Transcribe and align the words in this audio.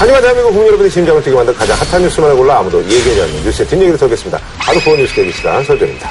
하지만 0.00 0.20
대한민국 0.20 0.50
국민 0.52 0.68
여러분의 0.68 0.92
심장을 0.92 1.20
뛰게 1.20 1.34
만든 1.34 1.52
가장 1.54 1.76
핫한 1.76 2.02
뉴스만을 2.02 2.36
골라 2.36 2.58
아무도 2.58 2.80
얘기하지 2.84 3.20
않는 3.20 3.42
뉴스의 3.42 3.66
뒷얘기를 3.66 3.98
털겠습니다. 3.98 4.38
바로 4.56 4.78
보원 4.80 5.00
뉴스 5.00 5.12
대기 5.12 5.32
시간 5.32 5.64
설정입니다. 5.64 6.08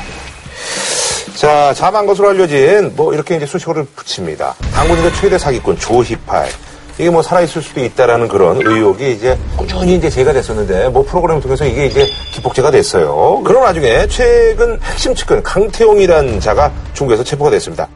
자, 1.35 1.73
자만 1.73 2.05
것으로 2.05 2.29
알려진 2.29 2.93
뭐 2.97 3.13
이렇게 3.13 3.37
이제 3.37 3.45
수식어를 3.45 3.85
붙입니다. 3.95 4.55
당군인의 4.73 5.13
최대 5.13 5.37
사기꾼 5.37 5.79
조희팔. 5.79 6.49
이게 6.99 7.09
뭐 7.11 7.21
살아있을 7.21 7.61
수도 7.61 7.83
있다라는 7.83 8.27
그런 8.27 8.57
의혹이 8.57 9.11
이제 9.11 9.37
꾸준히 9.55 9.95
이제 9.95 10.09
제가 10.09 10.33
됐었는데 10.33 10.89
뭐 10.89 11.03
프로그램을 11.03 11.41
통해서 11.41 11.65
이게 11.65 11.85
이제 11.85 12.07
기폭제가 12.33 12.71
됐어요. 12.71 13.41
그런 13.45 13.61
와중에 13.63 14.07
최근 14.07 14.79
핵심 14.81 15.13
측근 15.13 15.43
강태용이라는 15.43 16.39
자가 16.39 16.71
중국에서 16.93 17.23
체포가 17.23 17.51
됐습니다. 17.51 17.87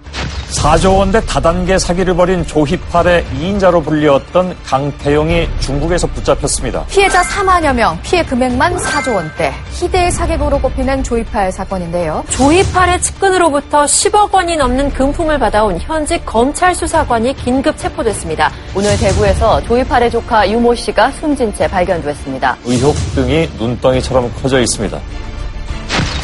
4조 0.52 0.98
원대 1.00 1.20
다단계 1.26 1.80
사기를 1.80 2.14
벌인 2.14 2.45
조희팔의 2.45 3.26
2인자로 3.40 3.84
불리웠던 3.84 4.55
강태용이 4.66 5.48
중국에서 5.59 6.08
붙잡혔습니다. 6.08 6.86
피해자 6.90 7.22
4만여 7.22 7.73
명, 7.73 7.98
피해 8.04 8.23
금액만 8.23 8.76
4조 8.76 9.16
원대. 9.16 9.54
희대의 9.72 10.12
사기고로 10.12 10.59
꼽히는 10.59 11.04
조희팔 11.04 11.52
사건인데요. 11.54 12.23
조희팔의 12.30 13.02
측근으로부터 13.02 13.86
10억 13.86 14.31
원이 14.34 14.58
넘는 14.58 14.91
금품을 14.91 15.40
받아온 15.40 15.80
현직 15.80 16.26
검찰 16.26 16.76
수사관이 16.76 17.34
긴급 17.38 17.77
체포됐습니다. 17.77 18.52
오늘 18.76 18.91
대구에서 18.98 19.62
조희팔의 19.63 20.12
조카 20.12 20.50
유모 20.50 20.73
씨가 20.76 21.12
숨진 21.12 21.54
채 21.55 21.68
발견됐습니다. 21.68 22.58
의혹 22.66 22.95
등이 23.16 23.50
눈덩이처럼 23.58 24.31
커져 24.41 24.59
있습니다. 24.59 25.00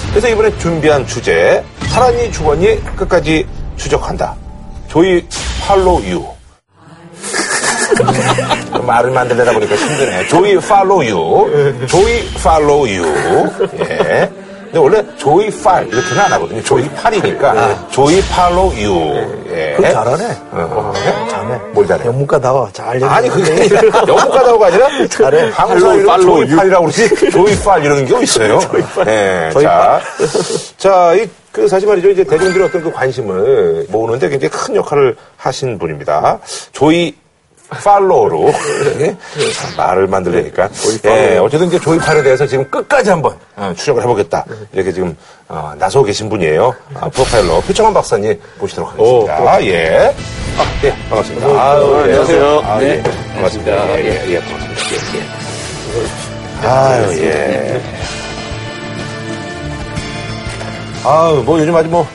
그래서 0.09 0.30
이번에 0.30 0.57
준비한 0.57 1.05
주제, 1.05 1.63
살았니 1.90 2.31
죽었니 2.31 2.95
끝까지 2.95 3.45
추적한다. 3.76 4.35
조이 4.88 5.23
팔로우 5.66 6.02
유. 6.05 6.26
말을 8.85 9.12
만들려다 9.12 9.52
보니까 9.54 9.76
힘드네. 9.76 10.27
조희 10.27 10.57
follow 10.59 11.03
you. 11.05 11.88
조희 11.88 12.27
follow 12.44 12.88
you. 12.88 13.05
예. 13.79 14.46
근데 14.71 14.79
원래 14.79 15.04
조희팔 15.18 15.87
이렇게는 15.87 16.20
안 16.20 16.34
하거든요. 16.34 16.62
조희팔이니까 16.63 17.90
조희 17.90 18.21
follow 18.23 18.73
you. 18.76 19.48
예. 19.49 19.73
그거 19.77 19.90
잘하네. 19.91 20.26
어, 20.51 20.93
어. 20.93 20.93
잘해. 21.29 21.57
뭘 21.73 21.87
잘해? 21.87 22.05
영문과다워. 22.05 22.70
잘 22.73 23.01
아니 23.04 23.29
그게 23.29 23.70
영문과다고가 24.07 24.68
아니라 24.68 24.88
잘해. 25.07 25.51
방송 25.51 25.95
이름 25.95 26.21
조희팔이라고 26.21 26.85
그러지 26.85 27.32
조희팔 27.32 27.84
이러는 27.84 28.05
게 28.05 28.21
있어요. 28.23 28.60
네, 29.05 29.49
자, 29.54 30.01
자, 30.77 31.13
이, 31.13 31.27
그 31.51 31.68
사실 31.68 31.88
말이죠. 31.88 32.10
이제 32.10 32.23
대중들의 32.23 32.68
어떤 32.68 32.84
그 32.84 32.91
관심을 32.91 33.88
모으는데 33.90 34.29
굉장히 34.29 34.51
큰 34.51 34.76
역할을 34.76 35.15
하신 35.38 35.79
분입니다. 35.79 36.40
조이 36.71 37.15
팔로우로 37.70 38.51
예? 38.99 39.15
말을 39.76 40.07
만들려니까 40.07 40.70
예, 41.05 41.37
어쨌든 41.37 41.68
이제 41.68 41.79
조이팔에 41.79 42.23
대해서 42.23 42.48
지금 42.48 42.70
끝까지 42.70 43.10
한번 43.10 43.35
어, 43.55 43.73
추적을 43.76 44.01
해보겠다 44.04 44.46
이렇게 44.71 44.91
지금 44.93 45.15
어, 45.49 45.73
나서고 45.77 46.05
계신 46.05 46.29
분이에요 46.29 46.73
아, 46.95 47.10
프로파일러 47.10 47.60
표창원 47.62 47.93
박사님 47.93 48.40
모시도록 48.60 48.93
하겠습니다 48.93 49.63
예. 49.65 50.13
아, 50.57 50.65
예, 50.84 50.90
반갑습니다. 51.10 51.48
아유, 51.48 51.95
안녕하세요. 51.98 52.62
아, 52.63 52.82
예. 52.82 53.04
반갑습니다. 53.35 53.99
예, 53.99 54.05
예, 54.05 54.32
예, 54.32 54.40
반갑습니다. 54.40 54.77
예, 55.13 55.20
예. 56.63 56.68
아유, 56.68 57.21
예. 57.21 57.82
아유, 61.05 61.43
뭐 61.45 61.60
요즘 61.60 61.76
아주 61.76 61.90
뭐 61.90 62.07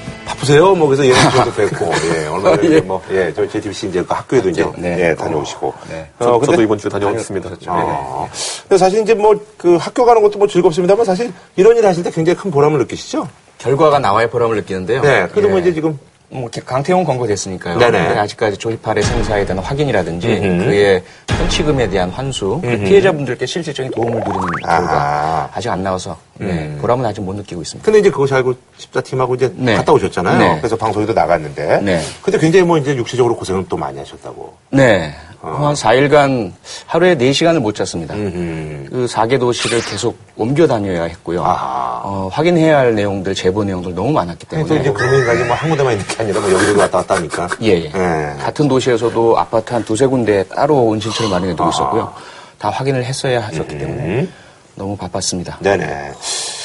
바쁘세요. 0.42 0.74
뭐 0.74 0.88
그래서 0.88 1.06
예능쇼도 1.06 1.52
뵙고, 1.54 1.90
예, 2.14 2.26
얼마 2.26 2.56
전에 2.56 2.80
뭐, 2.80 3.00
예, 3.10 3.32
저 3.34 3.46
JTBC 3.48 3.88
이제 3.88 4.02
그 4.02 4.12
학교에도 4.12 4.48
이제, 4.50 4.64
예, 4.82 5.14
다녀오시고. 5.14 5.72
네. 5.88 6.08
어, 6.18 6.24
저, 6.24 6.38
근데- 6.38 6.56
도 6.56 6.62
이번 6.62 6.78
주에 6.78 6.90
다녀왔습니다. 6.90 7.50
아, 7.66 8.26
근데 8.62 8.76
사실 8.78 9.00
이제 9.02 9.14
뭐 9.14 9.32
그 9.56 9.76
학교 9.76 10.04
가는 10.04 10.20
것도 10.22 10.38
뭐 10.38 10.48
즐겁습니다만 10.48 11.04
사실 11.06 11.32
이런 11.56 11.76
일 11.76 11.86
하실 11.86 12.02
때 12.02 12.10
굉장히 12.10 12.36
큰 12.36 12.50
보람을 12.50 12.78
느끼시죠? 12.80 13.28
결과가 13.58 13.98
나와야 14.00 14.28
보람을 14.28 14.56
느끼는데요. 14.56 15.02
네. 15.02 15.28
그래도 15.30 15.48
뭐 15.48 15.58
예. 15.58 15.62
이제 15.62 15.72
지금 15.74 15.98
뭐 16.32 16.48
강태용 16.64 17.04
권고 17.04 17.26
됐으니까요. 17.26 17.78
네네. 17.78 18.06
근데 18.06 18.18
아직까지 18.20 18.56
조희팔의 18.56 19.02
생사에 19.02 19.44
대한 19.44 19.62
확인이라든지 19.62 20.28
음흠. 20.28 20.64
그의 20.64 21.02
편취금에 21.26 21.88
대한 21.90 22.08
환수, 22.10 22.58
그리고 22.62 22.84
피해자분들께 22.84 23.44
실질적인 23.44 23.92
도움을 23.92 24.22
아하. 24.64 24.78
결과 24.80 25.50
아직 25.54 25.68
안 25.68 25.82
나와서 25.82 26.16
네, 26.38 26.46
음. 26.46 26.78
보람은 26.80 27.04
아직 27.04 27.20
못 27.20 27.34
느끼고 27.34 27.60
있습니다. 27.60 27.84
근데 27.84 27.98
이제 28.00 28.10
그것이 28.10 28.32
알고 28.34 28.54
집사팀하고 28.78 29.34
이제 29.34 29.52
네. 29.54 29.74
갔다 29.74 29.92
오셨잖아요. 29.92 30.38
네. 30.38 30.56
그래서 30.58 30.74
방송에도 30.76 31.12
나갔는데. 31.12 31.80
네. 31.82 32.00
근데 32.22 32.38
굉장히 32.38 32.64
뭐 32.64 32.78
이제 32.78 32.96
육체적으로 32.96 33.36
고생을 33.36 33.66
또 33.68 33.76
많이 33.76 33.98
하셨다고. 33.98 34.54
네. 34.70 35.14
어. 35.44 35.66
한 35.66 35.74
4일간 35.74 36.52
하루에 36.86 37.16
4시간을 37.16 37.58
못 37.58 37.74
잤습니다. 37.74 38.14
음. 38.14 38.86
그 38.88 39.06
4개 39.06 39.40
도시를 39.40 39.80
계속 39.82 40.16
옮겨 40.36 40.66
다녀야 40.68 41.02
했고요. 41.04 41.42
아하. 41.44 42.00
어, 42.04 42.28
확인해야 42.32 42.78
할 42.78 42.94
내용들, 42.94 43.34
제보 43.34 43.64
내용들 43.64 43.92
너무 43.94 44.12
많았기 44.12 44.46
또 44.46 44.56
때문에. 44.56 44.80
이제 44.80 44.92
그런 44.92 45.24
가지 45.26 45.42
뭐 45.44 45.54
한 45.56 45.68
군데만 45.68 45.92
있는 45.94 46.06
게 46.06 46.21
아니라 46.22 46.40
뭐 46.40 46.52
여기저기 46.52 46.78
왔다 46.78 46.98
갔다 46.98 47.16
하니까. 47.16 47.48
예, 47.62 47.68
예. 47.68 47.84
예. 47.84 48.42
같은 48.42 48.68
도시에서도 48.68 49.38
아파트 49.38 49.72
한 49.72 49.84
두세 49.84 50.06
군데 50.06 50.44
따로 50.44 50.92
은신처를 50.92 51.30
마련해 51.30 51.54
두고 51.54 51.70
있었고요. 51.70 52.12
다 52.58 52.70
확인을 52.70 53.04
했어야 53.04 53.40
하셨기 53.46 53.78
때문에 53.78 54.28
너무 54.74 54.96
바빴습니다. 54.96 55.58
네네. 55.60 56.12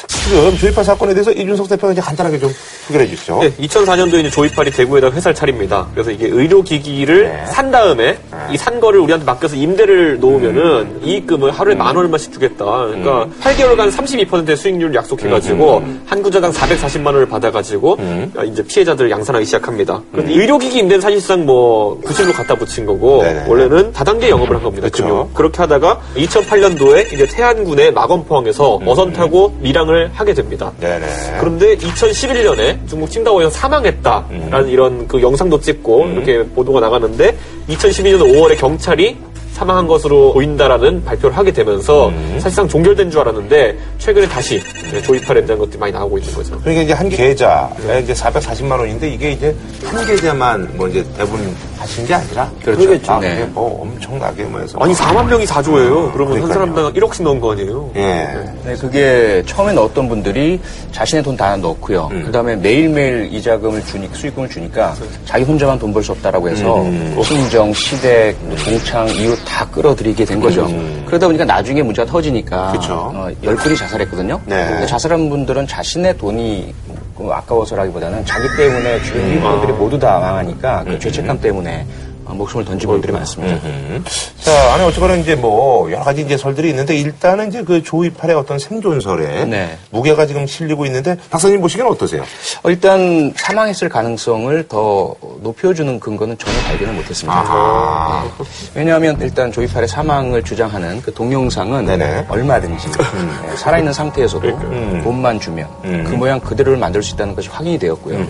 지금 0.07 0.57
조이파 0.57 0.83
사건에 0.83 1.13
대해서 1.13 1.31
이준석 1.31 1.69
대표가 1.69 1.93
이제 1.93 2.01
간단하게 2.01 2.39
좀 2.39 2.51
소개를 2.87 3.05
해주시죠. 3.05 3.39
네, 3.41 3.51
2004년도에 3.53 4.19
이제 4.19 4.29
조이팔이 4.29 4.71
대구에다 4.71 5.11
회사를 5.11 5.35
차립니다. 5.35 5.87
그래서 5.93 6.11
이게 6.11 6.27
의료기기를 6.27 7.23
네. 7.23 7.45
산 7.47 7.71
다음에 7.71 8.17
이산 8.51 8.79
거를 8.79 8.99
우리한테 8.99 9.25
맡겨서 9.25 9.55
임대를 9.55 10.19
놓으면은 10.19 11.01
이익금을 11.03 11.51
하루에 11.51 11.75
만 11.75 11.95
원을만씩 11.95 12.33
주겠다. 12.33 12.65
그러니까 12.65 13.27
8개월간 13.41 13.91
32%의 13.91 14.57
수익률을 14.57 14.95
약속해가지고 14.95 15.83
한 16.05 16.21
구조당 16.21 16.51
440만 16.51 17.07
원을 17.07 17.25
받아가지고 17.27 17.97
이제 18.45 18.63
피해자들을 18.63 19.09
양산하기 19.09 19.45
시작합니다. 19.45 20.01
의료기기 20.13 20.77
임대는 20.79 21.01
사실상 21.01 21.45
뭐 21.45 21.99
구실로 22.01 22.33
갖다 22.33 22.55
붙인 22.55 22.85
거고 22.85 23.23
네네. 23.23 23.45
원래는 23.47 23.91
다단계 23.93 24.29
영업을 24.29 24.57
한 24.57 24.63
겁니다. 24.63 24.89
금융. 24.91 25.29
그렇게 25.33 25.57
하다가 25.57 26.01
2008년도에 26.15 27.13
이제 27.13 27.25
태안군의 27.25 27.93
마건포항에서 27.93 28.81
어선 28.85 29.13
타고 29.13 29.55
밀항을 29.61 29.96
하게 30.13 30.33
됩니다. 30.33 30.71
네네. 30.79 31.05
그런데 31.39 31.75
2011년에 31.77 32.87
중국 32.87 33.09
칭다오에서 33.09 33.49
사망했다라는 33.49 34.53
음. 34.53 34.69
이런 34.69 35.07
그 35.07 35.21
영상도 35.21 35.59
찍고 35.59 36.07
이렇게 36.07 36.43
보도가 36.43 36.79
나가는데 36.79 37.35
2012년 37.69 38.19
5월에 38.21 38.57
경찰이 38.57 39.17
사망한 39.57 39.87
것으로 39.87 40.33
보인다라는 40.33 41.03
발표를 41.03 41.35
하게 41.35 41.51
되면서 41.51 42.09
음. 42.09 42.37
사실상 42.39 42.67
종결된 42.67 43.09
줄 43.09 43.21
알았는데 43.21 43.75
최근에 43.97 44.27
다시 44.27 44.61
조이팔에 45.03 45.43
대한 45.45 45.57
것들이 45.57 45.79
많이 45.79 45.91
나오고 45.91 46.19
있는 46.19 46.31
거죠. 46.35 46.59
그러니까 46.59 46.83
이제 46.83 46.93
한 46.93 47.09
계좌에 47.09 48.01
이제 48.03 48.13
440만 48.13 48.71
원인데 48.77 49.09
이게 49.09 49.31
이제 49.31 49.55
한 49.83 50.05
계좌만 50.05 50.69
뭐 50.77 50.87
이제 50.87 51.03
대부분 51.17 51.55
하신 51.79 52.05
게 52.05 52.13
아니라 52.13 52.51
그렇죠. 52.63 52.81
그러겠죠. 52.81 53.11
아, 53.11 53.19
네. 53.19 53.49
뭐 53.51 53.81
엄청나게 53.81 54.43
뭐 54.43 54.59
해서 54.59 54.77
아니 54.79 54.93
4만 54.93 55.25
명이 55.27 55.45
4조예요. 55.45 56.11
그러면 56.13 56.13
한 56.13 56.13
그러니까요. 56.47 56.53
사람당 56.53 56.93
1억씩 56.93 57.23
넣은 57.23 57.39
거 57.39 57.51
아니에요? 57.53 57.91
예. 57.95 58.27
네, 58.63 58.75
그게 58.79 59.41
처음에는 59.45 59.81
어떤 59.81 60.07
분들이 60.07 60.59
자신의 60.91 61.23
돈 61.23 61.37
다 61.37 61.55
넣고요. 61.55 62.09
그 62.25 62.31
다음에 62.31 62.55
매일매일 62.55 63.29
이자금을 63.31 63.85
주니, 63.85 64.09
수익금을 64.11 64.49
주니까 64.49 64.95
자기 65.25 65.43
혼자만 65.43 65.77
돈 65.79 65.93
벌 65.93 66.03
수 66.03 66.11
없다라고 66.13 66.49
해서 66.49 66.83
친정, 67.23 67.71
시댁, 67.73 68.35
뭐 68.41 68.55
동창, 68.57 69.07
이웃 69.09 69.37
다 69.47 69.65
끌어들이게 69.69 70.25
된 70.25 70.39
거죠. 70.39 70.67
그러다 71.05 71.25
보니까 71.27 71.45
나중에 71.45 71.81
문제가 71.81 72.09
터지니까. 72.11 72.73
어, 73.15 73.29
열 73.43 73.55
분이 73.55 73.75
자살했거든요. 73.75 74.39
네. 74.45 74.67
근데 74.69 74.85
자살한 74.85 75.29
분들은 75.29 75.65
자신의 75.67 76.17
돈이 76.17 76.73
그 77.17 77.29
아까워서라기보다는 77.31 78.25
자기 78.25 78.47
때문에 78.55 79.01
주변 79.01 79.27
이웃들이 79.33 79.73
모두 79.73 79.97
다 79.97 80.19
망하니까 80.19 80.83
그 80.83 80.99
죄책감 80.99 81.39
때문에 81.41 81.85
어, 81.85 82.06
목숨을 82.33 82.65
던진 82.65 82.89
분들이 82.89 83.11
많습니다. 83.11 83.55
음. 83.65 84.03
자, 84.39 84.73
안에 84.73 84.83
어쨌거나 84.83 85.15
이제 85.15 85.35
뭐 85.35 85.91
여러 85.91 86.03
가지 86.03 86.21
이제 86.21 86.37
설들이 86.37 86.69
있는데 86.69 86.95
일단은 86.95 87.49
이제 87.49 87.63
그 87.63 87.81
조이팔의 87.83 88.35
어떤 88.35 88.59
생존설에 88.59 89.45
네. 89.45 89.77
무게가 89.89 90.25
지금 90.25 90.45
실리고 90.45 90.85
있는데 90.85 91.17
박사님 91.29 91.61
보시기엔 91.61 91.87
어떠세요? 91.87 92.23
어, 92.63 92.69
일단 92.69 93.33
사망했을 93.35 93.89
가능성을 93.89 94.67
더 94.67 95.15
높여주는 95.41 95.99
근거는 95.99 96.37
전혀 96.37 96.57
발견을 96.59 96.93
못했습니다. 96.93 97.39
아하. 97.39 98.23
네. 98.23 98.45
왜냐하면 98.75 99.17
일단 99.21 99.51
조이팔의 99.51 99.87
사망을 99.87 100.43
주장하는 100.43 101.01
그 101.01 101.13
동영상은 101.13 101.85
네네. 101.85 102.25
얼마든지 102.29 102.87
네, 102.97 103.55
살아있는 103.55 103.93
상태에서도 103.93 104.59
돈만 105.03 105.39
주면 105.39 105.67
그 105.81 106.15
모양 106.15 106.39
그대로를 106.39 106.77
만들 106.77 107.01
수 107.01 107.15
있다는 107.15 107.35
것이 107.35 107.49
확인이 107.49 107.77
되었고요. 107.79 108.25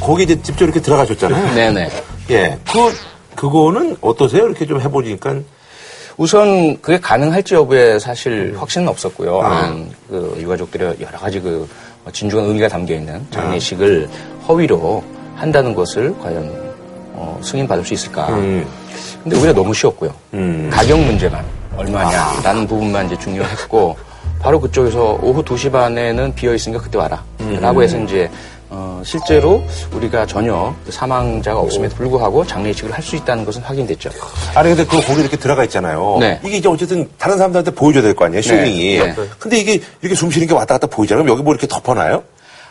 거기 0.00 0.24
이제 0.24 0.40
직접 0.42 0.64
이렇게 0.64 0.80
들어가셨잖아요. 0.80 1.54
네네. 1.54 1.88
예. 2.30 2.58
그, 2.70 2.92
그거는 3.36 3.96
어떠세요? 4.00 4.46
이렇게 4.46 4.66
좀 4.66 4.80
해보니까. 4.80 5.36
우선 6.16 6.80
그게 6.80 6.98
가능할지 6.98 7.54
여부에 7.54 7.98
사실 7.98 8.54
확신은 8.58 8.88
없었고요. 8.88 9.40
아. 9.42 9.64
한, 9.64 9.90
그 10.08 10.34
유가족들의 10.40 10.96
여러 11.00 11.18
가지 11.18 11.40
그 11.40 11.68
진중한 12.12 12.46
의미가 12.46 12.68
담겨 12.68 12.94
있는 12.94 13.24
장례식을 13.30 14.08
허위로 14.48 15.04
한다는 15.34 15.74
것을 15.74 16.14
과연 16.18 16.66
어, 17.12 17.38
승인받을 17.42 17.84
수 17.84 17.94
있을까? 17.94 18.28
음. 18.30 18.66
근데 19.22 19.36
오히려 19.36 19.52
너무 19.52 19.74
쉬웠고요. 19.74 20.12
음. 20.34 20.70
가격 20.72 20.98
문제만 20.98 21.44
얼마냐라는 21.76 22.66
부분만 22.66 23.06
이제 23.06 23.18
중요했고 23.18 23.96
바로 24.40 24.60
그쪽에서 24.60 25.18
오후 25.22 25.42
2시 25.42 25.72
반에는 25.72 26.34
비어 26.34 26.54
있으니까 26.54 26.82
그때 26.82 26.98
와라. 26.98 27.22
라고 27.60 27.82
해서 27.82 27.98
이제 27.98 28.30
어, 28.68 29.00
실제로 29.04 29.62
우리가 29.92 30.26
전혀 30.26 30.74
그 30.84 30.90
사망자가 30.92 31.60
없음에도 31.60 31.94
불구하고 31.96 32.44
장례식을 32.46 32.92
할 32.92 33.02
수 33.02 33.14
있다는 33.16 33.44
것은 33.44 33.62
확인됐죠. 33.62 34.10
아니 34.54 34.74
근데 34.74 34.84
그 34.84 35.00
거기 35.06 35.20
이렇게 35.20 35.36
들어가 35.36 35.62
있잖아요. 35.64 36.16
네. 36.18 36.40
이게 36.44 36.56
이제 36.56 36.68
어쨌든 36.68 37.08
다른 37.18 37.36
사람들한테 37.38 37.70
보여줘야 37.72 38.02
될 38.02 38.14
거 38.14 38.24
아니에요, 38.24 38.42
쇼잉이. 38.42 38.98
네. 38.98 39.14
근데 39.38 39.58
이게 39.58 39.80
이렇게 40.00 40.14
숨 40.16 40.30
쉬는 40.30 40.48
게 40.48 40.54
왔다 40.54 40.74
갔다 40.74 40.86
보이잖아요. 40.88 41.22
그럼 41.22 41.32
여기 41.34 41.44
뭐 41.44 41.52
이렇게 41.54 41.66
덮어놔요? 41.68 42.22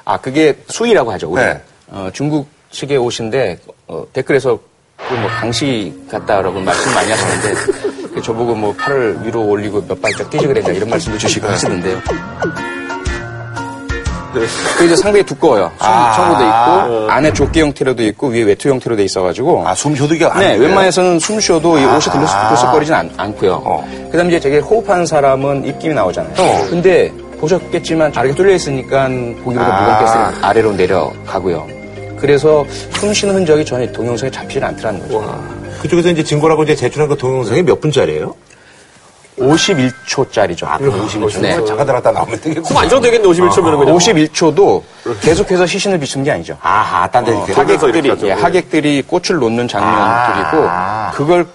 아, 0.03 0.18
그게 0.19 0.57
수의라고 0.68 1.12
하죠. 1.13 1.30
우리. 1.31 1.42
네. 1.42 1.62
어, 1.88 2.09
중국식의 2.13 2.98
옷인데 2.98 3.59
어, 3.88 4.03
댓글에서 4.12 4.59
그뭐 4.98 5.27
강시 5.39 5.94
같다라고 6.12 6.59
말씀 6.59 6.94
많이 6.94 7.12
하시는데 7.12 7.53
그 8.13 8.21
저보고 8.21 8.56
뭐 8.56 8.74
팔을 8.74 9.19
위로 9.24 9.45
올리고 9.48 9.86
몇 9.88 10.01
발짝 10.01 10.30
뛰지 10.30 10.48
그랬냐 10.48 10.71
이런 10.74 10.89
말씀도 10.89 11.18
주시고 11.18 11.48
하시는데요. 11.48 12.00
그 14.78 14.86
이제 14.86 14.96
상당히 14.96 15.26
두꺼워요. 15.26 15.72
숨 15.78 15.88
아. 15.88 16.14
청구도 16.14 16.44
있고 16.44 17.12
안에 17.12 17.34
조끼 17.34 17.62
형태로도 17.62 18.04
있고 18.04 18.28
위에 18.28 18.44
외투 18.44 18.70
형태로 18.70 18.96
돼 18.96 19.04
있어가지고 19.04 19.68
아, 19.68 19.76
숨 19.76 19.96
쉬어도 19.96 20.16
이게 20.16 20.26
안 20.26 20.40
네, 20.40 20.54
돼요? 20.54 20.62
웬만해서는 20.62 21.20
숨 21.20 21.40
쉬어도 21.40 21.78
이 21.78 21.84
옷이 21.86 22.02
들썩, 22.02 22.50
들썩거리진 22.50 22.94
않, 22.94 23.10
않고요. 23.18 23.62
어. 23.66 24.08
그 24.12 24.18
다음에 24.18 24.30
이제 24.30 24.40
되게 24.40 24.60
호흡하는 24.60 25.06
사람은 25.06 25.66
입김이 25.66 25.94
나오잖아요. 25.94 26.34
어. 26.38 26.68
근데 26.70 27.12
보셨겠지만 27.40 28.12
다리가 28.12 28.36
뚫려 28.36 28.54
있으니까 28.54 29.08
보기보다 29.44 29.66
아. 29.66 29.82
무겁게 29.82 30.08
스 30.08 30.46
아래로 30.46 30.74
내려가고요. 30.74 31.68
그래서 32.18 32.66
숨 32.94 33.14
쉬는 33.14 33.36
흔적이 33.36 33.66
전혀 33.66 33.92
동영상에 33.92 34.32
잡히지 34.32 34.64
않더라는 34.64 35.02
거죠. 35.02 35.44
그쪽에서 35.82 36.10
이제 36.10 36.24
증거라고 36.24 36.64
이제 36.64 36.76
제출한 36.76 37.08
그 37.08 37.18
동영상이 37.18 37.62
몇 37.62 37.80
분짜리예요? 37.80 38.34
51초짜리죠. 39.38 40.66
아, 40.66 40.78
그럼 40.78 41.06
51초. 41.08 41.42
네. 41.42 41.64
잠깐 41.66 41.86
들었다 41.86 42.12
나오면 42.12 42.40
되겠고. 42.42 42.64
그럼 42.64 42.84
안정 42.84 43.02
되겠네, 43.02 43.28
51초면은 43.28 43.80
그냥. 43.80 43.98
51초도 43.98 44.82
계속해서 45.22 45.66
시신을 45.66 46.00
비추는 46.00 46.24
게 46.24 46.32
아니죠. 46.32 46.58
아하, 46.62 47.08
딴데 47.10 47.32
이렇게. 47.32 47.54
하객들이 47.54 48.14
예. 48.24 48.32
하객들이 48.32 49.02
꽃을 49.02 49.40
놓는 49.40 49.68
장면들이고 49.68 50.68
아. 50.70 51.12
그걸 51.14 51.46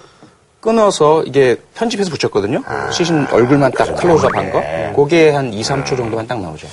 끊어서 0.59 1.23
이게 1.23 1.55
편집해서 1.73 2.11
붙였거든요. 2.11 2.61
시신 2.91 3.25
얼굴만 3.31 3.71
딱 3.71 3.95
클로즈업 3.95 4.35
한 4.35 4.51
거. 4.51 4.61
그게 4.95 5.31
한 5.31 5.51
2, 5.51 5.61
3초 5.63 5.97
정도만 5.97 6.27
딱 6.27 6.39
나오죠. 6.39 6.67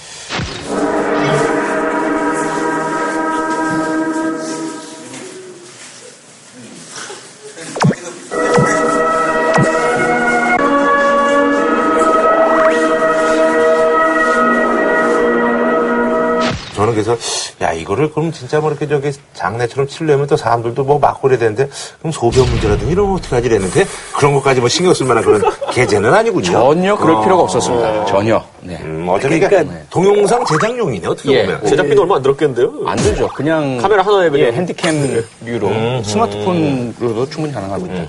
저는 16.88 16.92
그래서 16.94 17.16
야 17.60 17.72
이거를 17.72 18.10
그럼 18.12 18.32
진짜 18.32 18.60
뭐 18.60 18.70
이렇게 18.70 18.86
저기 18.86 19.12
장례처럼 19.34 19.88
치려면 19.88 20.26
또 20.26 20.36
사람들도 20.36 20.84
뭐 20.84 20.98
막고 20.98 21.22
그래야 21.22 21.38
되는데 21.38 21.68
그럼 21.98 22.12
소변 22.12 22.46
문제라든지 22.48 22.92
이러면 22.92 23.16
어떡하지 23.16 23.46
이랬는데 23.46 23.84
그런 24.16 24.34
것까지 24.34 24.60
뭐 24.60 24.68
신경 24.68 24.94
쓸 24.94 25.06
만한 25.06 25.24
그런 25.24 25.42
계제는 25.72 26.12
아니군요. 26.12 26.44
전혀 26.44 26.96
그럴 26.96 27.16
어. 27.16 27.22
필요가 27.22 27.42
없었습니다. 27.42 28.06
전혀. 28.06 28.42
네. 28.60 28.78
음, 28.82 28.97
어차피 29.14 29.40
그러니까. 29.40 29.74
동영상 29.90 30.44
제작용이네 30.44 31.06
어떻게 31.06 31.32
예. 31.32 31.44
보면. 31.44 31.66
제작비도 31.66 32.02
얼마 32.02 32.16
안 32.16 32.22
들었겠는데요? 32.22 32.72
안 32.86 32.96
들죠. 32.96 33.28
그냥 33.28 33.78
카메라 33.78 34.02
하나에 34.02 34.28
그냥. 34.30 34.48
예, 34.48 34.52
핸디캠류로 34.52 36.02
스마트폰으로도 36.04 37.28
충분히 37.30 37.52
가능하거든요. 37.54 38.06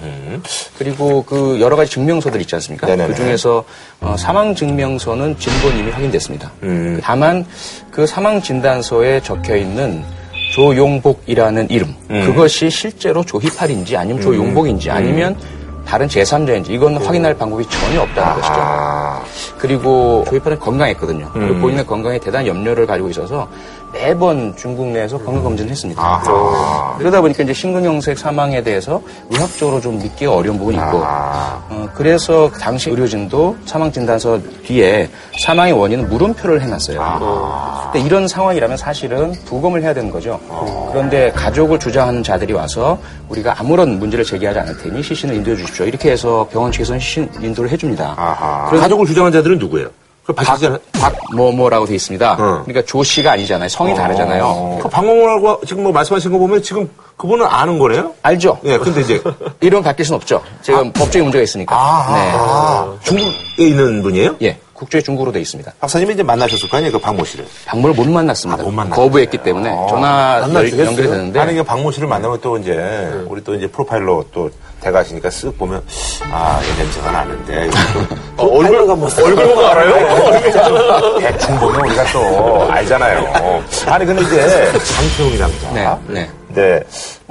그리고 0.78 1.24
그 1.24 1.60
여러 1.60 1.76
가지 1.76 1.92
증명서들 1.92 2.42
있지 2.42 2.56
않습니까? 2.56 2.88
네네네. 2.88 3.10
그 3.10 3.16
중에서 3.16 3.64
어, 4.02 4.16
사망 4.18 4.56
증명서는 4.56 5.38
진본임이 5.38 5.92
확인됐습니다. 5.92 6.52
음. 6.64 7.00
다만 7.04 7.46
그 7.92 8.06
사망 8.06 8.42
진단서에 8.42 9.22
적혀 9.22 9.56
있는 9.56 10.04
조용복이라는 10.54 11.70
이름 11.70 11.96
그것이 12.08 12.70
실제로 12.70 13.24
조희팔인지 13.24 13.96
아니면 13.96 14.22
조용복인지 14.22 14.90
아니면 14.90 15.38
다른 15.86 16.08
제3자인지 16.08 16.70
이건 16.70 16.98
확인할 16.98 17.38
방법이 17.38 17.66
전혀 17.68 18.02
없다는 18.02 18.36
것이죠. 18.36 18.54
아, 18.58 19.24
그리고 19.58 20.24
조이팔은 20.30 20.60
건강했거든요. 20.60 21.32
음. 21.36 21.42
그리고 21.42 21.60
본인의 21.62 21.86
건강에 21.86 22.20
대단한 22.20 22.48
염려를 22.48 22.86
가지고 22.86 23.10
있어서 23.10 23.48
매번 23.92 24.56
중국 24.56 24.88
내에서 24.88 25.18
건강 25.18 25.44
검진을 25.44 25.72
했습니다. 25.72 26.02
아하. 26.02 26.96
그러다 26.98 27.22
보니까 27.22 27.44
이제 27.44 27.54
심근경색 27.54 28.18
사망에 28.18 28.62
대해서 28.64 29.02
의학적으로 29.30 29.82
좀 29.82 29.98
믿기가 29.98 30.34
어려운 30.36 30.58
부분이 30.58 30.78
있고, 30.78 31.02
아. 31.04 31.62
어, 31.70 31.90
그래서 31.94 32.50
그 32.52 32.60
당시 32.60 32.90
의료진도 32.90 33.56
사망 33.66 33.92
진단서 33.92 34.40
뒤에 34.66 35.10
사망의 35.44 35.74
원인은 35.74 36.10
물음표를 36.10 36.62
해놨어요. 36.62 37.00
아. 37.02 37.90
근데 37.92 38.06
이런 38.06 38.28
상황이라면 38.28 38.78
사실은 38.78 39.32
부검을 39.46 39.82
해야 39.82 39.94
되는 39.94 40.12
거죠. 40.12 40.40
그런데 40.92 41.32
가족을 41.32 41.80
주장하는 41.80 42.22
자들이 42.22 42.54
와서 42.54 43.00
우리가 43.30 43.56
아무런 43.60 43.98
문제를 44.00 44.24
제기하지 44.24 44.60
않을 44.60 44.78
테니 44.78 45.02
시신을 45.02 45.36
인도해 45.36 45.56
주십시오. 45.58 45.86
이렇게 45.86 46.12
해서 46.12 46.48
병원 46.52 46.72
측에서는 46.72 47.00
시신 47.00 47.30
인도를 47.42 47.72
해줍니다. 47.72 48.68
그래서 48.70 48.84
가족을 48.84 49.06
주장한 49.08 49.32
자들은 49.32 49.58
누구예요? 49.58 49.88
그 50.30 50.34
밝히지 50.34 50.68
않아요? 50.68 50.80
박뭐뭐라고 51.32 51.88
돼 51.88 51.96
있습니다. 51.96 52.34
어. 52.34 52.62
그러니까 52.64 52.84
조 52.86 53.04
씨가 53.04 53.32
아니잖아요. 53.32 53.68
성이 53.68 53.96
다르잖아요. 53.96 54.78
그 54.80 54.88
방공호라고 54.88 55.62
지금 55.66 55.82
뭐 55.84 55.92
말씀하신 55.92 56.32
거 56.32 56.38
보면 56.38 56.62
지금 56.62 56.88
그분은 57.18 57.48
아는 57.48 57.80
거네요? 57.80 58.14
알죠? 58.22 58.60
예, 58.64 58.78
근데 58.78 59.02
이제. 59.02 59.22
이름 59.60 59.82
바뀔 59.82 60.06
수는 60.06 60.18
없죠. 60.18 60.42
지금 60.62 60.92
법적인 60.94 61.24
문제가 61.24 61.42
있으니까. 61.44 61.76
아, 61.76 62.14
네. 62.14 62.32
아, 62.36 62.96
중국에 63.02 63.34
있는 63.58 64.04
분이에요? 64.04 64.36
예, 64.44 64.60
국제 64.80 65.02
중국으로 65.02 65.34
돼 65.34 65.42
있습니다. 65.42 65.74
박사님이 65.82 66.14
이제 66.14 66.24
만나셨을 66.24 66.70
거 66.70 66.78
아니에요, 66.78 66.94
그 66.94 67.00
박모 67.00 67.26
씨를. 67.26 67.46
박모를 67.66 67.94
못 67.96 68.08
만났습니다. 68.08 68.62
아, 68.64 68.66
못 68.66 68.72
만났어요. 68.72 69.06
거부했기 69.06 69.38
때문에 69.40 69.70
전화 69.90 70.40
연- 70.42 70.56
연결이 70.56 71.10
되는데 71.10 71.38
아니, 71.38 71.54
그 71.54 71.64
박모 71.64 71.92
씨를 71.92 72.08
만나면 72.08 72.40
또 72.42 72.58
이제, 72.58 72.72
우리 73.28 73.44
또 73.44 73.54
이제 73.54 73.68
프로파일러 73.68 74.24
또 74.34 74.50
대가시니까 74.80 75.28
쓱 75.28 75.58
보면, 75.58 75.84
아, 76.32 76.62
이 76.64 76.78
냄새가 76.82 77.12
나는데. 77.12 77.70
어, 78.38 78.46
얼굴가 78.48 78.96
뭐, 78.96 79.10
얼굴 79.22 79.48
보고 79.50 79.68
알아요? 79.68 81.20
대충 81.20 81.60
보면 81.60 81.82
우리가 81.82 82.04
또 82.14 82.72
알잖아요. 82.72 83.62
아니, 83.86 84.06
근데 84.06 84.22
이제, 84.22 84.72
장태웅이 84.72 85.38
남자. 85.38 85.72
네, 85.74 85.98
네. 86.08 86.30
네. 86.56 86.80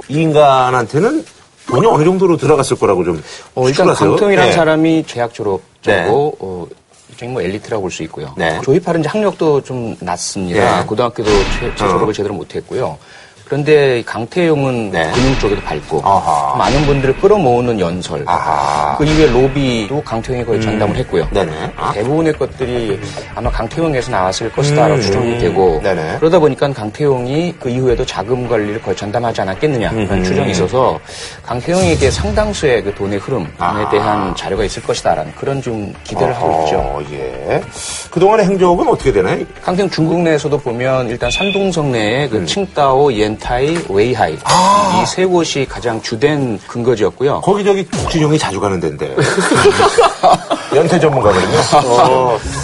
이 0.07 0.21
인간한테는 0.21 1.25
돈이 1.67 1.87
어느 1.87 2.03
정도로 2.03 2.37
들어갔을 2.37 2.77
거라고 2.77 3.03
좀. 3.03 3.23
어, 3.55 3.67
일단? 3.67 3.87
강통이라는 3.93 4.51
네. 4.51 4.55
사람이 4.55 5.05
재학 5.07 5.33
졸업자고 5.33 6.35
어, 6.39 6.67
굉장히 7.19 7.33
뭐 7.33 7.41
엘리트라고 7.41 7.81
볼 7.81 7.91
수 7.91 8.03
있고요. 8.03 8.33
네. 8.37 8.59
조이팔은 8.61 9.01
이제 9.01 9.09
학력도 9.09 9.61
좀 9.63 9.95
낮습니다. 9.99 10.79
네. 10.79 10.85
고등학교도 10.85 11.29
최, 11.59 11.69
최 11.75 11.87
졸업을 11.87 12.13
제대로 12.13 12.33
못했고요. 12.35 12.97
그런데 13.49 14.03
강태용은 14.05 14.91
네. 14.91 15.09
금융 15.11 15.39
쪽에도 15.39 15.59
밝고 15.63 16.03
아하. 16.05 16.55
많은 16.55 16.85
분들을 16.85 17.17
끌어모으는 17.17 17.79
연설 17.79 18.23
아하. 18.27 18.95
그 18.95 19.03
이후에 19.05 19.25
로비도 19.25 20.03
강태용이 20.03 20.45
거의 20.45 20.61
전담을 20.61 20.95
했고요. 20.97 21.27
아. 21.75 21.91
대부분의 21.91 22.33
것들이 22.33 22.99
아마 23.33 23.49
강태용에서 23.49 24.11
나왔을 24.11 24.51
것이다라고 24.51 24.95
음. 24.95 25.01
추정이 25.01 25.39
되고 25.39 25.81
네네. 25.81 26.17
그러다 26.19 26.37
보니까 26.37 26.71
강태용이 26.71 27.55
그 27.59 27.69
이후에도 27.69 28.05
자금 28.05 28.47
관리를 28.47 28.83
거의 28.83 28.95
전담하지 28.95 29.41
않았겠느냐 29.41 29.89
음. 29.93 30.05
그런 30.05 30.23
추정이 30.23 30.51
있어서 30.51 30.99
강태용에게 31.41 32.11
상당수의 32.11 32.83
그 32.83 32.93
돈의 32.93 33.17
흐름에 33.17 33.47
아. 33.57 33.89
대한 33.89 34.35
자료가 34.35 34.63
있을 34.63 34.83
것이다라는 34.83 35.33
그런 35.33 35.59
좀 35.59 35.91
기대를 36.03 36.35
하고 36.35 36.65
있죠. 36.65 36.77
어, 36.77 37.01
예. 37.13 37.61
그동안의 38.11 38.45
행적은 38.45 38.87
어떻게 38.87 39.11
되나요? 39.11 39.43
강태용 39.63 39.89
중국 39.89 40.19
내에서도 40.19 40.55
보면 40.59 41.09
일단 41.09 41.31
산둥성 41.31 41.91
내에 41.91 42.25
음. 42.25 42.29
그 42.29 42.45
칭따오, 42.45 43.11
옌 43.13 43.38
타이, 43.39 43.77
웨이하이 43.89 44.37
아. 44.43 45.01
이 45.03 45.05
세 45.09 45.25
곳이 45.25 45.65
가장 45.67 46.01
주된 46.01 46.59
근거지였고요. 46.67 47.41
거기 47.41 47.63
저기 47.63 47.83
국진영이 47.85 48.37
자주 48.37 48.59
가는 48.59 48.79
데인데. 48.79 49.15
연태 50.75 50.99
전문가거든요. 50.99 51.57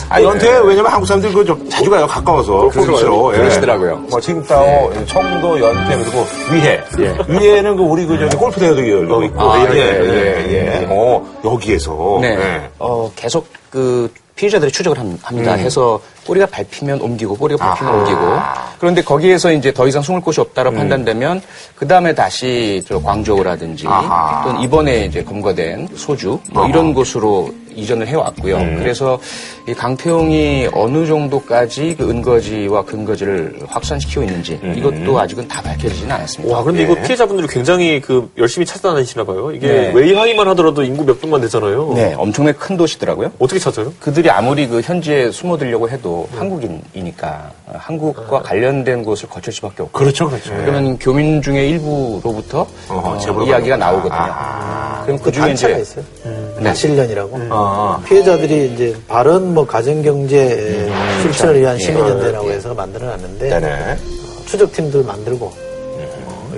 아, 0.10 0.22
연태, 0.22 0.48
왜냐면 0.60 0.92
한국 0.92 1.08
사람들이 1.08 1.34
그거 1.34 1.44
좀 1.46 1.70
자주 1.70 1.90
가요. 1.90 2.06
가까워서. 2.06 2.70
그렇죠. 2.70 3.32
예. 3.34 3.38
그러시더라고요. 3.38 3.96
뭐, 4.10 4.20
칭따오, 4.22 4.94
청도, 5.08 5.60
연태, 5.60 5.98
그리고 5.98 6.28
위해. 6.52 6.82
위해는 7.28 7.76
그 7.76 7.82
우리 7.84 8.06
그 8.06 8.18
저기 8.20 8.36
골프 8.36 8.60
대회도 8.60 8.78
열리고 8.90 9.24
있고. 9.24 9.42
아, 9.42 9.66
예, 9.74 9.76
예, 9.76 10.46
예, 10.50 10.82
예. 10.82 10.88
어, 10.90 11.26
여기에서. 11.44 12.20
네. 12.22 12.30
예. 12.38 12.70
어, 12.80 13.12
계속 13.16 13.48
그 13.72 14.12
피해자들이 14.36 14.72
추적을 14.72 15.00
함- 15.00 15.18
합니다. 15.24 15.54
해서 15.54 16.00
꼬리가 16.26 16.48
밟히면 16.48 17.02
옮기고 17.02 17.36
꼬리가 17.36 17.66
밟히면 17.66 17.94
음. 17.94 18.00
아하. 18.00 18.04
음. 18.04 18.08
옮기고 18.08 18.76
그런데 18.80 19.02
거기에서 19.02 19.52
이제 19.52 19.72
더 19.72 19.88
이상 19.88 20.02
숨을 20.02 20.22
곳이 20.22 20.42
없다고 20.42 20.72
판단되면 20.72 21.42
그 21.76 21.88
다음에 21.88 22.14
다시 22.14 22.84
저 22.88 23.02
광저우라든지 23.02 23.88
아하. 23.88 24.44
또는 24.44 24.62
이번에 24.62 25.06
이제 25.06 25.24
검거된 25.24 25.90
소주 25.96 26.40
뭐 26.52 26.68
이런 26.68 26.94
곳으로 26.94 27.54
이전을 27.76 28.08
해왔고요. 28.08 28.58
그래서 28.80 29.20
이 29.68 29.74
강태용이 29.74 30.70
어느 30.72 31.06
정도까지 31.06 31.96
그 31.98 32.10
은거지와 32.10 32.86
근거지를 32.86 33.60
확산시키고 33.68 34.24
있는지 34.24 34.58
이것도 34.78 35.20
아직은 35.20 35.48
다 35.50 35.62
밝혀지지는 35.62 36.10
않았습니다. 36.16 36.56
와, 36.56 36.64
그런데 36.64 36.84
이거 36.84 36.96
피해자분들이 36.96 37.48
굉장히 37.50 38.00
그 38.00 38.32
열심히 38.38 38.66
찾아다니시나 38.66 39.26
봐요. 39.26 39.52
이게 39.52 39.68
네. 39.68 39.92
웨이하이만 39.94 40.48
하더라도 40.50 40.84
인구 40.84 41.04
몇 41.04 41.20
분만 41.20 41.42
되잖아요. 41.42 41.92
네, 41.96 42.14
엄청나게 42.18 42.58
큰 42.58 42.78
도시더라고요. 42.78 43.32
어떻게 43.40 43.60
찾아요? 43.60 43.92
그들이 44.00 44.30
아무리 44.30 44.68
그 44.68 44.80
현지에 44.82 45.32
숨어들려고 45.32 45.90
해도 45.90 46.15
한국인이니까 46.36 47.52
어, 47.68 47.74
한국과 47.78 48.42
관련된 48.42 49.04
곳을 49.04 49.30
거칠 49.30 49.52
수밖에 49.54 49.84
없고 49.84 49.98
그렇죠, 49.98 50.30
그렇죠. 50.30 50.52
그러면 50.56 50.98
교민 50.98 51.42
중에 51.42 51.68
일부로부터 51.68 52.68
어, 52.90 53.18
제보를 53.22 53.48
이야기가 53.48 53.78
나오거든요. 53.78 54.10
거구나. 54.10 55.02
그럼 55.06 55.18
그그 55.20 55.32
중에 55.32 55.52
이제 55.52 55.80
있어요. 55.80 56.04
네. 56.24 56.62
나실련이라고. 56.62 57.40
아. 57.50 58.02
피해자들이 58.06 58.74
이제 58.74 58.96
바른 59.08 59.54
뭐 59.54 59.66
가정경제 59.66 60.90
실천을 61.22 61.60
위한 61.60 61.76
예. 61.76 61.80
시민연대라고 61.80 62.50
해서 62.52 62.74
만들어놨는데 62.74 63.50
네네. 63.50 63.98
추적팀들 64.46 65.04
만들고 65.04 65.46
어, 65.46 65.65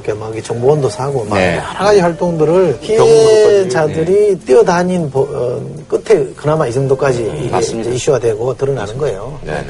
이렇게 0.07 0.13
막이 0.13 0.41
정보원도 0.41 0.89
사고 0.89 1.25
막 1.25 1.35
네. 1.37 1.57
여러 1.57 1.85
가지 1.85 1.99
활동들을 1.99 2.79
피해자들이 2.81 4.39
뛰어다닌 4.39 5.11
보- 5.11 5.21
어, 5.29 5.61
끝에 5.89 6.25
그나마 6.35 6.65
이 6.65 6.71
정도까지 6.71 7.23
이게 7.39 7.49
맞습니다. 7.49 7.89
이제 7.89 7.95
이슈가 7.97 8.19
되고 8.19 8.55
드러나는 8.55 8.97
거예요. 8.97 9.37
네네. 9.43 9.67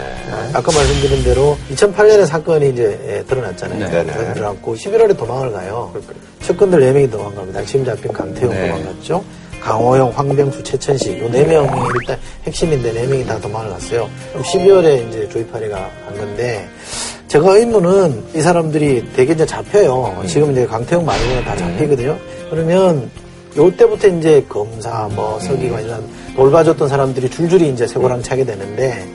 아까 0.53 0.71
말씀드린 0.71 1.23
대로 1.23 1.57
2008년에 1.73 2.25
사건이 2.27 2.69
이제 2.69 2.99
예, 3.07 3.23
드러났잖아요. 3.23 3.89
네네. 3.89 4.33
드러났고 4.35 4.75
11월에 4.75 5.17
도망을 5.17 5.51
가요. 5.51 5.91
측근들 6.43 6.79
4명이 6.81 7.09
도망갑니다. 7.11 7.65
지금 7.65 7.85
잡힌 7.85 8.13
강태용 8.13 8.53
네. 8.53 8.69
도망갔죠. 8.69 9.23
강호영, 9.59 10.13
황병수, 10.15 10.63
최천식 10.63 11.19
요 11.19 11.29
4명이 11.31 11.95
일단 11.99 12.17
핵심인데 12.45 12.93
4명이 12.93 13.25
다 13.27 13.39
도망을 13.39 13.71
갔어요. 13.71 14.07
그럼 14.31 14.43
12월에 14.43 15.09
이제 15.09 15.27
조이파리가 15.29 15.75
간 15.75 16.17
건데 16.17 16.67
제가 17.27 17.57
의문은 17.57 18.23
이 18.35 18.41
사람들이 18.41 19.11
되게 19.13 19.33
이제 19.33 19.45
잡혀요. 19.45 20.23
지금 20.27 20.51
이제 20.51 20.65
강태용 20.65 21.05
말고는 21.05 21.43
다 21.43 21.55
잡히거든요. 21.57 22.17
그러면 22.49 23.09
요때부터 23.55 24.07
이제 24.07 24.45
검사, 24.47 25.09
뭐 25.13 25.37
서기관 25.39 25.83
이런 25.83 26.07
돌봐줬던 26.35 26.87
사람들이 26.87 27.29
줄줄이 27.29 27.69
이제 27.69 27.85
세고랑 27.85 28.23
차게 28.23 28.45
되는데 28.45 29.05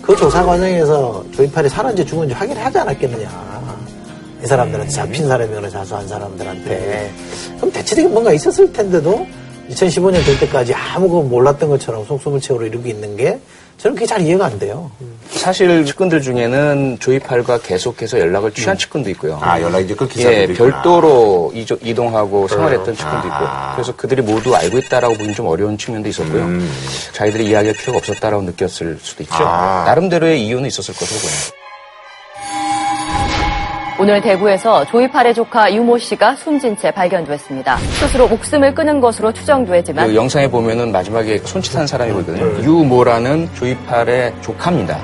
그 0.00 0.14
조사 0.14 0.44
과정에서 0.44 1.24
조이팔이 1.32 1.68
살았는지 1.68 2.06
죽었는지 2.06 2.34
확인하지 2.34 2.78
않았겠느냐. 2.78 3.56
이 4.44 4.46
사람들한테 4.46 4.92
잡힌 4.92 5.26
사람이거나 5.26 5.68
자수한 5.68 6.06
사람들한테. 6.06 7.10
그럼 7.56 7.72
대체적인 7.72 8.12
뭔가 8.12 8.32
있었을 8.32 8.72
텐데도 8.72 9.26
2015년 9.70 10.24
될 10.24 10.38
때까지 10.38 10.72
아무 10.74 11.08
거 11.08 11.22
몰랐던 11.22 11.68
것처럼 11.70 12.04
속수물 12.04 12.40
채우로 12.40 12.66
이러고 12.66 12.86
있는 12.86 13.16
게 13.16 13.40
저는 13.78 13.94
그게 13.94 14.06
잘 14.06 14.20
이해가 14.22 14.46
안 14.46 14.58
돼요. 14.58 14.90
사실 15.30 15.84
측근들 15.84 16.22
중에는 16.22 16.98
조이팔과 16.98 17.58
계속해서 17.58 18.18
연락을 18.18 18.52
취한 18.52 18.76
측근도 18.78 19.10
있고요. 19.10 19.38
아, 19.42 19.60
연락이 19.60 19.84
이제 19.84 19.94
끊긴 19.94 20.20
예, 20.20 20.24
사람들이 20.24 20.52
있구나. 20.54 20.82
별도로 20.82 21.52
이조- 21.54 21.78
이동하고 21.86 22.48
생활했던 22.48 22.96
측근도 22.96 23.26
있고 23.26 23.36
아. 23.38 23.74
그래서 23.74 23.94
그들이 23.94 24.22
모두 24.22 24.54
알고 24.56 24.78
있다라고 24.78 25.14
보기는 25.14 25.34
좀 25.34 25.46
어려운 25.48 25.76
측면도 25.76 26.08
있었고요. 26.08 26.42
음. 26.44 26.72
자기들이 27.12 27.46
이야기할 27.50 27.74
필요가 27.76 27.98
없었다라고 27.98 28.42
느꼈을 28.44 28.98
수도 29.02 29.22
있죠. 29.24 29.34
아. 29.40 29.84
나름대로의 29.86 30.42
이유는 30.46 30.66
있었을 30.66 30.94
것으로 30.94 31.20
보여요. 31.20 31.65
오늘 33.98 34.20
대구에서 34.20 34.84
조이팔의 34.86 35.32
조카 35.32 35.72
유모 35.72 35.96
씨가 35.96 36.36
숨진 36.36 36.76
채 36.76 36.90
발견됐습니다. 36.90 37.78
스스로 37.98 38.28
목숨을 38.28 38.74
끊은 38.74 39.00
것으로 39.00 39.32
추정되지만 39.32 40.08
그 40.08 40.14
영상에 40.14 40.46
보면은 40.48 40.92
마지막에 40.92 41.38
손짓한 41.38 41.86
사람이 41.86 42.12
보이거든요. 42.12 42.62
유모라는 42.62 43.48
조이팔의 43.54 44.34
조카입니다. 44.42 45.00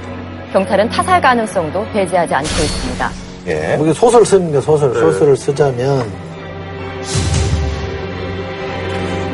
경찰은 0.53 0.91
타살 0.91 1.23
가능성도 1.23 1.87
배제하지 1.95 2.35
않고 2.35 2.49
있습니다. 2.49 3.11
예. 3.47 3.79
이게 3.81 3.93
소설 3.95 4.27
쓰는 4.27 4.53
게 4.53 4.61
소설, 4.61 4.93
소설을 4.95 5.37
쓰자면 5.39 6.13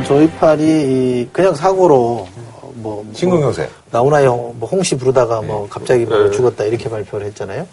조이팔이 0.06 0.62
이 0.62 1.28
그냥 1.32 1.52
사고로 1.52 2.28
어, 2.62 2.72
뭐 2.76 3.04
신근경색. 3.12 3.68
나훈아의 3.90 4.26
뭐 4.28 4.68
홍시 4.70 4.96
부르다가 4.96 5.42
뭐 5.42 5.66
갑자기 5.68 6.04
뭐 6.04 6.30
죽었다 6.30 6.62
이렇게 6.62 6.88
발표를 6.88 7.26
했잖아요. 7.26 7.66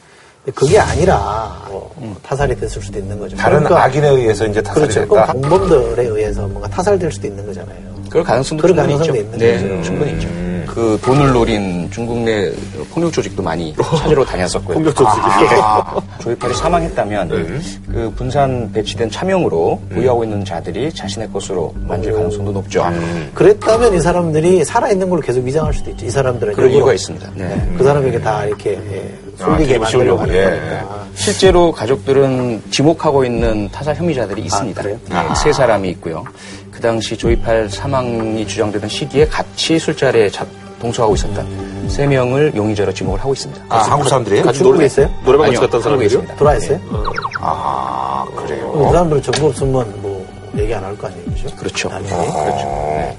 그게 0.54 0.78
아니라 0.78 1.66
뭐 1.70 1.92
타살이 2.22 2.56
됐을 2.56 2.82
수도 2.82 3.00
있는 3.00 3.18
거죠. 3.18 3.36
다른 3.36 3.64
그러니까 3.64 3.84
악인에 3.86 4.10
의해서 4.10 4.46
이제 4.46 4.62
타살이 4.62 4.88
그렇죠. 4.88 5.02
됐다. 5.02 5.34
공범들에 5.34 6.04
의해서 6.04 6.48
뭔가 6.48 6.68
타살될 6.68 7.12
수도 7.12 7.28
있는 7.28 7.46
거잖아요. 7.46 7.96
그럴 8.10 8.24
가능성도 8.24 8.62
그럴 8.62 8.75
충분히 8.75 8.94
가능성도 8.98 9.22
있죠. 9.22 9.36
있는 9.36 9.40
네, 9.40 9.75
거죠. 9.78 9.84
충분히 9.84 10.12
있죠. 10.14 10.45
그 10.66 11.00
돈을 11.02 11.32
노린 11.34 11.90
중국 11.92 12.20
내 12.20 12.52
폭력 12.92 13.12
조직도 13.14 13.42
많이 13.44 13.74
찾으러 13.76 14.26
다녔었고요. 14.26 14.76
폭력 14.76 14.96
조직이. 14.96 15.22
아, 15.62 15.96
조이팔이 16.20 16.54
사망했다면 16.54 17.30
그 17.92 18.14
분산 18.16 18.72
배치된 18.72 19.10
차명으로 19.10 19.82
보유하고 19.94 20.24
있는 20.24 20.44
자들이 20.44 20.92
자신의 20.94 21.32
것으로 21.32 21.74
만질 21.88 22.14
가능성도 22.14 22.52
높죠. 22.52 22.86
그랬다면 23.34 23.94
이 23.96 24.00
사람들이 24.00 24.64
살아있는 24.66 25.10
걸로 25.10 25.22
계속 25.22 25.44
위장할 25.44 25.74
수도 25.74 25.92
있죠. 25.92 26.06
이 26.06 26.10
사람들은 26.10 26.54
일부러 26.54 26.68
이유가 26.68 26.94
있습니다. 26.94 27.30
네. 27.36 27.74
그 27.78 27.84
사람에게 27.84 28.20
다 28.20 28.46
이렇게 28.46 28.72
예, 28.72 29.14
숨기게 29.38 29.76
아, 29.76 29.80
만들려고 29.80 30.22
하는 30.22 30.36
예. 30.36 30.44
거니까. 30.44 31.06
실제로 31.16 31.72
가족들은 31.72 32.64
지목하고 32.72 33.24
있는 33.26 33.70
타살 33.72 33.96
혐의자들이 33.96 34.44
있습니다. 34.44 34.82
그래요? 34.82 34.98
네, 35.10 35.16
세 35.36 35.54
사람이 35.54 35.90
있고요. 35.92 36.24
그 36.75 36.82
당시 36.82 37.15
조이팔 37.15 37.70
사망이 37.70 38.46
주장되던 38.46 38.89
시기에 38.89 39.25
같이 39.27 39.79
술자리에 39.79 40.29
자- 40.29 40.46
동서하고 40.82 41.15
있었던 41.15 41.88
세 41.88 42.05
명을 42.05 42.51
용의자로 42.53 42.94
지목을 42.94 43.17
하고 43.22 43.32
있습니다. 43.32 43.63
아, 43.70 43.77
한국 43.77 44.10
사람들이에요? 44.10 44.44
같이 44.44 44.62
노래- 44.62 44.86
있어요? 44.86 45.10
노래방 45.24 45.48
같이 45.48 45.62
갔던 45.62 45.82
사람들이요? 45.82 46.36
들어와 46.36 46.55
있어요? 46.58 46.79
아, 47.39 48.25
그럼 48.27 48.46
그래요. 48.46 48.72
그 48.74 48.84
사람들은 48.84 49.22
정보 49.22 49.48
없으면 49.48 50.01
뭐 50.01 50.27
얘기 50.58 50.74
안 50.75 50.84
할 50.84 50.98
거 50.98 51.08
아니에요, 51.08 51.24
그죠? 51.27 51.55
그렇죠. 51.55 51.89
당연히. 51.89 52.12
어. 52.13 53.15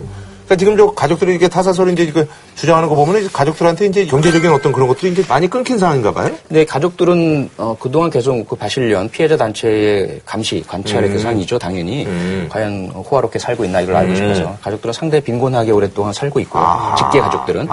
그러니까 0.47 0.57
지금 0.57 0.76
저 0.76 0.91
가족들이 0.93 1.33
이렇게 1.33 1.49
타사설 1.49 1.91
이제 1.91 2.07
그 2.12 2.26
주장하는 2.55 2.88
거 2.88 2.95
보면 2.95 3.21
이제 3.21 3.29
가족들한테 3.33 3.87
이제 3.87 4.07
경제적인 4.07 4.50
어떤 4.53 4.73
그런 4.73 4.87
것들이 4.88 5.11
이제 5.12 5.25
많이 5.29 5.50
끊긴 5.50 5.76
상황인가 5.79 6.12
봐요. 6.12 6.31
네, 6.49 6.65
가족들은 6.65 7.50
어, 7.59 7.76
그동안 7.79 8.11
계속 8.11 8.47
그 8.49 8.55
바실련 8.57 9.09
피해자 9.11 9.37
단체의 9.37 10.21
감시, 10.25 10.62
관찰의 10.67 11.11
대상이죠, 11.11 11.59
당연히. 11.59 12.07
과연 12.49 12.87
호화롭게 12.95 13.38
살고 13.41 13.65
있나 13.65 13.81
이걸 13.81 13.97
알고 13.97 14.15
싶어서 14.15 14.57
가족들은 14.62 14.93
상당히 14.93 15.23
빈곤하게 15.25 15.73
오랫동안 15.73 16.12
살고 16.12 16.38
있고 16.41 16.59
직계 16.97 17.21
가족들은 17.21 17.69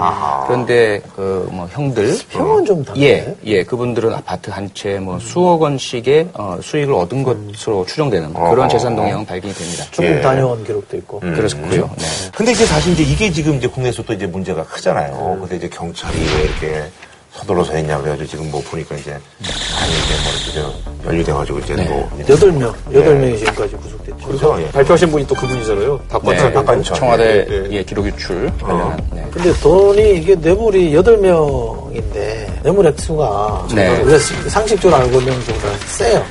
그런데 0.46 1.00
그 1.14 1.44
뭐 1.54 1.68
형들 1.70 2.16
형은 2.30 2.64
좀 2.64 2.82
다른데? 2.84 3.06
예, 3.06 3.34
예, 3.44 3.62
그분들은 3.62 4.12
아파트 4.12 4.50
한 4.50 4.68
채 4.74 4.98
뭐 4.98 5.18
수억 5.20 5.62
원씩의 5.62 6.30
어, 6.34 6.58
수익을 6.62 6.92
얻은 6.94 7.22
것으로 7.22 7.84
추정되는 7.86 8.32
그런 8.32 8.68
재산 8.68 8.96
동향은 8.96 9.24
발견이 9.26 9.52
됩니다. 9.54 9.84
중국 9.90 10.16
예. 10.16 10.20
다녀온 10.20 10.64
기록도 10.64 10.96
있고. 10.96 11.20
그렇고요. 11.20 11.90
네. 11.98 12.04
근데 12.34 12.52
이제 12.52 12.63
사실 12.66 12.92
이제 12.92 13.02
이게 13.02 13.30
지금 13.30 13.56
이제 13.56 13.66
국내에서 13.66 14.02
또 14.02 14.12
이제 14.12 14.26
문제가 14.26 14.64
크잖아요. 14.64 15.38
근데 15.40 15.56
이제 15.56 15.68
경찰이 15.68 16.16
왜 16.18 16.42
이렇게 16.44 16.84
서둘러서 17.32 17.72
했냐 17.72 17.98
그래가지고 17.98 18.28
지금 18.28 18.50
뭐 18.50 18.62
보니까 18.70 18.94
이제 18.94 19.10
아니 19.10 19.92
이제 19.92 20.14
뭐 20.22 20.32
이렇게 20.62 21.08
연루돼가지고 21.08 21.58
이제 21.58 21.74
또 21.84 22.08
여덟 22.32 22.52
명, 22.52 22.72
여덟 22.92 23.16
명이 23.16 23.38
지금까지 23.38 23.74
구속됐죠. 23.76 24.26
그렇죠. 24.28 24.56
예. 24.62 24.70
발표하신 24.70 25.10
분이 25.10 25.26
또 25.26 25.34
그분이잖아요. 25.34 25.98
박관철. 26.08 26.46
네, 26.48 26.52
박관철. 26.52 26.96
청와대 26.96 27.46
예, 27.50 27.54
예. 27.54 27.68
예, 27.72 27.82
기록 27.82 28.06
유출 28.06 28.52
관련한 28.62 29.00
네. 29.12 29.26
근데 29.32 29.52
돈이 29.54 30.18
이게 30.18 30.36
뇌물이 30.36 30.94
여덟 30.94 31.16
명인데 31.18 32.60
뇌물 32.62 32.86
액수가 32.86 33.66
네. 33.74 34.00
우리가 34.00 34.18
상식적으로 34.48 35.02
알고 35.02 35.18
있는 35.18 35.34
것보다 35.44 35.76
세요. 35.86 36.24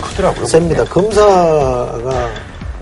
크더라고요. 0.00 0.46
셉니다. 0.46 0.84
검사가 0.84 2.30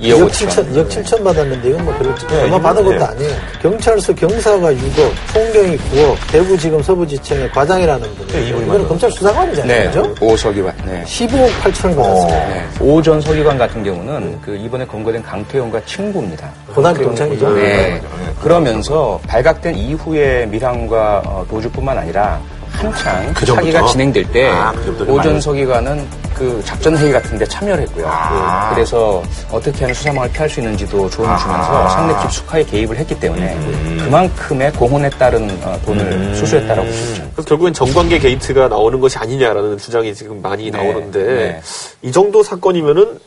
2억 0.01 0.17
2억 0.17 0.29
5천. 0.31 0.49
7천, 0.49 0.73
2억 0.73 0.89
7천 0.89 1.25
받았는데 1.25 1.69
이건 1.71 1.85
뭐 1.85 1.95
별로 1.95 2.15
네, 2.15 2.35
얼마 2.43 2.47
이건 2.49 2.63
받은 2.63 2.85
것도 2.85 2.99
네. 2.99 3.05
아니에요. 3.05 3.33
경찰서 3.63 4.15
경사가 4.15 4.73
6억, 4.73 5.11
총경이 5.33 5.79
9억, 5.79 6.17
대구지검 6.33 6.83
서부지청의 6.83 7.51
과장이라는 7.51 8.15
분이 8.15 8.33
네, 8.33 8.39
이분이 8.49 8.65
이거는 8.65 8.69
맞아요. 8.69 8.89
검찰 8.89 9.11
수사관이잖아요. 9.13 9.79
네, 9.79 9.87
그죠? 9.87 10.15
오서기관. 10.21 10.75
네. 10.85 11.05
15억 11.07 11.49
8천을 11.63 11.97
받았어요. 11.97 12.29
네. 12.29 12.65
오전 12.81 13.21
서기관 13.21 13.57
같은 13.59 13.83
경우는 13.85 14.41
그 14.41 14.57
이번에 14.57 14.85
검거된 14.87 15.23
강태용과 15.23 15.85
친구입니다. 15.85 16.51
고난 16.75 16.95
경찰이죠. 16.95 17.51
네. 17.55 18.01
그러면서 18.43 19.21
발각된 19.27 19.75
이후에 19.77 20.47
밀항과 20.47 21.23
어, 21.25 21.47
도주뿐만 21.49 21.97
아니라 21.99 22.41
한창 22.75 23.33
그 23.35 23.47
전부터? 23.47 23.54
사기가 23.54 23.87
진행될 23.87 24.31
때 24.33 24.49
아, 24.49 24.73
그 24.73 25.07
오전 25.09 25.40
서기관은 25.40 26.07
그 26.35 26.61
작전 26.64 26.97
회의 26.97 27.12
같은 27.12 27.38
데 27.38 27.47
참여를 27.47 27.85
했고요. 27.85 28.07
아. 28.09 28.75
그, 28.75 28.81
래서 28.81 29.23
어떻게 29.50 29.81
하면 29.81 29.95
수사망을 29.95 30.31
피할 30.33 30.50
수 30.50 30.61
있는지도 30.61 31.09
조언을 31.09 31.38
주면서 31.38 31.88
상당히 31.88 32.23
깊숙하게 32.25 32.64
개입을 32.64 32.97
했기 32.97 33.19
때문에 33.19 33.57
그만큼의 34.04 34.73
공헌에 34.73 35.11
따른 35.11 35.49
어, 35.62 35.78
돈을 35.85 36.35
수수했다라고 36.35 36.83
볼수 36.88 37.12
있죠. 37.12 37.31
그래서 37.35 37.49
결국엔 37.49 37.73
정관계 37.73 38.19
게이트가 38.19 38.69
나오는 38.69 38.99
것이 38.99 39.16
아니냐라는 39.19 39.78
주장이 39.78 40.12
지금 40.14 40.43
많이 40.43 40.71
네, 40.71 40.76
나오는데 40.76 41.23
네. 41.23 41.61
이 42.02 42.11
정도 42.11 42.43
사건이면은 42.43 43.19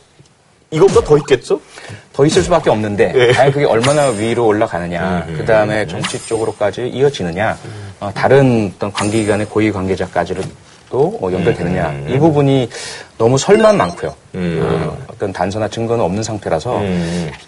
이것보다 0.70 1.00
더 1.00 1.16
있겠죠? 1.16 1.60
더 2.12 2.26
있을 2.26 2.42
수밖에 2.42 2.68
없는데 2.68 3.12
예. 3.14 3.32
과연 3.32 3.52
그게 3.52 3.64
얼마나 3.64 4.08
위로 4.08 4.46
올라가느냐 4.46 5.26
그 5.34 5.44
다음에 5.46 5.86
정치 5.86 6.18
쪽으로까지 6.26 6.88
이어지느냐 6.88 7.56
어, 8.00 8.10
다른 8.14 8.72
어떤 8.74 8.92
관계기관의 8.92 9.46
고위 9.46 9.72
관계자까지도 9.72 10.42
또 10.90 11.18
어, 11.20 11.30
연결되느냐. 11.30 12.04
이 12.08 12.18
부분이 12.18 12.68
너무 13.18 13.36
설만 13.36 13.76
많고요. 13.76 14.14
어, 14.34 14.98
어떤 15.08 15.32
단서나 15.32 15.68
증거는 15.68 16.02
없는 16.04 16.22
상태라서 16.22 16.80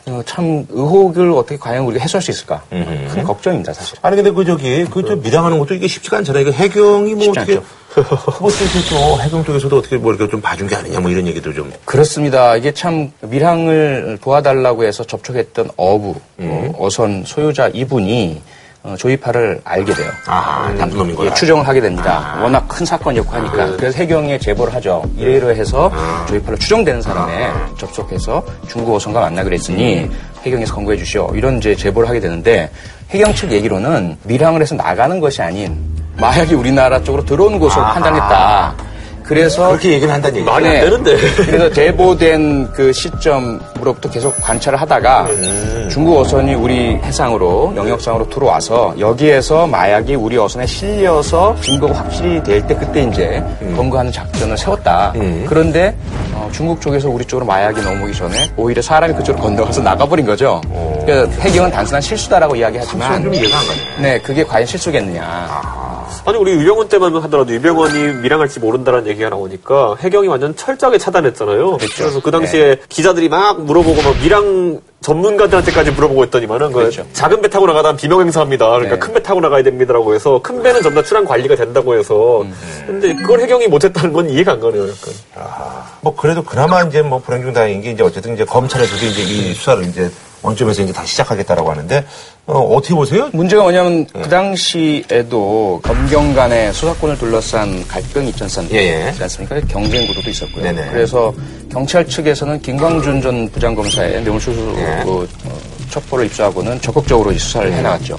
어, 0.07 0.23
참 0.27 0.67
의혹을 0.69 1.31
어떻게 1.33 1.57
과연 1.57 1.85
우리가 1.85 2.03
해소할 2.03 2.23
수 2.23 2.31
있을까? 2.31 2.63
큰 2.69 3.23
걱정입니다 3.23 3.73
사실. 3.73 3.97
아니 4.03 4.17
근데 4.17 4.31
그 4.31 4.45
저기 4.45 4.85
그저 4.85 5.17
밀항하는 5.17 5.59
것도 5.59 5.75
이게 5.75 5.87
쉽지가 5.87 6.19
않잖아요. 6.19 6.43
이거 6.43 6.51
해경이 6.51 7.15
뭐 7.15 7.31
어떻게 7.31 7.53
않죠. 7.53 7.65
그것도 7.95 8.55
또 8.91 9.21
해경 9.23 9.45
쪽에서도 9.45 9.77
어떻게 9.79 9.97
뭐 9.97 10.13
이렇게 10.13 10.31
좀 10.31 10.41
봐준 10.41 10.67
게 10.67 10.77
아니냐 10.77 11.01
뭐 11.01 11.11
이런 11.11 11.27
얘기도 11.27 11.53
좀. 11.53 11.73
그렇습니다. 11.85 12.57
이게 12.57 12.73
참 12.73 13.11
밀항을 13.21 14.19
도와달라고 14.21 14.85
해서 14.85 15.05
접촉했던 15.05 15.71
어부, 15.77 16.15
어, 16.39 16.73
어선 16.79 17.25
소유자 17.25 17.69
이분이 17.69 18.43
어, 18.83 18.95
조이파를 18.99 19.61
알게 19.65 19.93
돼요. 19.93 20.11
아, 20.27 20.73
나쁜 20.79 20.97
놈인 20.97 21.15
거야. 21.15 21.29
예, 21.31 21.35
추정을 21.35 21.69
하게 21.69 21.81
됩니다. 21.83 22.39
워낙 22.43 22.67
큰 22.67 22.87
사건이었고 22.87 23.31
하니까. 23.31 23.77
그래서 23.77 23.99
해경에 23.99 24.39
제보를 24.39 24.75
하죠. 24.77 25.03
이래이러 25.19 25.51
해서 25.51 25.93
조이파로 26.29 26.57
추정되는 26.57 27.03
사람에 27.03 27.51
접촉해서 27.77 28.43
중국 28.69 28.95
어선과 28.95 29.21
만나기로 29.21 29.55
했으니 29.55 30.11
해경에서 30.45 30.75
권고해 30.75 30.97
주시오. 30.97 31.31
이런 31.35 31.59
이제 31.59 31.75
제보를 31.75 32.09
하게 32.09 32.21
되는데 32.21 32.71
해경 33.11 33.35
측 33.35 33.53
얘기로는 33.53 34.17
밀항을 34.23 34.63
해서 34.63 34.75
나가는 34.75 35.21
것이 35.21 35.43
아닌 35.43 35.77
마약이 36.17 36.55
우리나라 36.55 37.03
쪽으로 37.03 37.25
들어오는 37.25 37.59
것으로 37.59 37.83
판단했다. 37.85 38.75
그래서 39.31 39.69
그렇게 39.69 39.93
얘기는 39.93 40.13
한다는 40.13 40.39
얘기죠. 40.39 40.51
말이 40.51 40.67
안 40.67 40.73
네. 40.73 40.81
되는데. 40.81 41.17
그래서 41.47 41.71
제보된 41.73 42.73
그 42.73 42.93
시점으로부터 42.93 44.11
계속 44.11 44.35
관찰을 44.41 44.81
하다가 44.81 45.29
중국 45.89 46.19
어선이 46.19 46.55
우리 46.55 46.97
해상으로 46.97 47.73
영역상으로 47.77 48.29
들어와서 48.29 48.93
여기에서 48.99 49.69
마약이 49.69 50.17
우리 50.17 50.37
어선에 50.37 50.67
실려서 50.67 51.55
증거가 51.61 51.95
확실히 52.01 52.43
될 52.43 52.61
때 52.67 52.75
그때 52.75 53.03
이제 53.05 53.41
검거하는 53.77 54.11
작전을 54.11 54.59
세웠다. 54.59 55.15
그런데 55.47 55.95
어, 56.35 56.49
중국 56.53 56.81
쪽에서 56.81 57.09
우리 57.09 57.25
쪽으로 57.25 57.47
마약이 57.47 57.81
넘어오기 57.83 58.13
전에 58.13 58.51
오히려 58.57 58.83
사람이 58.83 59.15
그쪽으로 59.15 59.45
건너가서 59.45 59.81
나가버린 59.81 60.27
거죠. 60.27 60.61
그러니까 61.07 61.41
해경은 61.41 61.71
단순한 61.71 62.03
실수다라고 62.03 62.57
이야기하지만 62.57 63.23
좀 63.23 63.33
이해가 63.33 63.57
안 63.59 63.67
가네. 63.67 63.79
네, 64.01 64.19
그게 64.21 64.43
과연 64.45 64.67
실수겠느냐. 64.67 65.81
아니 66.27 66.37
우리 66.37 66.53
유병원 66.53 66.89
때만 66.89 67.15
하더라도 67.17 67.51
유병원이 67.53 68.21
밀항할지 68.21 68.61
모른다는 68.61 69.07
얘기 69.07 69.20
가 69.25 69.31
나오니까 69.31 69.97
해경이 70.01 70.29
완전 70.29 70.55
철저하게 70.57 70.99
차단했잖아요. 70.99 71.79
그래서그 71.79 72.31
당시에 72.31 72.77
기자들이 72.89 73.29
막 73.29 73.63
물어보고 73.63 74.03
막 74.03 74.17
밀항 74.23 74.81
전문가들한테까지 75.01 75.93
물어보고 75.93 76.25
했더니만은 76.25 76.69
그 76.69 76.75
그렇죠. 76.75 77.07
작은 77.13 77.41
배 77.41 77.49
타고 77.49 77.67
나가다 77.67 77.97
비명 77.97 78.21
행사합니다. 78.21 78.69
그러니까 78.69 78.97
네. 78.97 78.99
큰배 78.99 79.23
타고 79.23 79.41
나가야 79.41 79.63
됩니다라고 79.63 80.15
해서 80.15 80.41
큰 80.43 80.63
배는 80.63 80.83
전부 80.83 81.01
다 81.01 81.07
출항 81.07 81.25
관리가 81.25 81.57
된다고 81.57 81.97
해서 81.97 82.43
음. 82.43 82.55
근데 82.87 83.15
그걸 83.15 83.41
해경이 83.41 83.69
못했다는 83.69 84.13
건 84.13 84.29
이해가 84.29 84.53
안 84.53 84.61
가네요. 84.61 84.83
약간. 84.83 85.15
뭐 86.03 86.15
그래도 86.15 86.43
그나마 86.43 86.83
이제 86.83 87.03
뭐 87.03 87.19
불행 87.19 87.43
중 87.43 87.53
다행인 87.53 87.81
게 87.81 87.91
이제 87.93 88.03
어쨌든 88.03 88.35
이제 88.35 88.45
검찰에서도 88.45 89.07
이제 89.07 89.23
이 89.23 89.55
수사를 89.55 89.85
이제 89.85 90.11
원점에서 90.43 90.83
이제 90.83 90.93
다시 90.93 91.13
시작하겠다라고 91.13 91.71
하는데 91.71 92.05
어, 92.47 92.59
어떻게 92.75 92.95
보세요? 92.95 93.31
문제가 93.33 93.63
뭐냐면 93.63 94.07
예. 94.17 94.23
그 94.23 94.29
당시에도 94.29 95.81
검경 95.83 96.35
간의 96.35 96.73
수사권을 96.73 97.19
둘러싼 97.19 97.87
갈등이 97.87 98.31
있지 98.31 98.45
예, 98.73 99.07
예. 99.07 99.11
있지 99.11 99.23
않습니까? 99.23 99.61
경쟁 99.69 100.07
구도도 100.07 100.31
있었고요. 100.31 100.65
네네. 100.65 100.91
그래서 100.91 101.33
경찰 101.71 102.07
측에서는 102.07 102.61
김광준 102.61 103.23
전 103.23 103.49
부장검사의 103.51 104.23
뇌물수수 104.23 104.75
예. 104.79 105.05
그, 105.05 105.29
어, 105.45 105.59
첩보를 105.91 106.27
입수하고는 106.27 106.81
적극적으로 106.81 107.33
이 107.33 107.39
수사를 107.39 107.73
해나갔죠. 107.73 108.19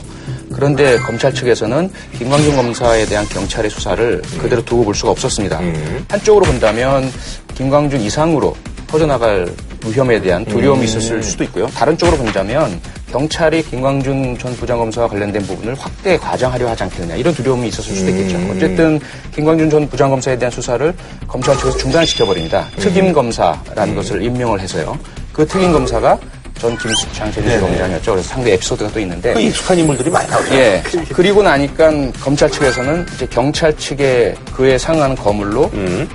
그런데 0.53 0.97
검찰 0.97 1.33
측에서는 1.33 1.89
김광준 2.17 2.55
검사에 2.55 3.05
대한 3.05 3.25
경찰의 3.25 3.71
수사를 3.71 4.21
그대로 4.37 4.63
두고 4.63 4.83
볼 4.83 4.93
수가 4.93 5.11
없었습니다. 5.11 5.61
한쪽으로 6.09 6.45
본다면 6.45 7.09
김광준 7.55 8.01
이상으로 8.01 8.55
퍼져나갈 8.87 9.47
위험에 9.85 10.21
대한 10.21 10.45
두려움이 10.45 10.85
있었을 10.85 11.23
수도 11.23 11.43
있고요. 11.45 11.67
다른 11.67 11.97
쪽으로 11.97 12.17
본다면 12.17 12.79
경찰이 13.11 13.63
김광준 13.63 14.37
전 14.37 14.55
부장검사와 14.55 15.07
관련된 15.07 15.41
부분을 15.43 15.75
확대 15.75 16.17
과장하려 16.17 16.69
하지 16.69 16.83
않겠느냐 16.83 17.15
이런 17.15 17.33
두려움이 17.33 17.67
있었을 17.67 17.95
수도 17.95 18.09
있겠죠. 18.11 18.37
어쨌든 18.51 18.99
김광준 19.33 19.69
전 19.69 19.89
부장검사에 19.89 20.37
대한 20.37 20.51
수사를 20.51 20.93
검찰 21.27 21.57
측에서 21.57 21.77
중단시켜버립니다. 21.77 22.67
특임 22.77 23.11
검사라는 23.11 23.95
것을 23.95 24.23
임명을 24.23 24.59
해서요. 24.61 24.97
그 25.33 25.45
특임 25.45 25.71
검사가 25.73 26.19
전 26.61 26.77
김수창 26.77 27.31
제1검장이었죠. 27.31 28.05
그래서 28.05 28.21
상대 28.21 28.53
에피소드가 28.53 28.91
또 28.91 28.99
있는데 28.99 29.33
그 29.33 29.41
익숙한 29.41 29.79
인물들이 29.79 30.11
많이 30.11 30.29
나오죠. 30.29 30.53
예. 30.53 30.83
그리고 31.11 31.41
나니까 31.41 31.91
검찰 32.21 32.51
측에서는 32.51 33.07
이제 33.15 33.25
경찰 33.31 33.75
측에 33.75 34.35
그에 34.53 34.77
상응하는 34.77 35.15
거물로 35.15 35.71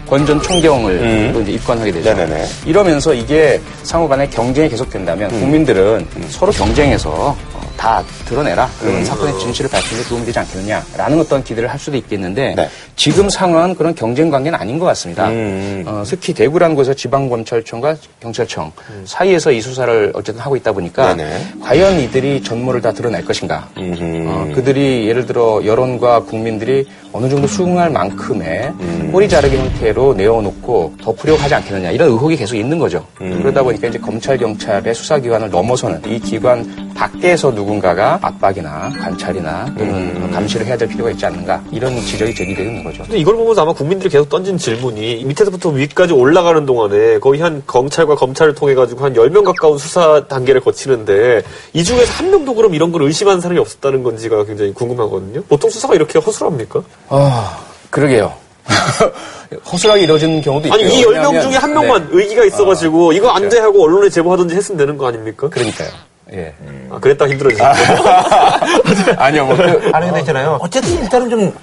권전 0.08 0.40
총경을 0.40 1.32
또 1.32 1.40
이제 1.42 1.50
입건하게 1.50 1.90
되죠. 1.90 2.12
음. 2.12 2.16
네네네. 2.16 2.46
이러면서 2.64 3.12
이게 3.12 3.60
상호 3.82 4.06
간의 4.06 4.30
경쟁이 4.30 4.68
계속된다면 4.68 5.32
음. 5.32 5.40
국민들은 5.40 6.06
서로 6.28 6.52
경쟁해서 6.52 7.36
어, 7.52 7.55
다 7.76 8.02
드러내라. 8.24 8.68
그러면 8.80 9.00
음. 9.00 9.04
사건의 9.04 9.38
진실을 9.38 9.70
밝히는 9.70 10.02
데 10.02 10.08
도움이 10.08 10.26
되지 10.26 10.38
않겠느냐라는 10.38 11.20
어떤 11.20 11.44
기대를 11.44 11.70
할 11.70 11.78
수도 11.78 11.96
있겠는데 11.96 12.54
네. 12.54 12.68
지금 12.96 13.28
상황은 13.28 13.74
그런 13.74 13.94
경쟁 13.94 14.30
관계는 14.30 14.58
아닌 14.58 14.78
것 14.78 14.86
같습니다. 14.86 15.28
음. 15.28 15.84
어, 15.86 16.02
특히 16.06 16.32
대구라는 16.34 16.74
곳에서 16.74 16.94
지방검찰청과 16.94 17.96
경찰청 18.20 18.72
사이에서 19.04 19.52
이 19.52 19.60
수사를 19.60 20.12
어쨌든 20.14 20.42
하고 20.42 20.56
있다 20.56 20.72
보니까 20.72 21.12
음. 21.12 21.18
네네. 21.18 21.46
과연 21.62 22.00
이들이 22.00 22.42
전모를 22.42 22.80
다 22.80 22.92
드러낼 22.92 23.24
것인가? 23.24 23.68
어, 23.76 24.52
그들이 24.54 25.06
예를 25.08 25.26
들어 25.26 25.60
여론과 25.64 26.20
국민들이 26.24 26.86
어느 27.16 27.30
정도 27.30 27.46
수긍할 27.46 27.88
만큼의 27.88 28.72
음. 28.78 29.08
꼬리 29.10 29.26
자르기 29.26 29.56
형태로 29.56 30.12
내어놓고 30.14 30.96
덮으려고 31.00 31.40
하지 31.40 31.54
않겠느냐 31.54 31.90
이런 31.90 32.08
의혹이 32.10 32.36
계속 32.36 32.56
있는 32.56 32.78
거죠. 32.78 33.06
음. 33.22 33.38
그러다 33.40 33.62
보니까 33.62 33.88
이제 33.88 33.98
검찰 33.98 34.36
경찰의 34.36 34.94
수사기관을 34.94 35.48
넘어서는 35.48 36.02
이 36.06 36.18
기관 36.20 36.92
밖에서 36.94 37.50
누군가가 37.50 38.18
압박이나 38.20 38.90
관찰이나 39.00 39.74
또는 39.78 39.94
음. 39.94 40.30
감시를 40.30 40.66
해야 40.66 40.76
될 40.76 40.88
필요가 40.88 41.10
있지 41.10 41.24
않는가 41.24 41.62
이런 41.72 41.98
지적이 42.02 42.34
제기되는 42.34 42.84
거죠. 42.84 43.02
근데 43.04 43.16
이걸 43.16 43.36
보면서 43.36 43.62
아마 43.62 43.72
국민들이 43.72 44.10
계속 44.10 44.28
던진 44.28 44.58
질문이 44.58 45.24
밑에서부터 45.24 45.70
위까지 45.70 46.12
올라가는 46.12 46.66
동안에 46.66 47.18
거의 47.20 47.40
한 47.40 47.62
경찰과 47.66 48.16
검찰을 48.16 48.54
통해 48.54 48.74
가지고 48.74 49.04
한 49.04 49.14
10명 49.14 49.42
가까운 49.44 49.78
수사 49.78 50.26
단계를 50.26 50.60
거치는데 50.60 51.42
이 51.72 51.82
중에서 51.82 52.12
한 52.12 52.30
명도 52.30 52.54
그럼 52.54 52.74
이런 52.74 52.92
걸 52.92 53.02
의심하는 53.02 53.40
사람이 53.40 53.58
없었다는 53.60 54.02
건지가 54.02 54.44
굉장히 54.44 54.74
궁금하거든요. 54.74 55.42
보통 55.48 55.70
수사가 55.70 55.94
이렇게 55.94 56.18
허술합니까? 56.18 56.82
아 57.08 57.58
그러게요. 57.90 58.32
허술하게 59.72 60.02
이루어지는 60.02 60.40
경우도 60.40 60.68
있고요. 60.68 60.80
아니 60.84 60.98
이 60.98 61.04
10명 61.04 61.08
왜냐하면- 61.10 61.42
중에 61.42 61.56
한 61.56 61.72
명만 61.72 62.08
의기가 62.10 62.44
있어가지고 62.44 63.12
이거 63.12 63.30
안돼 63.30 63.58
하고 63.60 63.84
언론에 63.84 64.10
제보하든지 64.10 64.54
했으면 64.56 64.78
되는 64.78 64.96
거 64.98 65.06
아닙니까? 65.06 65.46
네. 65.48 65.50
그러니까요. 65.50 65.88
예. 66.32 66.52
아, 66.90 66.98
그랬다 66.98 67.28
힘들어지죠. 67.28 67.62
아니요, 69.16 69.46
뭐, 69.46 69.56
그, 69.56 69.90
아니 69.92 70.06
근데 70.06 70.20
있잖아요. 70.20 70.58
어쨌든 70.60 70.98
일단은 71.00 71.30
좀 71.30 71.54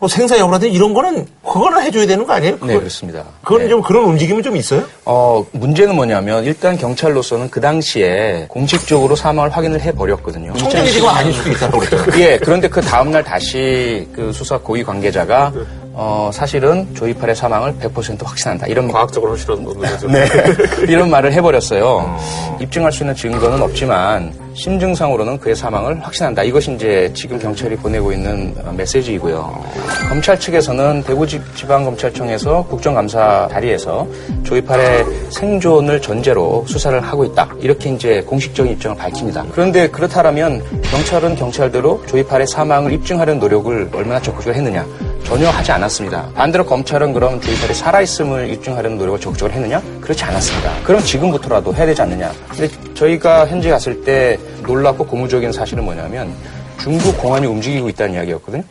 뭐 0.00 0.08
생사 0.08 0.36
여부라든지 0.38 0.74
이런 0.74 0.92
거는 0.92 1.24
그거는 1.42 1.80
해줘야 1.82 2.06
되는 2.06 2.26
거 2.26 2.32
아니에요? 2.32 2.54
네, 2.54 2.60
그거- 2.66 2.78
그렇습니다. 2.80 3.24
그건 3.42 3.62
네. 3.62 3.68
좀 3.68 3.80
그런 3.80 4.04
움직임이 4.04 4.42
좀 4.42 4.56
있어요? 4.56 4.82
어, 5.04 5.44
문제는 5.52 5.94
뭐냐면, 5.94 6.44
일단 6.44 6.76
경찰로서는 6.76 7.48
그 7.48 7.60
당시에 7.60 8.46
공식적으로 8.48 9.14
사망을 9.16 9.50
확인을 9.50 9.80
해버렸거든요. 9.80 10.52
총장이 10.54 10.90
지금 10.90 11.08
아닐 11.08 11.32
수도 11.32 11.50
있다고 11.52 11.78
그랬잖아요. 11.78 12.20
예, 12.22 12.38
그런데 12.38 12.68
그 12.68 12.80
다음날 12.80 13.22
다시 13.22 14.06
그 14.12 14.32
수사 14.32 14.58
고위 14.58 14.82
관계자가, 14.82 15.52
어, 15.96 16.28
사실은 16.32 16.92
조이팔의 16.94 17.36
사망을 17.36 17.72
100% 17.80 18.24
확신한다. 18.24 18.66
이런 18.66 18.88
과학적으로 18.88 19.32
확실한 19.32 19.64
거죠. 19.64 20.08
네. 20.08 20.26
이런 20.88 21.08
말을 21.08 21.32
해버렸어요. 21.32 22.18
입증할 22.60 22.90
수 22.90 23.04
있는 23.04 23.14
증거는 23.14 23.62
없지만 23.62 24.32
심증상으로는 24.54 25.38
그의 25.38 25.54
사망을 25.54 26.00
확신한다. 26.04 26.42
이것이 26.42 26.74
이제 26.74 27.10
지금 27.14 27.38
경찰이 27.38 27.76
보내고 27.76 28.12
있는 28.12 28.54
어, 28.64 28.72
메시지이고요. 28.72 29.64
검찰 30.08 30.38
측에서는 30.38 31.04
대구지방검찰청에서 31.04 32.64
국정감사 32.64 33.48
자리에서 33.52 34.06
조이팔의 34.42 35.04
생존을 35.30 36.02
전제로 36.02 36.64
수사를 36.66 36.98
하고 37.00 37.24
있다. 37.24 37.48
이렇게 37.60 37.90
이제 37.90 38.20
공식적인 38.26 38.72
입장을 38.72 38.96
밝힙니다. 38.96 39.46
그런데 39.52 39.88
그렇다면 39.88 40.60
경찰은 40.82 41.36
경찰대로 41.36 42.02
조이팔의 42.06 42.48
사망을 42.48 42.92
입증하려는 42.92 43.38
노력을 43.38 43.90
얼마나 43.92 44.20
적극적으로 44.20 44.56
했느냐? 44.56 44.84
전혀 45.24 45.48
하지 45.48 45.72
않았습니다. 45.72 46.28
반대로 46.34 46.64
검찰은 46.64 47.12
그럼 47.12 47.40
조이팔이 47.40 47.74
살아있음을 47.74 48.50
입증하려는 48.50 48.98
노력을 48.98 49.18
적극적으로 49.20 49.54
했느냐? 49.54 49.82
그렇지 50.00 50.22
않았습니다. 50.24 50.70
그럼 50.84 51.02
지금부터라도 51.02 51.74
해야 51.74 51.86
되지 51.86 52.02
않느냐? 52.02 52.30
근데 52.48 52.68
저희가 52.94 53.46
현재 53.46 53.70
갔을 53.70 54.04
때 54.04 54.38
놀랍고 54.62 55.06
고무적인 55.06 55.50
사실은 55.52 55.84
뭐냐면 55.84 56.32
중국 56.78 57.16
공안이 57.16 57.46
움직이고 57.46 57.88
있다는 57.88 58.14
이야기였거든요. 58.14 58.62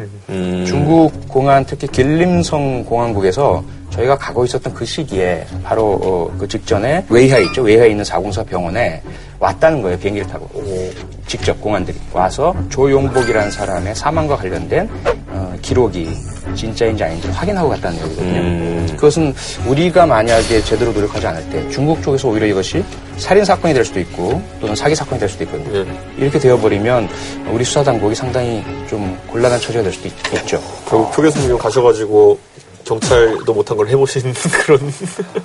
중국 0.65 1.27
공안 1.27 1.65
특히 1.65 1.87
길림성 1.87 2.85
공항국에서 2.85 3.63
저희가 3.89 4.17
가고 4.17 4.45
있었던 4.45 4.73
그 4.73 4.85
시기에 4.85 5.45
바로 5.63 5.99
어, 6.01 6.35
그 6.37 6.47
직전에 6.47 7.05
웨이하에 7.09 7.43
있죠. 7.45 7.61
웨이하에 7.63 7.89
있는 7.89 8.03
404 8.03 8.43
병원에 8.43 9.01
왔다는 9.39 9.81
거예요. 9.81 9.97
비행기를 9.99 10.27
타고. 10.29 10.49
직접 11.27 11.59
공안들이 11.61 11.97
와서 12.11 12.55
조용복이라는 12.69 13.51
사람의 13.51 13.95
사망과 13.95 14.35
관련된 14.37 14.89
어, 15.29 15.53
기록이 15.61 16.09
진짜인지 16.55 17.03
아닌지 17.03 17.27
확인하고 17.29 17.69
갔다는 17.69 17.97
얘기거든요. 18.05 18.95
그것은 18.95 19.33
우리가 19.67 20.05
만약에 20.05 20.61
제대로 20.63 20.91
노력하지 20.91 21.27
않을 21.27 21.49
때 21.49 21.67
중국 21.69 22.01
쪽에서 22.03 22.27
오히려 22.29 22.45
이것이 22.47 22.83
살인 23.17 23.43
사건이 23.45 23.73
될 23.73 23.83
수도 23.85 23.99
있고 23.99 24.41
또는 24.59 24.75
사기 24.75 24.95
사건이 24.95 25.19
될 25.19 25.29
수도 25.29 25.43
있거든요. 25.45 25.85
이렇게 26.17 26.39
되어버리면 26.39 27.09
우리 27.51 27.63
수사 27.63 27.83
당국이 27.83 28.15
상당히 28.15 28.63
좀 28.89 29.17
곤란한 29.27 29.59
처지가 29.59 29.83
될 29.83 29.91
수도 29.93 30.07
있, 30.07 30.13
죠 30.47 30.61
결국 30.87 31.11
표 31.11 31.21
교수님 31.21 31.57
가셔가지고 31.57 32.37
경찰도 32.85 33.53
못한 33.53 33.77
걸 33.77 33.87
해보신 33.87 34.33
그런 34.65 34.93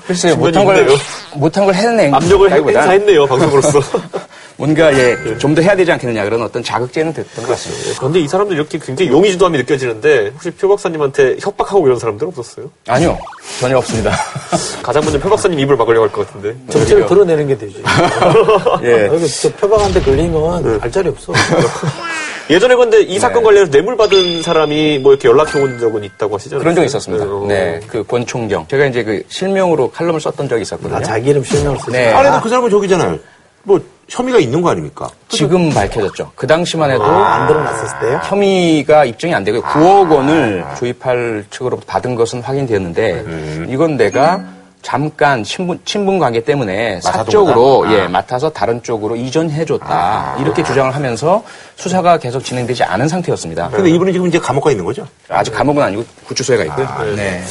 글쎄요, 0.07 0.37
못한 0.37 0.65
걸. 0.65 0.87
못한 1.35 1.65
걸 1.65 1.75
해낸 1.75 2.13
압력을 2.13 2.51
행사했네요 2.51 3.27
방송으로서. 3.27 3.81
뭔가 4.59 4.93
예, 4.93 5.17
좀 5.39 5.55
더 5.55 5.63
해야 5.63 5.75
되지 5.77 5.91
않겠느냐 5.93 6.25
그런 6.25 6.43
어떤 6.43 6.63
자극제는 6.65 7.15
됐던 7.15 7.45
것 7.47 7.51
같습니다. 7.53 7.95
그런데 7.99 8.19
이 8.21 8.27
사람들 8.29 8.57
이렇게 8.57 8.77
굉장히 8.79 9.11
용의주도함이 9.11 9.57
느껴지는데 9.59 10.31
혹시 10.35 10.51
표 10.51 10.69
박사님한테 10.69 11.37
협박하고 11.41 11.87
이런 11.87 11.99
사람들 11.99 12.27
없었어요? 12.27 12.69
아니요, 12.89 13.17
전혀 13.61 13.79
없습니다. 13.79 14.13
가장 14.83 15.03
먼저 15.05 15.19
표 15.21 15.29
박사님 15.31 15.59
입을 15.61 15.77
막으려고 15.77 16.05
할 16.07 16.13
것 16.13 16.27
같은데. 16.27 16.57
정체를 16.71 17.07
드러내는 17.07 17.47
게 17.47 17.57
되지. 17.57 17.83
예. 18.83 19.07
여기 19.07 19.29
저 19.29 19.49
표방한테 19.55 20.01
걸리면 20.03 20.81
알 20.83 20.91
자리 20.91 21.09
없어. 21.09 21.33
예전에 22.51 22.75
근데 22.77 23.01
이 23.03 23.19
사건 23.19 23.43
관련해서 23.45 23.71
뇌물 23.71 23.97
받은 23.97 24.43
사람이 24.43 24.99
뭐 25.01 25.13
이렇게 25.13 25.29
연락해 25.29 25.61
온 25.61 25.79
적은 25.79 26.03
있다고 26.03 26.35
하시잖아요. 26.37 26.61
그런 26.61 26.75
적이 26.75 26.87
있었습니다. 26.87 27.25
네, 27.25 27.31
어. 27.31 27.45
네, 27.47 27.81
그 27.87 28.03
권총경. 28.05 28.67
제가 28.69 28.87
이제 28.87 29.05
그 29.05 29.23
실명으로 29.29 29.91
칼럼을 29.91 30.21
썼던 30.21 30.49
적이 30.49 30.63
있었거든요. 30.63 30.97
아, 30.97 31.03
자기 31.03 31.31
이름 31.31 31.45
실명을 31.45 31.79
쓰지. 31.79 31.93
네. 31.93 32.13
근데 32.13 32.41
그 32.43 32.49
사람은 32.49 32.71
저기잖아요. 32.71 33.19
뭐, 33.65 33.79
혐의가 34.09 34.39
있는 34.39 34.63
거 34.63 34.71
아닙니까? 34.71 35.09
지금 35.29 35.71
밝혀졌죠. 35.71 36.33
그 36.35 36.47
당시만 36.47 36.91
해도 36.91 37.05
안 37.05 37.47
드러났었을 37.47 37.99
때요? 38.01 38.21
혐의가 38.25 39.05
입증이 39.05 39.35
안 39.35 39.45
되고 39.45 39.61
9억 39.61 40.11
원을 40.11 40.65
조입할 40.79 41.45
측으로부터 41.51 41.87
받은 41.87 42.15
것은 42.15 42.41
확인되었는데 42.43 43.67
이건 43.69 43.97
내가 43.97 44.43
잠깐 44.81 45.43
친분, 45.43 45.79
친분 45.85 46.19
관계 46.19 46.43
때문에 46.43 47.01
사적으로 47.03 47.85
예, 47.93 48.07
맡아서 48.07 48.49
다른 48.49 48.83
쪽으로 48.83 49.17
이전해줬다. 49.17 50.37
이렇게 50.41 50.63
주장을 50.63 50.95
하면서 50.95 51.43
수사가 51.77 52.19
계속 52.19 52.43
진행되지 52.43 52.85
않은 52.85 53.09
상태였습니다. 53.09 53.71
근데 53.71 53.91
이분은 53.91 54.13
지금 54.13 54.29
이제 54.29 54.39
감옥 54.39 54.65
가 54.65 54.71
있는 54.71 54.85
거죠? 54.85 55.07
아직 55.29 55.51
감옥은 55.51 55.83
아니고 55.83 56.05
구치소에 56.27 56.57
가 56.57 56.65
있고요. 56.65 57.17
네. 57.17 57.43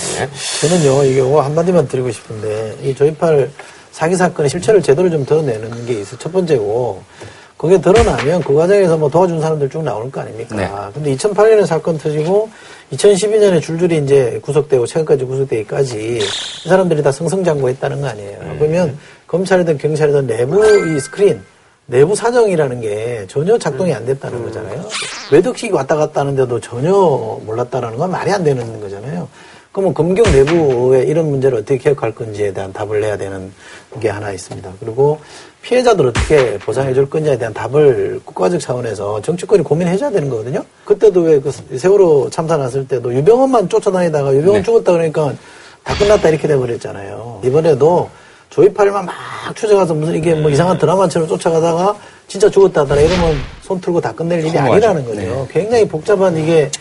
저는요, 0.61 1.03
이게 1.03 1.19
요 1.19 1.39
한마디만 1.41 1.87
드리고 1.89 2.09
싶은데, 2.11 2.77
이 2.81 2.95
조입할 2.95 3.51
사기 3.97 4.15
사건의 4.15 4.47
실체를 4.47 4.79
제대로 4.83 5.09
좀 5.09 5.25
드러내는 5.25 5.87
게 5.87 5.93
있어. 6.01 6.15
첫 6.19 6.31
번째고, 6.31 7.01
그게 7.57 7.81
드러나면 7.81 8.43
그 8.43 8.53
과정에서 8.53 8.95
뭐 8.95 9.09
도와준 9.09 9.41
사람들 9.41 9.71
쭉 9.71 9.81
나올 9.81 10.11
거 10.11 10.21
아닙니까? 10.21 10.55
네. 10.55 10.69
근데 10.93 11.15
2008년에 11.15 11.65
사건 11.65 11.97
터지고, 11.97 12.47
2012년에 12.93 13.59
줄줄이 13.59 13.97
이제 13.97 14.39
구속되고, 14.43 14.85
최근까지 14.85 15.25
구속되기까지 15.25 16.19
이 16.19 16.69
사람들이 16.69 17.01
다 17.01 17.11
승승장구했다는 17.11 18.01
거 18.01 18.07
아니에요. 18.09 18.37
그러면 18.59 18.99
검찰이든 19.25 19.79
경찰이든 19.79 20.27
내부 20.27 20.63
이 20.63 20.99
스크린, 20.99 21.41
내부 21.87 22.15
사정이라는 22.15 22.81
게 22.81 23.25
전혀 23.27 23.57
작동이 23.57 23.95
안 23.95 24.05
됐다는 24.05 24.43
거잖아요. 24.43 24.85
외덕식이 25.31 25.73
왔다 25.73 25.95
갔다 25.95 26.21
하는데도 26.21 26.59
전혀 26.59 26.91
몰랐다라는 26.91 27.97
건 27.97 28.11
말이 28.11 28.31
안 28.31 28.43
되는 28.43 28.79
거잖아요. 28.79 29.27
그러면 29.77 29.93
검경 29.93 30.25
내부에 30.31 31.03
이런 31.03 31.29
문제를 31.29 31.59
어떻게 31.59 31.77
개혁할 31.77 32.15
건지에 32.15 32.51
대한 32.51 32.73
답을 32.73 32.99
내야 32.99 33.15
되는 33.15 33.51
게 34.01 34.09
하나 34.09 34.31
있습니다. 34.31 34.71
그리고 34.79 35.19
피해자들 35.61 36.07
어떻게 36.07 36.57
보상해 36.57 36.95
줄 36.95 37.07
건지에 37.07 37.37
대한 37.37 37.53
답을 37.53 38.19
국가적 38.25 38.59
차원에서 38.59 39.21
정치권이 39.21 39.61
고민해줘야 39.63 40.09
되는 40.09 40.29
거거든요. 40.31 40.65
그때도 40.83 41.21
왜 41.21 41.39
그 41.39 41.51
세월호 41.77 42.31
참사 42.31 42.57
났을 42.57 42.87
때도 42.87 43.13
유병헌만 43.13 43.69
쫓아다니다가 43.69 44.33
유병헌 44.33 44.63
죽었다 44.63 44.93
그러니까 44.93 45.35
다 45.83 45.95
끝났다 45.95 46.29
이렇게 46.29 46.47
돼버렸잖아요. 46.47 47.41
이번에도 47.45 48.09
조이팔만 48.49 49.05
막 49.05 49.13
추적해서 49.53 49.93
무슨 49.93 50.15
이게 50.15 50.33
뭐 50.33 50.49
이상한 50.49 50.79
드라마처럼 50.79 51.27
쫓아가다가 51.27 51.95
진짜 52.27 52.49
죽었다 52.49 52.81
하더라 52.81 52.99
이러면 52.99 53.35
손 53.61 53.79
틀고 53.79 54.01
다 54.01 54.11
끝낼 54.11 54.39
일이. 54.39 54.57
아니라는 54.57 55.05
거죠. 55.05 55.47
굉장히 55.51 55.87
복잡한 55.87 56.35
이게 56.35 56.71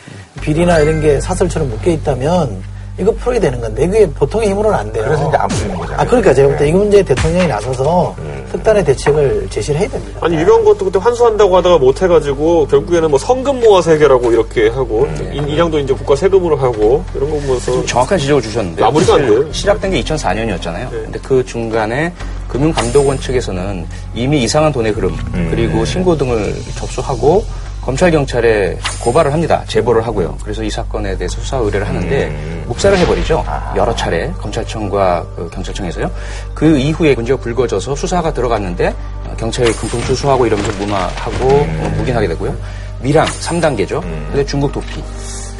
비리나 0.40 0.78
이런 0.78 1.02
게 1.02 1.20
사설처럼 1.20 1.68
묶여 1.68 1.90
있다면 1.90 2.74
이거 2.98 3.12
풀어야 3.12 3.38
되는 3.38 3.60
건데 3.60 3.84
이게 3.84 4.08
보통의 4.10 4.48
힘으로는 4.50 4.78
안 4.78 4.92
돼요. 4.92 5.04
그래서 5.06 5.28
이제 5.28 5.36
안 5.36 5.48
풀리는 5.48 5.76
거잖아요. 5.76 6.00
아 6.00 6.04
그러니까 6.06 6.32
제가 6.34 6.48
볼때이 6.48 6.72
문제에 6.72 7.02
대통령이 7.02 7.46
나서서 7.46 8.16
특단의 8.52 8.84
대책을 8.84 9.48
제시를 9.50 9.80
해야 9.80 9.88
됩니다. 9.90 10.18
아니 10.22 10.36
유명한 10.36 10.64
것도 10.64 10.86
그때 10.86 10.98
환수한다고 10.98 11.54
하다가 11.58 11.78
못 11.78 12.00
해가지고 12.00 12.66
결국에는 12.68 13.10
뭐 13.10 13.18
성금 13.18 13.60
모아서 13.60 13.90
해결하고 13.90 14.32
이렇게 14.32 14.68
하고 14.68 15.06
인- 15.32 15.46
인양도 15.48 15.78
이제 15.78 15.92
국가 15.92 16.16
세금으로 16.16 16.56
하고 16.56 17.04
이런 17.14 17.28
거 17.30 17.36
보면서 17.36 17.84
정확한 17.84 18.16
지적을 18.18 18.40
주셨는데 18.42 18.80
마무리가 18.80 19.14
안 19.14 19.26
돼요. 19.26 19.52
시작된 19.52 19.90
게 19.90 20.02
2004년이었잖아요. 20.02 20.90
근데 20.90 21.18
그 21.22 21.44
중간에 21.44 22.12
금융감독원 22.48 23.20
측에서는 23.20 23.84
이미 24.14 24.44
이상한 24.44 24.72
돈의 24.72 24.92
흐름 24.92 25.14
그리고 25.50 25.84
신고 25.84 26.16
등을 26.16 26.54
접수하고 26.76 27.44
검찰 27.86 28.10
경찰에 28.10 28.76
고발을 29.00 29.32
합니다. 29.32 29.62
제보를 29.68 30.04
하고요. 30.04 30.36
그래서 30.42 30.64
이 30.64 30.68
사건에 30.68 31.16
대해서 31.16 31.40
수사 31.40 31.56
의뢰를 31.58 31.86
하는데 31.86 32.64
묵살을 32.66 32.98
해버리죠. 32.98 33.44
여러 33.76 33.94
차례 33.94 34.28
검찰청과 34.40 35.24
그 35.36 35.48
경찰청에서요. 35.50 36.10
그 36.52 36.76
이후에 36.76 37.14
문제가 37.14 37.40
불거져서 37.40 37.94
수사가 37.94 38.32
들어갔는데 38.32 38.88
어, 38.88 39.36
경찰이 39.38 39.72
금품 39.74 40.00
수수하고 40.00 40.46
이러면서 40.48 40.76
무마하고 40.78 41.46
어, 41.46 41.92
묵인하게 41.96 42.26
되고요. 42.26 42.56
미랑 43.02 43.24
3단계죠. 43.24 44.00
근데 44.00 44.44
중국 44.44 44.72
도피 44.72 45.00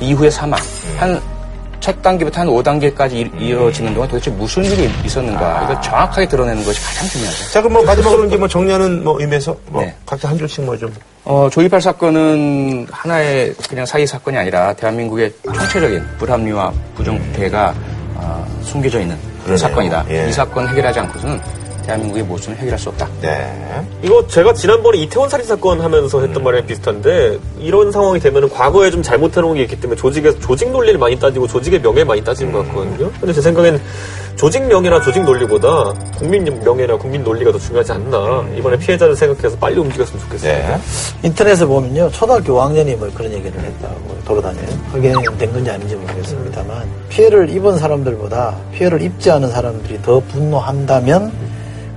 이후에 0.00 0.28
사망 0.28 0.58
한 0.98 1.22
첫 1.80 2.00
단계부터 2.02 2.40
한 2.40 2.48
5단계까지 2.48 3.40
이어지는 3.40 3.94
동안 3.94 4.08
도대체 4.08 4.30
무슨 4.30 4.64
일이 4.64 4.90
있었는가 5.04 5.64
이걸 5.64 5.82
정확하게 5.82 6.26
드러내는 6.28 6.64
것이 6.64 6.80
가장 6.82 7.08
중요하죠. 7.08 7.50
자, 7.50 7.60
그럼 7.60 7.74
뭐 7.74 7.84
마지막으로 7.84 8.24
이제 8.24 8.36
뭐 8.36 8.48
정리하는 8.48 9.04
뭐 9.04 9.20
의미에서 9.20 9.56
뭐 9.68 9.82
네. 9.82 9.94
각자 10.04 10.28
한 10.28 10.38
줄씩 10.38 10.64
뭐 10.64 10.76
좀. 10.76 10.92
어, 11.24 11.48
조이팔 11.50 11.80
사건은 11.80 12.86
하나의 12.90 13.54
그냥 13.68 13.84
사기 13.84 14.06
사건이 14.06 14.36
아니라 14.36 14.72
대한민국의 14.74 15.32
총체적인 15.44 16.04
불합리와 16.18 16.72
부정부패가 16.96 17.74
어, 18.14 18.46
숨겨져 18.62 19.00
있는 19.00 19.16
그런. 19.44 19.56
사건이다. 19.58 20.06
예. 20.10 20.28
이 20.28 20.32
사건 20.32 20.68
해결하지 20.68 21.00
않고서는 21.00 21.40
대한민국의 21.86 22.24
모순을 22.24 22.58
해결할 22.58 22.78
수 22.78 22.88
없다. 22.88 23.08
네. 23.20 23.86
이거 24.02 24.26
제가 24.26 24.52
지난번에 24.52 24.98
이태원 24.98 25.28
살인 25.28 25.46
사건 25.46 25.80
하면서 25.80 26.20
했던 26.20 26.42
말이랑 26.42 26.66
비슷한데 26.66 27.38
이런 27.58 27.92
상황이 27.92 28.18
되면은 28.20 28.50
과거에 28.50 28.90
좀 28.90 29.02
잘못해놓은 29.02 29.54
게 29.54 29.62
있기 29.62 29.80
때문에 29.80 29.98
조직의 29.98 30.40
조직 30.40 30.70
논리를 30.70 30.98
많이 30.98 31.18
따지고 31.18 31.46
조직의 31.46 31.80
명예 31.80 32.04
많이 32.04 32.22
따지는 32.22 32.52
것 32.52 32.66
같거든요. 32.66 33.10
근데 33.20 33.32
제 33.32 33.40
생각엔 33.40 33.80
조직 34.34 34.64
명예나 34.64 35.00
조직 35.00 35.22
논리보다 35.22 35.94
국민 36.18 36.44
명예나 36.44 36.98
국민 36.98 37.24
논리가 37.24 37.52
더 37.52 37.58
중요하지 37.58 37.92
않나. 37.92 38.44
이번에 38.56 38.76
피해자를 38.76 39.16
생각해서 39.16 39.56
빨리 39.56 39.78
움직였으면 39.78 40.20
좋겠습니다. 40.22 40.76
네. 40.76 40.82
인터넷에 41.22 41.64
보면요 41.64 42.10
초등학교 42.10 42.54
5학년이 42.54 42.96
뭐 42.96 43.08
그런 43.14 43.32
얘기를 43.32 43.58
했다고 43.58 44.18
돌아다녀요. 44.26 44.66
확인된 44.92 45.52
건지 45.52 45.70
아닌지 45.70 45.94
모르겠습니다만 45.94 46.86
피해를 47.08 47.48
입은 47.48 47.78
사람들보다 47.78 48.56
피해를 48.72 49.00
입지 49.00 49.30
않은 49.30 49.50
사람들이 49.50 50.02
더 50.02 50.20
분노한다면 50.20 51.45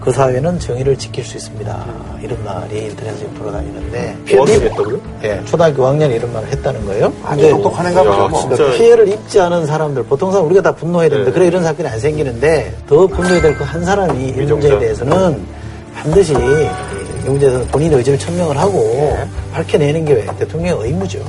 그 0.09 0.13
사회는 0.13 0.57
정의를 0.57 0.97
지킬 0.97 1.23
수 1.23 1.37
있습니다. 1.37 1.85
이런 2.23 2.43
말이 2.43 2.79
인터넷에 2.85 3.31
돌아다니는데 3.37 4.17
피해를 4.25 4.43
5학년이 4.43 4.57
입- 4.57 4.63
했다고요? 4.71 4.99
예, 5.23 5.41
초등학교 5.45 5.83
5학년이 5.83 6.15
이런 6.15 6.33
말을 6.33 6.47
했다는 6.47 6.85
거예요. 6.87 7.13
아주 7.23 7.47
똑똑한 7.51 7.85
애가 7.91 8.01
보죠. 8.03 8.19
야, 8.23 8.27
뭐. 8.27 8.49
그러니까 8.49 8.77
피해를 8.77 9.07
입지 9.07 9.39
않은 9.39 9.67
사람들, 9.67 10.03
보통 10.05 10.31
사람 10.31 10.47
우리가 10.47 10.63
다 10.63 10.73
분노해야 10.73 11.09
되는데, 11.11 11.29
네. 11.29 11.35
그래 11.35 11.45
이런 11.45 11.61
사건이 11.63 11.87
안 11.87 11.99
생기는데, 11.99 12.75
더 12.89 13.05
분노해야 13.05 13.39
될 13.39 13.55
그 13.55 13.63
한 13.63 13.85
사람이 13.85 14.29
이. 14.29 14.31
문제에 14.31 14.79
대해서는 14.79 15.45
반드시 15.93 16.33
이 16.33 17.27
문제에서 17.29 17.59
본인의 17.65 17.99
의지를 17.99 18.17
천명을 18.17 18.57
하고 18.57 19.15
밝혀내는 19.53 20.05
게 20.05 20.25
대통령의 20.39 20.87
의무죠. 20.87 21.19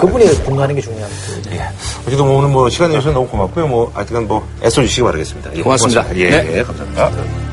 그분이 0.00 0.24
분노하는 0.42 0.74
게 0.74 0.80
중요합니다. 0.80 1.52
예. 1.52 1.60
어쨌든 2.06 2.26
뭐 2.26 2.38
오늘 2.38 2.48
뭐 2.48 2.68
시간 2.68 2.90
내주셔서 2.90 3.14
너무 3.14 3.28
고맙고요. 3.28 3.68
뭐 3.68 3.88
하여튼 3.94 4.26
뭐 4.26 4.44
애써주시기 4.64 5.02
바라겠습니다. 5.02 5.50
예, 5.54 5.62
고맙습니다. 5.62 6.04
예, 6.16 6.30
네. 6.30 6.58
예, 6.58 6.62
감사합니다. 6.64 7.49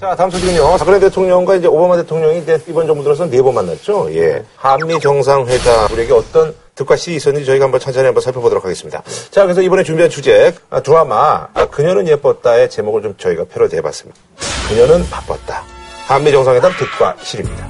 자, 0.00 0.16
다음 0.16 0.30
소식은요. 0.30 0.78
박근혜 0.78 0.98
대통령과 0.98 1.56
이제 1.56 1.66
오바마 1.66 1.96
대통령이 1.96 2.38
이제 2.38 2.58
이번 2.66 2.86
정부 2.86 3.02
들어서 3.02 3.28
네 3.28 3.42
번 3.42 3.54
만났죠. 3.54 4.08
예. 4.14 4.42
한미 4.56 4.98
정상회담 4.98 5.92
우리에게 5.92 6.12
어떤 6.14 6.54
득과 6.74 6.96
시 6.96 7.14
있었는지 7.16 7.44
저희가 7.44 7.66
한번 7.66 7.80
천천히 7.80 8.06
한번 8.06 8.22
살펴보도록 8.22 8.64
하겠습니다. 8.64 9.02
자, 9.30 9.42
그래서 9.42 9.60
이번에 9.60 9.82
준비한 9.82 10.08
주제 10.08 10.54
아, 10.70 10.80
드라마 10.80 11.48
아, 11.52 11.66
그녀는 11.66 12.08
예뻤다의 12.08 12.70
제목을 12.70 13.02
좀 13.02 13.14
저희가 13.18 13.44
패러디 13.52 13.76
해봤습니다. 13.76 14.18
그녀는 14.70 15.04
바빴다. 15.10 15.64
한미 16.10 16.32
정상회담 16.32 16.72
득과 16.76 17.14
실입니다. 17.22 17.68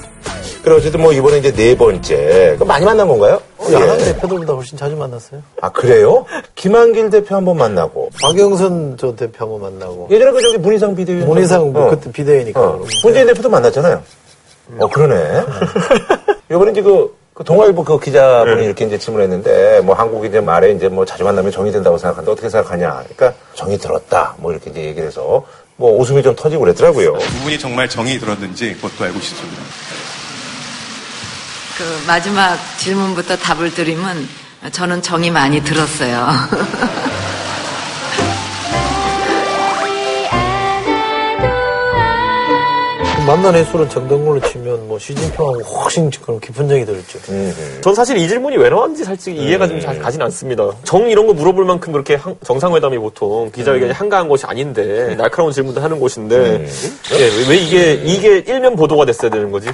그리고 0.62 0.78
어쨌든 0.78 1.02
뭐 1.02 1.12
이번에 1.12 1.38
이제 1.38 1.52
네 1.52 1.76
번째 1.76 2.56
그 2.58 2.64
많이 2.64 2.86
만난 2.86 3.06
건가요? 3.06 3.38
어, 3.58 3.66
야당 3.70 3.98
대표들보다 3.98 4.54
훨씬 4.54 4.78
자주 4.78 4.96
만났어요. 4.96 5.42
아, 5.60 5.68
그래요? 5.70 6.24
김한길 6.54 7.10
대표 7.10 7.34
한 7.36 7.44
번 7.44 7.58
만나고. 7.58 8.08
박영선 8.22 8.96
저 8.98 9.14
대표 9.14 9.44
한 9.44 9.50
번 9.60 9.60
만나고. 9.78 10.08
예전에 10.10 10.32
그 10.32 10.40
저기 10.40 10.56
문희상 10.56 10.94
비대위원. 10.96 11.28
문희상 11.28 11.72
뭐 11.74 11.86
어. 11.86 11.90
그때 11.90 12.10
비대위니까. 12.10 12.60
어. 12.60 12.80
문재인 13.04 13.26
대표도 13.26 13.50
만났잖아요. 13.50 14.02
어, 14.78 14.86
그러네. 14.88 15.42
이번에 16.50 16.70
이제 16.72 16.80
그, 16.80 17.14
그 17.34 17.44
동아일보 17.44 17.84
그 17.84 18.00
기자분이 18.00 18.64
이렇게 18.64 18.86
이제 18.86 18.96
질문했는데, 18.96 19.80
뭐 19.80 19.94
한국이 19.94 20.28
이제 20.28 20.40
말에 20.40 20.72
이제 20.72 20.88
뭐 20.88 21.04
자주 21.04 21.24
만나면 21.24 21.52
정이 21.52 21.72
된다고 21.72 21.98
생각하는데 21.98 22.32
어떻게 22.32 22.48
생각하냐. 22.48 23.02
그러니까 23.14 23.34
정이 23.54 23.76
들었다. 23.76 24.34
뭐 24.38 24.50
이렇게 24.52 24.70
이제 24.70 24.82
얘기를 24.82 25.08
해서 25.08 25.44
뭐 25.80 25.98
웃음이 25.98 26.22
좀 26.22 26.36
터지고 26.36 26.60
그랬더라고요. 26.60 27.16
두 27.16 27.40
분이 27.40 27.58
정말 27.58 27.88
정이 27.88 28.18
들었는지 28.18 28.74
그것도 28.74 29.02
알고 29.02 29.18
싶습니다. 29.18 29.62
그 31.78 32.04
마지막 32.06 32.58
질문부터 32.76 33.38
답을 33.38 33.72
드리면 33.72 34.28
저는 34.72 35.00
정이 35.00 35.30
많이 35.30 35.64
들었어요. 35.64 36.28
만난 43.30 43.54
횟수로 43.54 43.88
정당으로 43.88 44.40
치면 44.40 44.88
뭐 44.88 44.98
시진핑하고 44.98 45.60
훨씬 45.62 46.10
그런 46.10 46.40
깊은 46.40 46.68
정이 46.68 46.84
들었죠. 46.84 47.20
전 47.80 47.94
사실 47.94 48.16
이 48.16 48.26
질문이 48.26 48.56
왜 48.56 48.68
나왔는지 48.68 49.04
솔직히 49.04 49.38
이해가 49.38 49.68
좀 49.68 49.80
잘 49.80 50.00
가진 50.00 50.20
않습니다. 50.22 50.68
정 50.82 51.08
이런 51.08 51.28
거 51.28 51.32
물어볼 51.32 51.64
만큼 51.64 51.92
그렇게 51.92 52.16
한- 52.16 52.34
정상회담이 52.44 52.98
보통 52.98 53.48
기자회견이 53.54 53.92
한가한 53.92 54.28
곳이 54.28 54.44
아닌데 54.46 55.14
날카로운 55.16 55.52
질문도 55.52 55.80
하는 55.80 56.00
곳인데 56.00 56.66
예, 57.14 57.16
왜, 57.18 57.48
왜 57.50 57.56
이게 57.56 57.92
이게 58.04 58.38
일면 58.48 58.74
보도가 58.74 59.04
됐어야 59.04 59.30
되는 59.30 59.52
거지? 59.52 59.68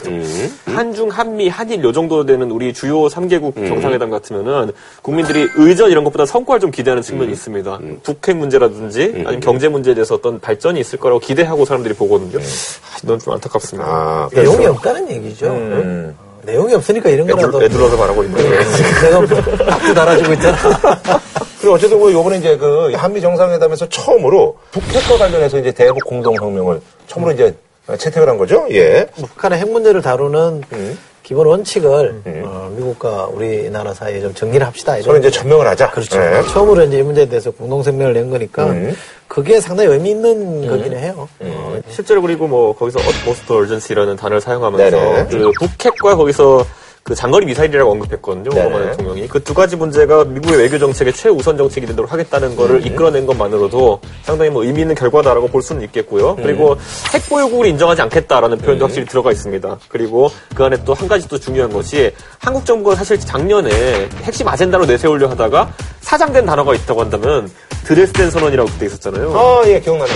한중 0.66 1.08
한미 1.08 1.48
한일 1.48 1.82
요 1.82 1.92
정도 1.92 2.26
되는 2.26 2.50
우리 2.50 2.74
주요 2.74 3.06
3개국 3.06 3.54
정상회담 3.66 4.10
같으면은 4.10 4.70
국민들이 5.00 5.48
의전 5.56 5.90
이런 5.90 6.04
것보다 6.04 6.26
성과를 6.26 6.60
좀 6.60 6.70
기대하는 6.70 7.02
측면이 7.02 7.32
있습니다. 7.32 7.78
북핵 8.02 8.36
문제라든지 8.36 9.04
아니면 9.24 9.40
경제 9.40 9.68
문제에 9.68 9.94
대해서 9.94 10.14
어떤 10.14 10.38
발전이 10.40 10.78
있을 10.78 10.98
거라고 11.00 11.20
기대하고 11.20 11.64
사람들이 11.64 11.94
보거든요. 11.94 12.38
아, 12.38 12.98
이건 13.02 13.18
좀 13.18 13.32
안타 13.32 13.45
깝습니다. 13.48 13.88
아, 13.88 14.28
내용이 14.32 14.56
그래서. 14.56 14.72
없다는 14.72 15.10
얘기죠. 15.10 16.14
내용이 16.42 16.74
없으니까 16.74 17.08
이런 17.10 17.26
거라도 17.26 17.58
애들, 17.58 17.66
애들러서 17.66 17.96
말하고 17.96 18.22
있는 18.22 18.36
거예요. 18.36 18.60
내가 19.02 19.20
뭐 19.20 19.38
앞도 19.72 19.94
달아주고 19.94 20.32
있잖아. 20.34 20.56
그리고 21.60 21.74
어쨌든 21.74 21.98
뭐 21.98 22.12
요번에 22.12 22.38
이제 22.38 22.56
그 22.56 22.92
한미 22.94 23.20
정상회담에서 23.20 23.88
처음으로 23.88 24.56
북핵과 24.70 25.18
관련해서 25.18 25.58
이제 25.58 25.72
대북 25.72 26.04
공동성명을 26.04 26.80
처음으로 27.08 27.32
이제 27.32 27.56
채택을 27.98 28.28
한 28.28 28.38
거죠. 28.38 28.66
예. 28.70 29.06
뭐 29.16 29.28
북한의 29.28 29.58
핵 29.58 29.70
문제를 29.70 30.02
다루는 30.02 30.62
음. 30.72 30.98
기본 31.26 31.48
원칙을 31.48 32.22
어, 32.44 32.72
미국과 32.76 33.26
우리나라 33.26 33.92
사이에 33.92 34.20
좀 34.20 34.32
정리를 34.32 34.64
합시다. 34.64 34.92
이런 34.92 35.02
서로 35.06 35.18
이제 35.18 35.28
전명을 35.28 35.66
하자. 35.66 35.90
그렇죠. 35.90 36.20
예. 36.20 36.40
처음으로 36.52 36.84
이제 36.84 37.00
이 37.00 37.02
문제에 37.02 37.26
대해서 37.26 37.50
공동성명을 37.50 38.12
낸 38.12 38.30
거니까 38.30 38.66
음. 38.66 38.94
그게 39.26 39.58
상당히 39.58 39.90
의미 39.90 40.10
있는 40.10 40.68
거기는 40.68 40.96
해요. 40.96 41.28
어, 41.40 41.80
실제로 41.88 42.22
그리고 42.22 42.46
뭐 42.46 42.76
거기서 42.76 43.00
어스트 43.28 43.52
얼전시라는 43.52 44.14
단어를 44.14 44.40
사용하면서 44.40 44.96
네네. 44.96 45.26
그 45.28 45.50
북핵과 45.58 46.14
거기서 46.14 46.64
그 47.06 47.14
장거리 47.14 47.46
미사일이라고 47.46 47.92
언급했거든요. 47.92 48.50
네네. 48.50 48.66
오바마 48.66 48.90
대통령이 48.90 49.28
그 49.28 49.46
두 49.46 49.54
가지 49.54 49.76
문제가 49.76 50.24
미국의 50.24 50.58
외교 50.58 50.76
정책의 50.76 51.12
최우선 51.12 51.56
정책이 51.56 51.86
되도록 51.86 52.12
하겠다는 52.12 52.56
거를 52.56 52.76
음. 52.76 52.86
이끌어낸 52.86 53.26
것만으로도 53.26 54.00
상당히 54.24 54.50
뭐 54.50 54.64
의미 54.64 54.80
있는 54.80 54.96
결과다라고 54.96 55.46
볼 55.46 55.62
수는 55.62 55.82
있겠고요. 55.84 56.32
음. 56.32 56.42
그리고 56.42 56.76
핵 57.14 57.28
보유국을 57.28 57.66
인정하지 57.68 58.02
않겠다라는 58.02 58.58
표현도 58.58 58.86
확실히 58.86 59.06
들어가 59.06 59.30
있습니다. 59.30 59.78
그리고 59.88 60.30
그 60.56 60.64
안에 60.64 60.82
또 60.84 60.96
한 60.96 61.06
가지 61.08 61.28
또 61.28 61.38
중요한 61.38 61.70
것이 61.72 62.10
한국 62.40 62.64
정부가 62.66 62.96
사실 62.96 63.20
작년에 63.20 64.08
핵심 64.22 64.48
아젠다로 64.48 64.86
내세우려 64.86 65.28
하다가 65.28 65.70
사장된 66.00 66.44
단어가 66.46 66.74
있다고 66.74 67.02
한다면 67.02 67.48
드레스덴 67.84 68.30
선언이라고 68.30 68.68
그때 68.70 68.86
있었잖아요. 68.86 69.32
아, 69.38 69.62
예, 69.66 69.78
기억나네. 69.78 70.10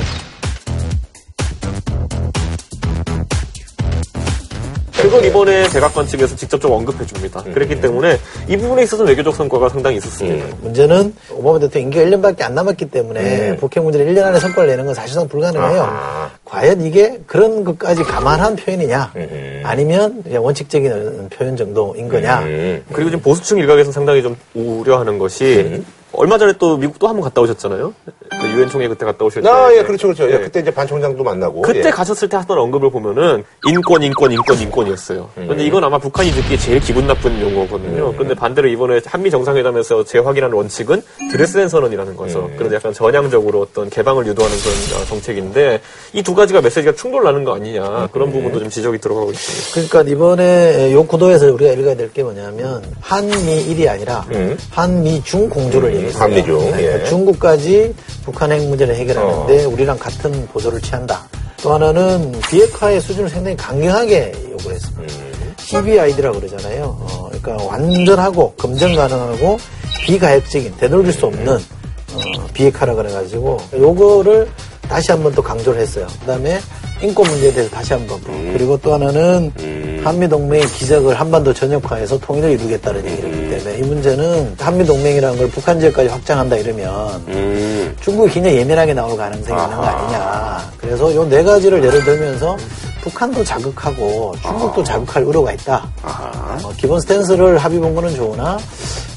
그걸 5.03 5.25
이번에 5.25 5.69
백악관 5.69 6.07
측에서 6.07 6.37
직접적 6.37 6.71
언급해 6.71 7.07
줍니다. 7.07 7.43
그랬기 7.43 7.81
때문에 7.81 8.19
이 8.49 8.57
부분에 8.57 8.83
있어서 8.83 9.05
외교적 9.05 9.35
성과가 9.35 9.69
상당히 9.69 9.97
있었습니다. 9.97 10.57
문제는 10.61 11.15
오바마 11.33 11.59
대통령 11.59 11.87
임기가 11.93 12.05
1년밖에 12.05 12.43
안 12.43 12.55
남았기 12.55 12.91
때문에 12.91 13.57
북핵 13.57 13.83
문제를 13.83 14.13
1년 14.13 14.25
안에 14.25 14.39
성과를 14.39 14.69
내는 14.71 14.87
건 14.87 14.95
사실상 14.95 15.29
불가능해요. 15.29 15.83
아하. 15.83 16.31
과연 16.45 16.81
이게 16.83 17.21
그런 17.27 17.65
것까지 17.65 18.03
감안한 18.03 18.57
표현이냐 18.57 19.13
아니면 19.63 20.23
그냥 20.23 20.45
원칙적인 20.45 21.29
표현 21.31 21.57
정도인 21.57 22.09
거냐 22.09 22.45
그리고 22.93 23.11
지금 23.11 23.21
보수층 23.21 23.59
일각에서는 23.59 23.93
상당히 23.93 24.23
좀 24.23 24.37
우려하는 24.55 25.19
것이 25.19 25.83
얼마 26.13 26.39
전에 26.39 26.53
또 26.59 26.77
미국 26.77 26.99
또한번 26.99 27.23
갔다 27.25 27.41
오셨잖아요. 27.41 27.95
그 28.41 28.49
유엔 28.49 28.69
총회 28.69 28.89
그때 28.89 29.05
갔다 29.05 29.25
오실 29.25 29.43
때. 29.43 29.49
아, 29.49 29.73
예, 29.73 29.83
그렇죠, 29.83 30.09
그렇죠. 30.09 30.25
예, 30.31 30.35
예. 30.35 30.39
그때 30.39 30.61
이제 30.61 30.71
반 30.71 30.87
총장도 30.87 31.23
만나고. 31.23 31.63
그때 31.63 31.87
예. 31.87 31.91
가셨을 31.91 32.29
때 32.29 32.37
하던 32.39 32.59
언급을 32.59 32.91
보면은 32.91 33.45
인권, 33.67 34.03
인권, 34.03 34.33
인권, 34.33 34.59
인권이었어요. 34.59 35.29
그런데 35.35 35.65
이건 35.65 35.85
아마 35.85 35.99
북한이 35.99 36.31
듣기에 36.33 36.57
제일 36.57 36.81
기분 36.81 37.07
나쁜 37.07 37.41
용어거든요. 37.41 38.13
그런데 38.15 38.35
반대로 38.35 38.69
이번에 38.69 39.01
한미 39.05 39.31
정상회담에서 39.31 40.05
재확인한 40.05 40.53
원칙은 40.53 41.03
드레스덴 41.33 41.69
선언이라는 41.69 42.17
거죠. 42.17 42.51
그래서 42.57 42.75
약간 42.75 42.93
전향적으로 42.93 43.61
어떤 43.63 43.89
개방을 43.91 44.27
유도하는 44.27 44.57
그런 44.59 45.03
어, 45.03 45.05
정책인데 45.07 45.81
이 46.15 46.23
두 46.31 46.35
가지가 46.35 46.61
메시지가 46.61 46.95
충돌나는 46.95 47.43
거 47.45 47.55
아니냐 47.57 48.09
그런 48.13 48.31
부분도 48.31 48.61
좀 48.61 48.69
지적이 48.71 48.99
들어가고 48.99 49.33
있습니다. 49.33 49.89
그러니까 49.91 50.13
이번에 50.13 50.93
요 50.93 51.05
구도에서 51.05 51.53
우리가 51.53 51.73
읽어야 51.73 51.95
될 51.97 52.11
게 52.13 52.23
뭐냐면 52.25 52.83
한미일이 53.01 53.89
아니라 53.89 54.25
한미중 54.71 55.49
공조를 55.49 55.95
얘기했어요. 56.01 56.23
한미중, 56.23 56.59
네, 56.59 56.83
예. 56.83 56.87
그러니까 56.87 57.09
중국까지 57.09 57.95
북한 58.25 58.53
핵 58.53 58.67
문제를 58.69 58.95
해결하는데 58.95 59.65
우리랑 59.65 59.99
같은 59.99 60.47
보조를 60.49 60.81
취한다. 60.81 61.29
또 61.63 61.75
하나는 61.75 62.33
비핵화의 62.49 63.01
수준을 63.01 63.29
상당히 63.29 63.57
강경하게 63.57 64.33
요구를 64.53 64.77
했습니다. 64.77 65.15
CBID라고 65.59 66.41
그러잖아요. 66.41 66.85
어, 66.85 67.31
그러니까 67.31 67.65
완전하고 67.65 68.55
검증 68.55 68.95
가능하고 68.97 69.59
비가역적인 70.05 70.77
되돌릴 70.79 71.13
수 71.13 71.27
없는 71.27 71.49
어, 71.55 72.47
비핵화라 72.55 72.95
그래가지고 72.95 73.59
요거를 73.75 74.49
다시 74.89 75.13
한번 75.13 75.33
또 75.35 75.43
강조를 75.43 75.81
했어요. 75.81 76.07
그다음에 76.21 76.59
인권 77.03 77.29
문제에 77.31 77.53
대해서 77.53 77.71
다시 77.71 77.93
한번 77.93 78.21
그리고 78.53 78.77
또 78.79 78.93
하나는 78.95 79.53
한미 80.05 80.29
동맹의 80.29 80.67
기적을 80.69 81.15
한반도 81.19 81.53
전역화해서 81.53 82.19
통일을 82.21 82.51
이루겠다는 82.53 83.05
얘기를 83.05 83.33
했기 83.35 83.51
때문에 83.51 83.79
이 83.79 83.83
문제는 83.83 84.55
한미 84.59 84.85
동맹이라는 84.87 85.39
걸 85.39 85.51
북한 85.51 85.79
지역까지 85.79 86.09
확장한다 86.09 86.57
이러면 86.57 87.23
중국이 88.01 88.33
굉장히 88.33 88.57
예민하게 88.59 88.95
나올 88.95 89.17
가능성이 89.17 89.61
있는 89.63 89.77
거 89.77 89.83
아니냐. 89.83 90.71
그래서 90.79 91.15
요 91.15 91.25
네 91.31 91.43
가지를 91.43 91.85
예를 91.85 92.03
들면서 92.05 92.57
북한도 93.03 93.45
자극하고 93.45 94.35
중국도 94.43 94.83
자극할 94.85 95.23
의료가 95.23 95.53
있다. 95.53 95.87
어, 96.03 96.73
기본 96.77 96.99
스탠스를 97.01 97.59
합의 97.59 97.79
본 97.79 97.95
거는 97.95 98.15
좋으나 98.17 98.59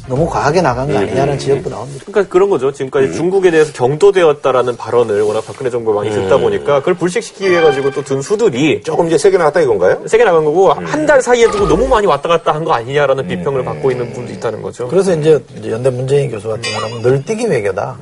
너무 0.07 0.27
과하게 0.29 0.61
나간 0.61 0.91
거 0.91 0.97
아니냐는 0.97 1.39
지적도 1.39 1.69
나옵니다. 1.69 2.03
그러니까 2.05 2.29
그런 2.31 2.49
거죠. 2.49 2.71
지금까지 2.73 3.13
중국에 3.13 3.51
대해서 3.51 3.71
경도되었다라는 3.71 4.75
발언을 4.75 5.21
워낙 5.21 5.45
박근혜 5.47 5.69
정부가 5.69 6.01
많이 6.01 6.13
듣다 6.13 6.37
보니까 6.37 6.79
그걸 6.79 6.93
불식시키기 6.95 7.49
위해 7.49 7.61
가지고 7.61 7.89
또 7.91 8.03
든 8.03 8.21
수들이 8.21 8.81
조금 8.83 9.07
이제 9.07 9.17
세게 9.17 9.37
나갔다 9.37 9.61
이건가요? 9.61 10.01
세게 10.07 10.25
나간 10.25 10.43
거고 10.43 10.73
한 10.73 11.05
달 11.05 11.21
사이에 11.21 11.49
두고 11.51 11.67
너무 11.67 11.87
많이 11.87 12.05
왔다 12.07 12.27
갔다 12.29 12.53
한 12.53 12.63
거 12.65 12.73
아니냐라는 12.73 13.27
비평을 13.27 13.63
받고 13.63 13.91
있는 13.91 14.11
분도 14.13 14.31
있다는 14.33 14.61
거죠. 14.61 14.87
그래서 14.89 15.13
이제 15.15 15.41
연대 15.69 15.89
문재인 15.89 16.29
교수 16.29 16.47
같은 16.49 16.61
경우는 16.63 17.01
널뛰기 17.01 17.45
외교다. 17.47 17.97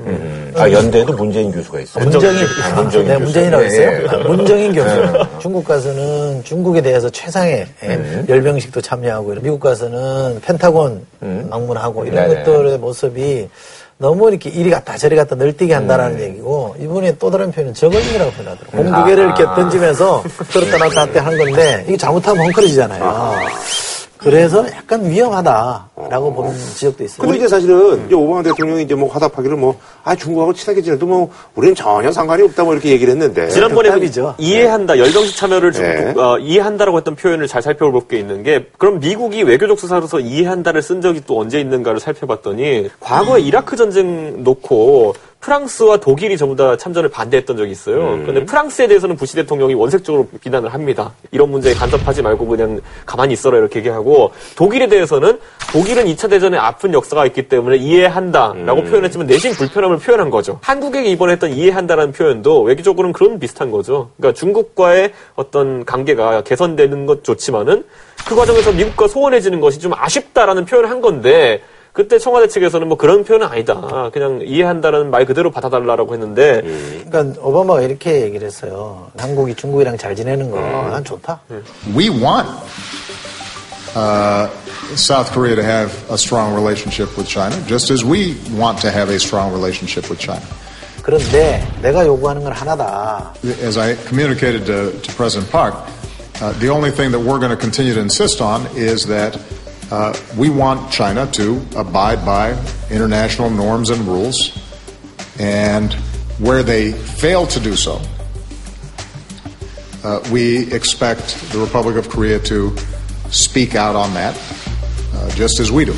아, 0.55 0.69
연대에도 0.71 1.13
문재인 1.13 1.51
교수가 1.51 1.79
있어요. 1.81 2.03
문정인, 2.03 2.35
아, 2.75 2.81
문정인 2.81 3.07
네, 3.07 3.57
예, 3.59 3.65
했어요. 3.65 3.91
예. 4.03 4.07
아, 4.07 4.17
문정인 4.27 4.73
교수. 4.73 5.13
중국 5.39 5.63
가서는 5.65 6.43
중국에 6.43 6.81
대해서 6.81 7.09
최상의 7.09 7.65
예, 7.83 8.25
열병식도 8.27 8.81
참여하고 8.81 9.35
미국 9.41 9.59
가서는 9.59 10.41
펜타곤 10.41 11.05
방문하고 11.49 11.90
이런 12.05 12.29
네네. 12.29 12.43
것들의 12.43 12.77
모습이 12.77 13.49
너무 13.97 14.29
이렇게 14.29 14.49
이리 14.49 14.69
갔다 14.71 14.97
저리 14.97 15.15
갔다 15.15 15.35
널뛰게 15.35 15.73
한다라는 15.73 16.19
얘기고 16.19 16.75
이분이 16.79 17.19
또 17.19 17.29
다른 17.29 17.51
표현은 17.51 17.73
저글링이라고 17.75 18.31
표현하더라고요. 18.31 18.83
공두 18.83 19.05
개를 19.05 19.25
이렇게 19.25 19.43
던지면서 19.43 20.23
들었다 20.51 20.77
놨다 20.77 21.01
할때 21.01 21.19
하는 21.19 21.37
건데 21.37 21.85
이게 21.87 21.97
잘못하면 21.97 22.45
헝클어지잖아요. 22.47 23.35
그래서 24.21 24.63
약간 24.75 25.03
위험하다라고 25.09 26.33
보는 26.35 26.55
지적도 26.55 27.03
있어요. 27.03 27.21
근데 27.21 27.37
이제 27.37 27.47
사실은 27.47 28.05
이제 28.05 28.13
오바마 28.13 28.43
대통령이 28.43 28.83
이제 28.83 28.93
뭐 28.93 29.09
화답하기를 29.09 29.57
뭐, 29.57 29.75
아, 30.03 30.15
중국하고 30.15 30.53
친하게 30.53 30.81
지내도 30.83 31.07
뭐, 31.07 31.31
우리는 31.55 31.73
전혀 31.73 32.11
상관이 32.11 32.43
없다 32.43 32.63
뭐 32.63 32.73
이렇게 32.73 32.89
얘기를 32.89 33.11
했는데. 33.13 33.49
지난번에 33.49 33.89
그. 33.89 34.35
이해한다, 34.37 34.97
열병식 34.99 35.35
참여를 35.35 35.71
중- 35.71 35.83
네. 35.83 36.13
어, 36.15 36.37
이해한다라고 36.37 36.97
했던 36.97 37.15
표현을 37.15 37.47
잘 37.47 37.61
살펴볼 37.63 38.07
게 38.07 38.19
있는 38.19 38.43
게 38.43 38.67
그럼 38.77 38.99
미국이 38.99 39.41
외교적 39.43 39.79
수사로서 39.79 40.19
이해한다를 40.19 40.81
쓴 40.83 41.01
적이 41.01 41.21
또 41.25 41.39
언제 41.39 41.59
있는가를 41.59 41.99
살펴봤더니 41.99 42.89
과거에 42.99 43.41
이라크 43.41 43.75
전쟁 43.75 44.43
놓고 44.43 45.15
프랑스와 45.41 45.97
독일이 45.97 46.37
전부 46.37 46.55
다 46.55 46.77
참전을 46.77 47.09
반대했던 47.09 47.57
적이 47.57 47.71
있어요. 47.71 48.13
음. 48.13 48.21
그런데 48.21 48.45
프랑스에 48.45 48.87
대해서는 48.87 49.15
부시 49.15 49.35
대통령이 49.35 49.73
원색적으로 49.73 50.27
비난을 50.39 50.71
합니다. 50.73 51.11
이런 51.31 51.49
문제에 51.49 51.73
간섭하지 51.73 52.21
말고 52.21 52.45
그냥 52.47 52.79
가만히 53.05 53.33
있어라 53.33 53.57
이렇게 53.57 53.79
얘기하고 53.79 54.31
독일에 54.55 54.87
대해서는 54.87 55.39
독일은 55.73 56.05
2차 56.05 56.29
대전에 56.29 56.57
아픈 56.57 56.93
역사가 56.93 57.25
있기 57.25 57.49
때문에 57.49 57.77
이해한다라고 57.77 58.81
음. 58.81 58.89
표현했지만 58.89 59.27
내심 59.27 59.53
불편함을 59.53 59.97
표현한 59.97 60.29
거죠. 60.29 60.59
한국에게 60.61 61.09
이번에 61.09 61.33
했던 61.33 61.51
이해한다라는 61.51 62.13
표현도 62.13 62.61
외교적으로는 62.61 63.11
그런 63.11 63.39
비슷한 63.39 63.71
거죠. 63.71 64.11
그러니까 64.17 64.39
중국과의 64.39 65.11
어떤 65.35 65.83
관계가 65.85 66.43
개선되는 66.43 67.07
것 67.07 67.23
좋지만은 67.23 67.83
그 68.27 68.35
과정에서 68.35 68.71
미국과 68.71 69.07
소원해지는 69.07 69.59
것이 69.59 69.79
좀 69.79 69.93
아쉽다라는 69.95 70.65
표현을 70.65 70.89
한 70.89 71.01
건데 71.01 71.61
그때 71.93 72.17
청와대 72.19 72.47
측에서는 72.47 72.87
뭐 72.87 72.97
그런 72.97 73.23
표현은 73.23 73.47
아니다. 73.47 74.09
그냥 74.13 74.41
이해한다는 74.45 75.11
말 75.11 75.25
그대로 75.25 75.51
받아달라고 75.51 76.13
했는데 76.13 76.61
그러니까 77.09 77.41
오바마가 77.41 77.81
이렇게 77.81 78.21
얘기를 78.21 78.47
했어요. 78.47 79.11
한국이 79.17 79.55
중국이랑 79.55 79.97
잘 79.97 80.15
지내는 80.15 80.51
거난 80.51 81.03
좋다. 81.03 81.41
We 81.95 82.09
want 82.09 82.47
uh, 83.95 84.47
South 84.95 85.31
Korea 85.33 85.55
to 85.55 85.63
have 85.63 85.91
a 86.09 86.17
strong 86.17 86.53
relationship 86.53 87.17
with 87.17 87.27
China, 87.27 87.55
just 87.67 87.91
as 87.91 88.05
we 88.05 88.37
want 88.57 88.79
to 88.81 88.89
have 88.89 89.09
a 89.11 89.19
strong 89.19 89.51
relationship 89.51 90.09
with 90.09 90.19
China. 90.19 90.45
그런데 91.03 91.67
내가 91.81 92.05
요구하는 92.05 92.43
건 92.43 92.53
하나다. 92.53 93.33
As 93.63 93.77
I 93.77 93.95
communicated 94.07 94.65
to, 94.65 94.91
to 95.01 95.13
President 95.15 95.51
Park, 95.51 95.75
uh, 96.41 96.53
the 96.59 96.69
only 96.69 96.91
thing 96.91 97.11
that 97.11 97.19
we're 97.19 97.39
going 97.39 97.51
to 97.51 97.57
continue 97.57 97.93
to 97.93 97.99
insist 97.99 98.39
on 98.39 98.65
is 98.75 99.07
that 99.07 99.35
uh, 99.90 100.12
we 100.36 100.50
want 100.50 100.90
China 100.90 101.26
to 101.32 101.60
abide 101.76 102.24
by 102.24 102.56
international 102.90 103.50
norms 103.50 103.90
and 103.90 104.06
rules, 104.06 104.52
and 105.38 105.94
where 106.38 106.62
they 106.62 106.92
fail 106.92 107.46
to 107.46 107.60
do 107.60 107.76
so, 107.76 108.00
uh, 110.04 110.20
we 110.30 110.72
expect 110.72 111.38
the 111.52 111.58
Republic 111.58 111.96
of 111.96 112.08
Korea 112.08 112.38
to 112.40 112.74
speak 113.30 113.74
out 113.74 113.96
on 113.96 114.12
that, 114.14 114.36
uh, 115.14 115.30
just 115.30 115.60
as 115.60 115.70
we 115.70 115.84
do. 115.84 115.94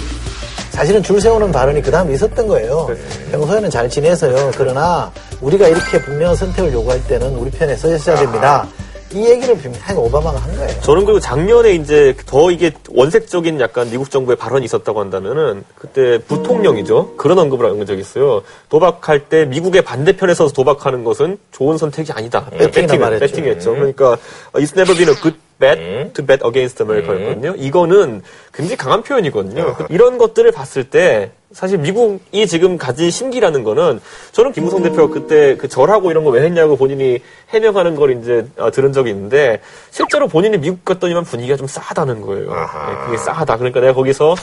사실은 0.70 1.02
줄 1.02 1.20
세우는 1.20 1.50
발언이 1.50 1.82
그 1.82 1.90
다음에 1.90 2.14
있었던 2.14 2.46
거예요. 2.46 2.88
평소에는 3.32 3.68
잘 3.68 3.90
지내서요. 3.90 4.52
그러나 4.56 5.10
우리가 5.40 5.66
이렇게 5.66 6.00
분명한 6.00 6.36
선택을 6.36 6.72
요구할 6.72 7.04
때는 7.08 7.34
우리 7.36 7.50
편에 7.50 7.74
서셔야 7.74 8.16
됩니다. 8.16 8.68
이 9.13 9.29
얘기를 9.29 9.55
분명히 9.57 9.93
오바마가 9.95 10.39
한 10.39 10.55
거예요. 10.55 10.81
저는 10.81 11.05
그리고 11.05 11.19
작년에 11.19 11.73
이제 11.75 12.15
더 12.25 12.51
이게 12.51 12.71
원색적인 12.89 13.59
약간 13.59 13.89
미국 13.89 14.09
정부의 14.09 14.37
발언이 14.37 14.65
있었다고 14.65 14.99
한다면은 14.99 15.63
그때 15.75 16.17
부통령이죠. 16.27 17.15
그런 17.15 17.37
언급을 17.39 17.69
한 17.69 17.85
적이 17.85 18.01
있어요. 18.01 18.43
도박할 18.69 19.29
때 19.29 19.45
미국의 19.45 19.83
반대편에 19.83 20.33
서서 20.33 20.53
도박하는 20.53 21.03
것은 21.03 21.37
좋은 21.51 21.77
선택이 21.77 22.11
아니다. 22.11 22.49
배팅이나 22.49 22.97
말했죠. 22.97 23.25
배팅했죠. 23.25 23.71
그러니까 23.73 24.17
never 24.55 24.95
been 24.95 25.09
a 25.09 25.15
good 25.15 25.37
bet 25.59 26.13
to 26.13 26.25
bet 26.25 26.43
against 26.45 26.81
America였거든요. 26.83 27.55
이거는 27.57 28.21
굉장히 28.53 28.77
강한 28.77 29.01
표현이거든요. 29.03 29.75
이런 29.89 30.17
것들을 30.17 30.51
봤을 30.51 30.83
때 30.83 31.31
사실 31.51 31.77
미국이 31.77 32.47
지금 32.47 32.77
가진 32.79 33.11
심기라는 33.11 33.63
거는 33.63 34.01
저는 34.31 34.53
김무성 34.53 34.81
대표가 34.81 35.13
그때 35.13 35.55
그 35.55 35.67
절하고 35.67 36.09
이런 36.09 36.23
거 36.23 36.31
왜 36.31 36.41
했냐고 36.41 36.75
본인이 36.75 37.19
해명하는 37.49 37.95
걸 37.95 38.19
이제 38.19 38.47
어, 38.57 38.71
들은 38.71 38.91
적이 38.91 39.11
있는데 39.11 39.59
실제로 39.91 40.27
본인이 40.27 40.57
미국 40.57 40.83
갔더니만 40.83 41.23
분위기가 41.25 41.55
좀 41.55 41.67
싸하다는 41.67 42.21
거예요. 42.21 42.49
네, 42.49 43.05
그게 43.05 43.17
싸하다. 43.17 43.57
그러니까 43.57 43.81
내가 43.81 43.93
거기서 43.93 44.33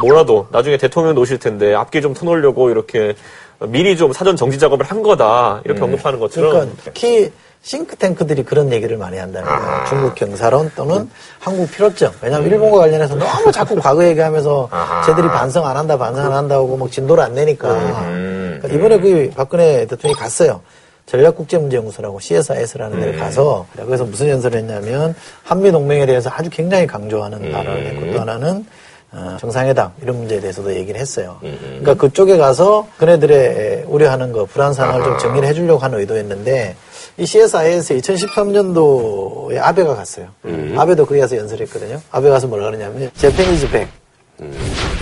뭐라도 0.00 0.46
나중에 0.52 0.76
대통령 0.76 1.16
오실 1.18 1.38
텐데 1.38 1.74
앞뒤 1.74 2.00
좀 2.00 2.14
터놓으려고 2.14 2.70
이렇게 2.70 3.14
미리 3.66 3.96
좀 3.96 4.12
사전 4.12 4.36
정지 4.36 4.58
작업을 4.58 4.86
한 4.86 5.02
거다. 5.02 5.62
이렇게 5.64 5.82
언급하는 5.82 6.20
것처럼 6.20 6.50
그러니까 6.52 6.76
특히 6.84 7.32
싱크탱크들이 7.62 8.44
그런 8.44 8.72
얘기를 8.72 8.96
많이 8.96 9.18
한다는 9.18 9.46
거예요. 9.48 9.84
중국 9.88 10.14
경사론 10.14 10.72
또는 10.74 11.10
한국 11.38 11.70
필요점. 11.70 12.12
왜냐하면 12.22 12.50
일본과 12.50 12.78
관련해서 12.78 13.14
너무 13.16 13.52
자꾸 13.52 13.76
과거 13.80 14.04
얘기하면서 14.04 14.68
쟤들이 15.06 15.28
반성 15.28 15.66
안 15.66 15.76
한다, 15.76 15.96
반성 15.98 16.26
안 16.26 16.32
한다고 16.32 16.76
막 16.76 16.90
진도를 16.90 17.22
안 17.22 17.34
내니까. 17.34 17.68
그러니까 18.60 18.68
이번에 18.68 18.98
그 18.98 19.30
박근혜 19.36 19.86
대통령이 19.86 20.18
갔어요. 20.18 20.60
전략국제문제연구소라고 21.06 22.20
CSIS라는 22.20 23.00
데를 23.00 23.18
가서 23.18 23.66
그래서 23.84 24.04
무슨 24.04 24.28
연설을 24.28 24.58
했냐면 24.60 25.14
한미동맹에 25.42 26.06
대해서 26.06 26.30
아주 26.32 26.48
굉장히 26.50 26.86
강조하는 26.86 27.50
발언을 27.50 27.86
했고 27.86 28.12
또 28.12 28.20
하나는 28.20 28.64
어, 29.12 29.36
정상회담 29.40 29.90
이런 30.02 30.18
문제에 30.18 30.38
대해서도 30.40 30.72
얘기를 30.72 31.00
했어요. 31.00 31.38
그러니까 31.40 31.94
그쪽에 31.94 32.36
가서 32.36 32.86
그네들의 32.96 33.86
우려하는 33.88 34.30
거 34.30 34.44
불안 34.44 34.72
상황을 34.72 35.02
좀 35.02 35.18
정리를 35.18 35.48
해주려고 35.48 35.80
하는 35.80 35.98
의도였는데 35.98 36.76
이 37.20 37.26
CSIS에 37.26 37.98
2013년도에 37.98 39.58
아베가 39.58 39.94
갔어요. 39.94 40.28
아베도 40.74 41.04
거기 41.04 41.20
가서 41.20 41.36
연설했거든요. 41.36 42.00
아베 42.10 42.30
가서 42.30 42.46
뭐라 42.46 42.64
그러냐면 42.70 43.10
Japan 43.14 43.53
is 43.53 43.68
back 43.68 43.88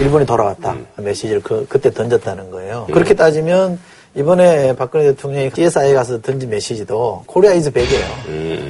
일본이 0.00 0.26
돌아왔다 0.26 0.76
메시지를 0.96 1.40
그, 1.40 1.64
그때 1.68 1.92
던졌다는 1.92 2.50
거예요. 2.50 2.88
그렇게 2.92 3.14
따지면 3.14 3.78
이번에 4.16 4.74
박근혜 4.74 5.04
대통령이 5.04 5.52
CSIS에 5.55 5.94
가서 5.94 6.20
던진 6.20 6.50
메시지도 6.50 7.22
Korea 7.27 7.53
is 7.53 7.71
back이에요. 7.71 8.07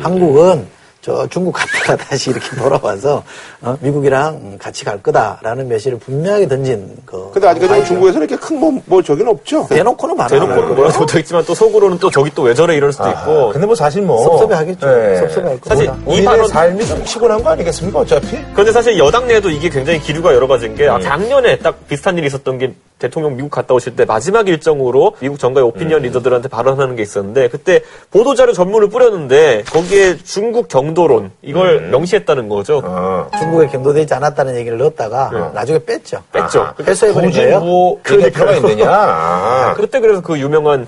한국은 0.02 0.66
저 1.09 1.27
중국 1.29 1.53
갔다가 1.53 1.97
다시 2.05 2.31
이렇게 2.31 2.55
돌아와서 2.57 3.23
어, 3.62 3.77
미국이랑 3.81 4.59
같이 4.59 4.85
갈 4.85 5.03
거다라는 5.03 5.68
메시지를 5.68 5.99
분명하게 5.99 6.49
던진 6.49 6.97
거. 7.07 7.31
근데 7.33 7.49
아직까지 7.49 7.87
중국에서는 7.87 8.29
이렇게 8.29 8.47
큰 8.47 8.59
뭐, 8.59 8.79
뭐 8.85 9.03
저기는 9.03 9.31
없죠. 9.31 9.66
대놓고는 9.68 10.16
말안 10.16 10.29
대놓고는 10.31 10.62
하고 10.64 10.75
뭐라고 10.75 10.99
못하겠지만 11.01 11.44
또 11.47 11.55
속으로는 11.55 11.99
또 11.99 12.11
저기 12.11 12.31
또 12.35 12.49
왜 12.49 12.55
저래 12.55 12.77
이럴 12.77 12.92
수도 12.92 13.09
있고 13.11 13.51
근데 13.53 13.66
뭐 13.66 13.75
사실 13.75 14.01
뭐. 14.03 14.23
섭섭해하겠죠. 14.23 14.87
네. 14.87 15.16
섭섭해할 15.16 15.59
사실 15.66 15.87
겁니다. 15.87 16.12
이 16.12 16.25
발언 16.25 16.49
삶이 16.49 16.87
좀 16.87 17.03
피곤한 17.05 17.42
거 17.42 17.51
아니겠습니까, 17.51 17.99
어차피? 17.99 18.38
그런데 18.53 18.73
사실 18.73 18.97
여당 18.99 19.27
내에도 19.27 19.51
이게 19.51 19.68
굉장히 19.68 20.01
기류가 20.01 20.35
여러 20.35 20.47
가지인 20.47 20.75
게 20.75 20.88
아, 20.88 20.99
작년에 20.99 21.59
딱 21.59 21.87
비슷한 21.88 22.16
일이 22.16 22.27
있었던 22.27 22.59
게 22.59 22.73
대통령 22.98 23.37
미국 23.37 23.50
갔다 23.50 23.74
오실 23.74 23.96
때 23.96 24.04
마지막 24.04 24.48
일정으로 24.48 25.14
미국 25.20 25.38
정가의 25.38 25.66
오피니언 25.66 26.02
리더들한테 26.02 26.48
발언하는 26.48 26.96
게 26.96 27.02
있었는데 27.02 27.48
그때 27.48 27.82
보도자료 28.11 28.52
전문을 28.52 28.88
뿌렸는데 28.88 29.64
거기에 29.70 30.16
중국 30.18 30.68
경도론 30.68 31.30
이걸 31.42 31.88
명시했다는 31.90 32.48
거죠. 32.48 32.82
어. 32.84 33.30
중국에 33.38 33.68
경도되지 33.68 34.12
않았다는 34.14 34.56
얘기를 34.56 34.78
넣었다가 34.78 35.52
나중에 35.54 35.78
뺐죠. 35.78 36.22
뺐죠. 36.32 36.74
패스해버린 36.84 37.30
굳이 37.30 37.40
거예요. 37.40 37.61
뭐, 37.61 38.00
그 38.02 38.18
대표가 38.20 38.52
있느냐. 38.56 38.90
아. 38.90 39.74
그때 39.78 40.00
그래서 40.00 40.20
그 40.20 40.38
유명한 40.38 40.87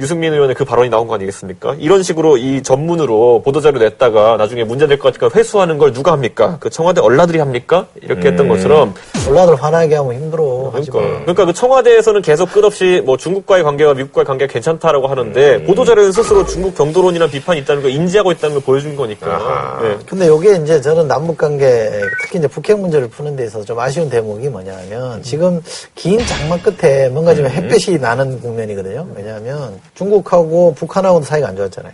유승민 0.00 0.32
의원의 0.32 0.54
그 0.54 0.64
발언이 0.64 0.90
나온 0.90 1.08
거 1.08 1.14
아니겠습니까? 1.14 1.74
이런 1.80 2.04
식으로 2.04 2.36
이 2.36 2.62
전문으로 2.62 3.42
보도자료 3.44 3.80
냈다가 3.80 4.36
나중에 4.36 4.62
문제될 4.62 4.96
것 4.96 5.12
같으니까 5.12 5.36
회수하는 5.36 5.76
걸 5.76 5.92
누가 5.92 6.12
합니까? 6.12 6.56
그 6.60 6.70
청와대 6.70 7.00
얼라들이 7.00 7.40
합니까? 7.40 7.88
이렇게 8.00 8.28
했던 8.28 8.46
것처럼 8.46 8.94
올라들 9.28 9.56
화나게 9.56 9.96
하면 9.96 10.14
힘들어. 10.14 10.70
그러니까, 10.70 11.00
그러니까 11.00 11.44
그 11.46 11.52
청와대에서는 11.52 12.22
계속 12.22 12.52
끝없이 12.52 13.02
뭐 13.04 13.16
중국과의 13.16 13.64
관계와 13.64 13.94
미국과의 13.94 14.24
관계가 14.24 14.52
괜찮다라고 14.52 15.08
하는데 15.08 15.64
보도자료는 15.64 16.12
스스로 16.12 16.46
중국 16.46 16.76
경도론이나 16.76 17.26
비판이 17.26 17.60
있다는 17.62 17.82
걸 17.82 17.90
인지하고 17.90 18.30
있다는 18.30 18.54
걸 18.54 18.62
보여준 18.62 18.94
거니까. 18.94 19.80
네. 19.82 19.96
근데 20.06 20.28
요게 20.28 20.60
이제 20.62 20.80
저는 20.80 21.08
남북 21.08 21.38
관계, 21.38 21.90
특히 22.22 22.38
이제 22.38 22.46
북핵 22.46 22.78
문제를 22.78 23.08
푸는 23.08 23.34
데 23.34 23.46
있어서 23.46 23.64
좀 23.64 23.76
아쉬운 23.80 24.08
대목이 24.08 24.48
뭐냐면 24.48 25.20
지금 25.24 25.60
긴 25.96 26.24
장막 26.24 26.62
끝에 26.62 27.08
뭔가 27.08 27.34
지금 27.34 27.50
햇볕이 27.50 27.98
나는 27.98 28.40
국면이거든요. 28.40 29.08
왜냐하면 29.16 29.80
중국하고 29.94 30.74
북한하고도 30.74 31.24
사이가 31.24 31.48
안 31.48 31.56
좋았잖아요. 31.56 31.92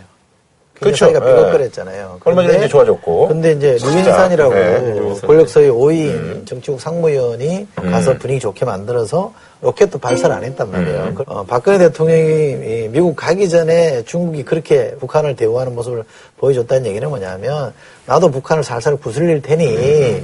그렇죠. 0.79 1.05
사이가 1.05 1.25
예. 1.25 1.35
삐걱거렸잖아요. 1.35 2.19
얼마 2.25 2.43
전에 2.43 2.57
이제 2.57 2.67
좋아졌고. 2.67 3.29
근데 3.29 3.53
이제 3.53 3.77
진짜. 3.77 3.93
류인산이라고 3.93 4.53
네, 4.53 5.19
권력서의 5.25 5.71
5인 5.71 6.45
정치국 6.45 6.81
상무위원이 6.81 7.67
가서 7.75 8.17
분위기 8.17 8.41
좋게 8.41 8.65
만들어서 8.65 9.33
로켓도 9.61 9.99
발사를 9.99 10.35
안 10.35 10.43
했단 10.43 10.69
말이에요. 10.69 11.13
어, 11.27 11.45
박근혜 11.45 11.77
대통령이 11.77 12.23
이 12.23 12.89
미국 12.91 13.15
가기 13.15 13.47
전에 13.47 14.03
중국이 14.03 14.43
그렇게 14.43 14.91
북한을 14.99 15.37
대우하는 15.37 15.73
모습을 15.73 16.03
보여줬다는 16.37 16.87
얘기는 16.87 17.07
뭐냐면 17.07 17.73
나도 18.05 18.29
북한을 18.29 18.63
살살 18.63 18.97
구슬릴 18.97 19.41
테니 19.41 20.21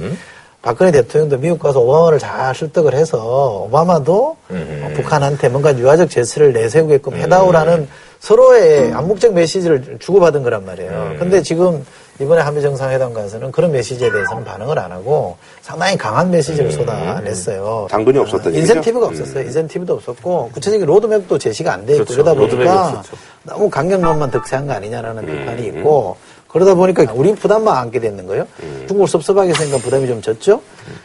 박근혜 0.62 0.92
대통령도 0.92 1.38
미국 1.38 1.58
가서 1.58 1.80
오바마를 1.80 2.20
잘 2.20 2.54
설득을 2.54 2.94
해서 2.94 3.64
오바마도 3.66 4.36
어, 4.48 4.90
북한한테 4.94 5.48
뭔가 5.48 5.76
유화적 5.76 6.08
제스를 6.08 6.52
내세우게끔 6.52 7.14
해다오라는 7.16 7.88
서로의 8.20 8.92
암묵적 8.92 9.34
메시지를 9.34 9.96
주고받은 9.98 10.44
거란 10.44 10.64
말이에요. 10.64 11.16
근데 11.18 11.42
지금 11.42 11.84
이번에 12.20 12.40
한미 12.42 12.62
정상회담 12.62 13.12
가서는 13.12 13.50
그런 13.50 13.72
메시지에 13.72 14.12
대해서는 14.12 14.44
반응을 14.44 14.78
안 14.78 14.92
하고 14.92 15.36
상당히 15.62 15.96
강한 15.98 16.30
메시지를 16.30 16.70
쏟아냈어요. 16.70 17.88
당근이 17.90 18.18
없었던 18.18 18.54
인센티브가 18.54 19.06
얘기죠? 19.08 19.22
없었어요. 19.22 19.44
인센티브도 19.44 19.94
없었고 19.94 20.50
구체적인 20.54 20.86
로드맵도 20.86 21.38
제시가 21.38 21.72
안 21.72 21.84
돼 21.86 21.94
있고 21.94 22.04
그렇죠. 22.04 22.22
그러다 22.22 22.38
보니까. 22.38 23.02
너무 23.42 23.68
강경론만 23.68 24.30
득세한 24.30 24.68
거 24.68 24.74
아니냐라는 24.74 25.26
비판이 25.26 25.66
있고 25.66 26.16
그러다 26.52 26.74
보니까 26.74 27.06
우리 27.14 27.34
부담만 27.34 27.74
안게 27.76 27.98
되는 28.00 28.26
거예요. 28.26 28.46
중국을 28.86 29.08
섭섭하게 29.08 29.54
생각 29.54 29.80
부담이 29.82 30.06
좀 30.06 30.20
졌죠. 30.20 30.60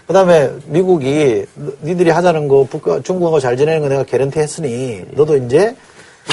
그다음에 0.08 0.52
미국이 0.66 1.46
너- 1.56 1.72
니들이 1.84 2.10
하자는 2.10 2.48
거 2.48 2.68
북과 2.70 3.02
중국하고 3.02 3.40
잘 3.40 3.56
지내는 3.56 3.82
거 3.82 3.88
내가 3.90 4.04
개런티 4.04 4.40
했으니 4.40 5.04
너도 5.12 5.38
이제 5.38 5.76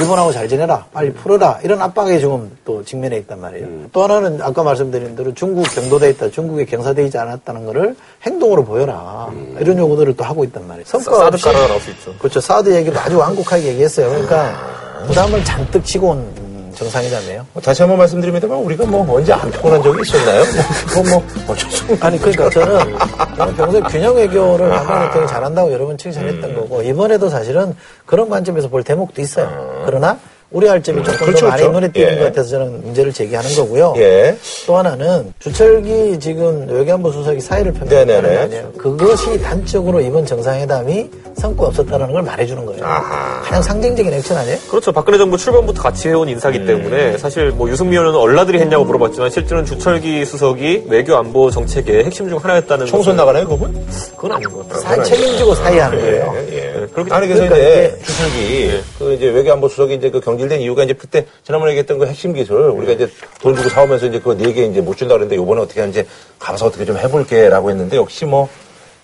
일본하고 0.01 0.33
잘 0.33 0.49
지내라, 0.49 0.87
빨리 0.93 1.13
풀어라 1.13 1.61
이런 1.63 1.81
압박에 1.81 2.19
지금 2.19 2.51
또 2.65 2.85
직면해 2.85 3.17
있단 3.19 3.41
말이에요. 3.41 3.69
또 3.93 4.03
하나는 4.03 4.43
아까 4.43 4.65
말씀드린 4.65 5.15
대로 5.15 5.33
중국 5.35 5.63
경도돼 5.73 6.11
있다, 6.11 6.31
중국에 6.31 6.65
경사되지 6.65 7.17
않았다는 7.17 7.65
것을 7.67 7.95
행동으로 8.25 8.65
보여라 8.65 9.29
이런 9.61 9.79
요구들을 9.79 10.17
또 10.17 10.25
하고 10.25 10.43
있단 10.43 10.67
말이에요. 10.67 10.85
성과 10.85 11.15
사드 11.19 11.35
없이 11.37 11.45
깔아 11.45 11.69
나올 11.69 11.81
수 11.81 11.91
있죠. 11.93 12.13
그렇죠. 12.19 12.41
사드 12.41 12.75
얘기도 12.75 12.99
아주 12.99 13.17
완곡하게 13.19 13.67
얘기했어요. 13.69 14.09
그러니까 14.09 15.05
부담을 15.07 15.45
잔뜩 15.45 15.85
치고 15.85 16.09
온 16.09 16.19
음, 16.19 16.44
정상회담이에요. 16.75 17.47
뭐 17.53 17.63
다시 17.63 17.83
한번 17.83 17.99
말씀드립니다만 17.99 18.59
우리가 18.59 18.85
뭐 18.87 19.17
언제 19.17 19.33
안 19.33 19.51
피곤한 19.51 19.83
적이 19.83 20.03
있었나요? 20.03 20.45
뭐, 20.45 20.63
그건 20.89 21.11
뭐 21.11 21.25
어쩔 21.55 21.71
수 21.71 21.83
없는 21.83 21.99
아니 22.03 22.19
그러니까 22.19 22.51
저는 22.51 22.97
저는 23.37 23.57
평소에 23.57 23.81
균형 23.83 24.17
외교를 24.17 24.73
한국 24.73 25.07
대통령이 25.07 25.29
잘한다고 25.29 25.73
여러 25.73 25.87
번 25.87 25.97
칭찬했던 25.99 26.51
음. 26.51 26.55
거고 26.57 26.83
이번에도 26.83 27.29
사실은 27.29 27.75
그런 28.07 28.29
관점에서 28.29 28.69
볼 28.69 28.83
대목도 28.83 29.23
있어요. 29.23 29.83
그러나 29.87 30.19
우려할 30.51 30.83
점이 30.83 31.03
조금 31.03 31.27
그렇죠, 31.27 31.41
더 31.41 31.49
많이 31.49 31.63
그렇죠. 31.63 31.81
눈에 31.81 31.93
띄는 31.93 32.13
예. 32.13 32.19
것 32.19 32.25
같아서 32.27 32.51
저는 32.51 32.83
문제를 32.85 33.13
제기하는 33.13 33.55
거고요. 33.57 33.95
예. 33.97 34.37
또 34.67 34.77
하나는 34.77 35.35
주철기 35.41 36.21
지금 36.21 36.69
외교안보 36.69 37.11
수석이 37.11 37.41
사의를 37.41 37.75
네네네. 37.75 38.23
거 38.23 38.43
아니에요. 38.43 38.73
그것이 38.79 39.41
단적으로 39.43 40.01
이번 40.01 40.25
정상회담이 40.25 41.11
성과 41.45 41.67
없었다는 41.67 42.11
걸 42.11 42.23
말해주는 42.23 42.65
거예요. 42.65 42.83
아하. 42.87 43.43
가장 43.43 43.61
상징적인 43.61 44.15
액션 44.15 44.39
아니에요? 44.39 44.57
그렇죠. 44.71 44.93
박근혜 44.93 45.19
정부 45.19 45.37
출범부터 45.37 45.83
같이 45.83 46.09
해온 46.09 46.27
인사기 46.27 46.59
음. 46.61 46.67
때문에 46.67 47.19
사실 47.19 47.51
뭐 47.51 47.69
유승민 47.69 47.99
의원은 47.99 48.19
얼라들이 48.19 48.59
했냐고 48.61 48.85
물어봤지만 48.87 49.29
실제로는 49.29 49.67
주철기 49.67 50.25
수석이 50.25 50.85
외교 50.89 51.15
안보 51.17 51.51
정책의 51.51 52.05
핵심 52.05 52.31
중 52.31 52.39
하나였다는 52.39 52.87
총선 52.87 53.17
나가나요, 53.17 53.47
그분? 53.47 53.75
그건 54.17 54.33
아닌 54.33 54.51
것 54.51 54.67
같아요. 54.67 54.81
사의 54.81 55.05
책임지고 55.05 55.55
사의하는 55.55 56.01
거예요. 56.01 56.35
예, 56.51 56.57
예. 56.57 56.87
그렇게 56.95 57.13
아니, 57.15 57.27
그래서 57.29 57.45
그러니까 57.45 57.57
이제 57.59 57.95
이게- 57.99 58.05
주철기, 58.05 58.81
그 58.99 59.13
이제 59.13 59.27
외교 59.29 59.53
안보 59.53 59.69
수석이 59.69 59.95
이제 59.97 60.11
그 60.11 60.21
경질된 60.21 60.61
이유가 60.63 60.83
이제 60.85 60.95
그때 60.95 61.27
지난번에 61.45 61.73
얘기했던 61.73 61.99
그 61.99 62.07
핵심 62.07 62.33
기술, 62.33 62.57
우리가 62.71 62.93
이제 62.93 63.11
돈 63.43 63.55
주고 63.55 63.69
사오면서 63.69 64.07
이제 64.07 64.19
그거 64.19 64.33
네개 64.33 64.65
이제 64.65 64.81
못 64.81 64.97
준다 64.97 65.13
그랬는데 65.15 65.37
요번에 65.37 65.61
어떻게 65.61 65.81
하는지 65.81 66.07
가서 66.39 66.65
어떻게 66.67 66.87
좀 66.87 66.97
해볼게 66.97 67.51
라고 67.51 67.69
했는데 67.69 67.99
역시 67.99 68.25
뭐 68.25 68.49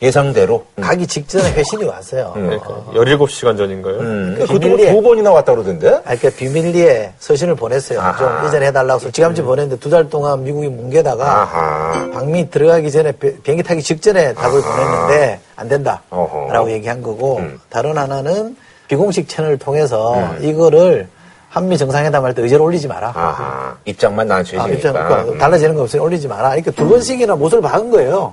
예상대로. 0.02 0.64
가기 0.80 1.06
직전에 1.06 1.52
회신이 1.52 1.84
왔어요. 1.84 2.30
그러니까 2.34 2.68
17시간 2.94 3.56
전인가요? 3.56 3.96
음. 3.98 4.34
그 4.38 4.46
비밀리에- 4.46 4.90
두 4.94 5.02
번이나 5.02 5.30
왔다 5.30 5.52
그러던데? 5.52 5.88
아, 5.88 6.00
그러니까 6.16 6.30
비밀리에 6.30 7.12
서신을 7.18 7.54
보냈어요. 7.54 8.00
아하. 8.00 8.16
좀 8.40 8.48
이전에 8.48 8.66
해달라고 8.68 8.98
솔직함지 8.98 9.42
보냈는데 9.42 9.78
두 9.80 9.90
달 9.90 10.08
동안 10.08 10.42
미국이 10.42 10.68
뭉개다가 10.68 11.42
아하. 11.42 12.10
방미 12.12 12.50
들어가기 12.50 12.90
전에 12.90 13.12
비- 13.12 13.36
비행기 13.42 13.62
타기 13.62 13.82
직전에 13.82 14.32
답을 14.34 14.62
보냈는데 14.62 15.40
안 15.56 15.68
된다. 15.68 16.00
어허. 16.10 16.52
라고 16.52 16.70
얘기한 16.70 17.02
거고 17.02 17.36
음. 17.38 17.60
다른 17.68 17.98
하나는 17.98 18.56
비공식 18.88 19.28
채널을 19.28 19.58
통해서 19.58 20.34
이거를 20.40 21.08
한미 21.50 21.76
정상회담 21.76 22.24
할 22.24 22.32
때 22.32 22.42
의제를 22.42 22.64
올리지 22.64 22.86
마라. 22.88 23.08
아하. 23.14 23.76
입장만 23.84 24.30
아, 24.30 24.34
나눠주시니까. 24.34 24.68
입장, 24.68 24.92
그러니까 24.94 25.36
달라지는 25.38 25.74
거 25.74 25.82
없으니 25.82 26.00
올리지 26.02 26.26
마라. 26.28 26.50
그러니까 26.50 26.70
두 26.70 26.88
번씩이나 26.88 27.34
못을 27.34 27.60
박은 27.60 27.90
거예요. 27.90 28.32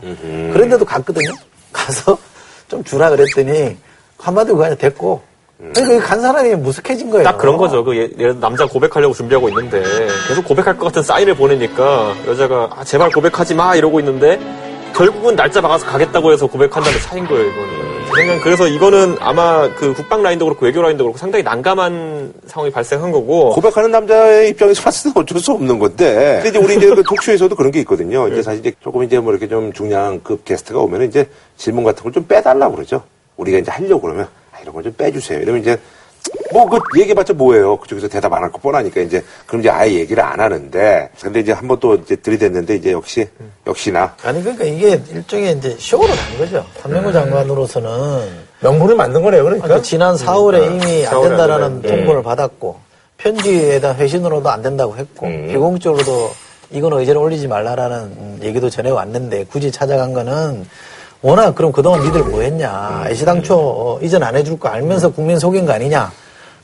그런데도 0.53 0.85
갔거든요. 0.85 1.31
가서 1.77 2.17
좀 2.67 2.83
주라 2.83 3.09
그랬더니 3.09 3.77
한마디로 4.17 4.57
그냥 4.57 4.77
됐고. 4.77 5.21
그러니까 5.73 6.05
간 6.05 6.21
사람이 6.21 6.55
무색해진 6.55 7.09
거예요. 7.09 7.23
딱 7.23 7.37
그런 7.37 7.57
거죠. 7.57 7.83
그 7.83 7.95
예- 8.19 8.33
남자 8.33 8.65
고백하려고 8.67 9.13
준비하고 9.15 9.49
있는데 9.49 9.81
계속 10.27 10.45
고백할 10.45 10.77
것 10.77 10.85
같은 10.85 11.01
사인을 11.01 11.35
보내니까 11.35 12.13
여자가 12.27 12.69
아, 12.75 12.83
제발 12.83 13.09
고백하지 13.09 13.55
마 13.55 13.75
이러고 13.75 13.99
있는데 13.99 14.39
결국은 14.93 15.35
날짜 15.35 15.59
박아서 15.61 15.85
가겠다고 15.87 16.31
해서 16.31 16.45
고백한다는 16.45 16.99
차인 17.01 17.27
거예요, 17.27 17.45
이거는. 17.49 17.76
그냥 18.13 18.39
그래서 18.41 18.67
이거는 18.67 19.17
아마 19.19 19.71
그 19.75 19.93
국방 19.93 20.23
라인도 20.23 20.45
그렇고 20.45 20.65
외교 20.65 20.81
라인도 20.81 21.03
그렇고 21.03 21.17
상당히 21.17 21.43
난감한 21.43 22.33
상황이 22.47 22.71
발생한 22.71 23.11
거고 23.11 23.51
고백하는 23.51 23.91
남자의 23.91 24.49
입장에서 24.49 24.81
봤을 24.81 25.13
때 25.13 25.19
어쩔 25.19 25.39
수 25.39 25.51
없는 25.51 25.77
건데. 25.77 26.39
근데 26.41 26.49
이제 26.49 26.57
우리 26.57 26.77
이제 26.77 26.87
그 26.87 27.03
독쇼에서도 27.03 27.55
그런 27.55 27.71
게 27.71 27.79
있거든요. 27.81 28.27
이제 28.27 28.41
사실 28.41 28.61
이제 28.61 28.71
조금 28.81 29.03
이제 29.03 29.19
뭐 29.19 29.31
이렇게 29.31 29.47
좀 29.47 29.71
중량급 29.73 30.45
게스트가 30.45 30.79
오면 30.79 31.03
이제 31.03 31.27
질문 31.57 31.83
같은 31.83 32.03
걸 32.03 32.11
좀 32.11 32.25
빼달라고 32.25 32.75
그러죠. 32.75 33.03
우리가 33.35 33.59
이제 33.59 33.69
하려고 33.71 34.01
그러면 34.01 34.27
아, 34.51 34.59
이런 34.61 34.73
걸 34.73 34.83
좀 34.83 34.93
빼주세요. 34.97 35.39
이러면 35.41 35.61
이제 35.61 35.77
뭐 36.53 36.65
그 36.65 36.79
얘기해봤자 36.99 37.33
뭐예요. 37.33 37.77
그쪽에서 37.77 38.07
대답 38.07 38.33
안 38.33 38.43
할 38.43 38.51
거 38.51 38.57
뻔하니까 38.59 39.01
이제 39.01 39.23
그럼 39.45 39.61
이제 39.61 39.69
아예 39.69 39.93
얘기를 39.95 40.23
안 40.23 40.39
하는데. 40.39 41.09
근데 41.21 41.39
이제 41.41 41.51
한번 41.51 41.79
또 41.79 41.95
이제 41.95 42.15
들이댔는데 42.15 42.75
이제 42.75 42.91
역시 42.91 43.27
역시나 43.65 44.15
아니 44.23 44.41
그러니까 44.41 44.63
이게 44.65 45.01
일종의 45.11 45.53
이제 45.57 45.75
쇼로 45.79 46.03
간 46.07 46.37
거죠. 46.37 46.65
한명구 46.81 47.11
장관으로서는 47.13 47.89
명분을 48.61 48.95
만든 48.95 49.21
거네요. 49.23 49.43
그러니까. 49.43 49.67
그러니까 49.67 49.83
지난 49.83 50.15
4월에 50.15 50.65
이미 50.71 51.05
안 51.05 51.13
4월에 51.13 51.15
안 51.15 51.29
된다라는 51.29 51.81
되네. 51.81 51.95
통보를 51.97 52.23
받았고 52.23 52.79
편지에다 53.17 53.95
회신으로도 53.95 54.49
안 54.49 54.61
된다고 54.61 54.95
했고 54.95 55.25
음. 55.25 55.47
비공적으로도 55.49 56.31
이건 56.71 56.93
의제를 56.93 57.19
올리지 57.21 57.47
말라라는 57.47 57.97
음, 57.97 58.39
얘기도 58.43 58.69
전해 58.69 58.89
왔는데 58.89 59.45
굳이 59.45 59.71
찾아간 59.71 60.13
거는 60.13 60.65
워낙 61.21 61.55
그럼 61.55 61.71
그동안 61.71 62.01
니들 62.03 62.23
뭐 62.25 62.41
했냐 62.41 63.05
애시당초 63.09 63.55
어, 63.57 63.99
이전 64.01 64.21
안 64.23 64.35
해줄 64.35 64.59
거 64.59 64.69
알면서 64.69 65.09
국민 65.09 65.39
속인 65.39 65.65
거 65.65 65.73
아니냐 65.73 66.11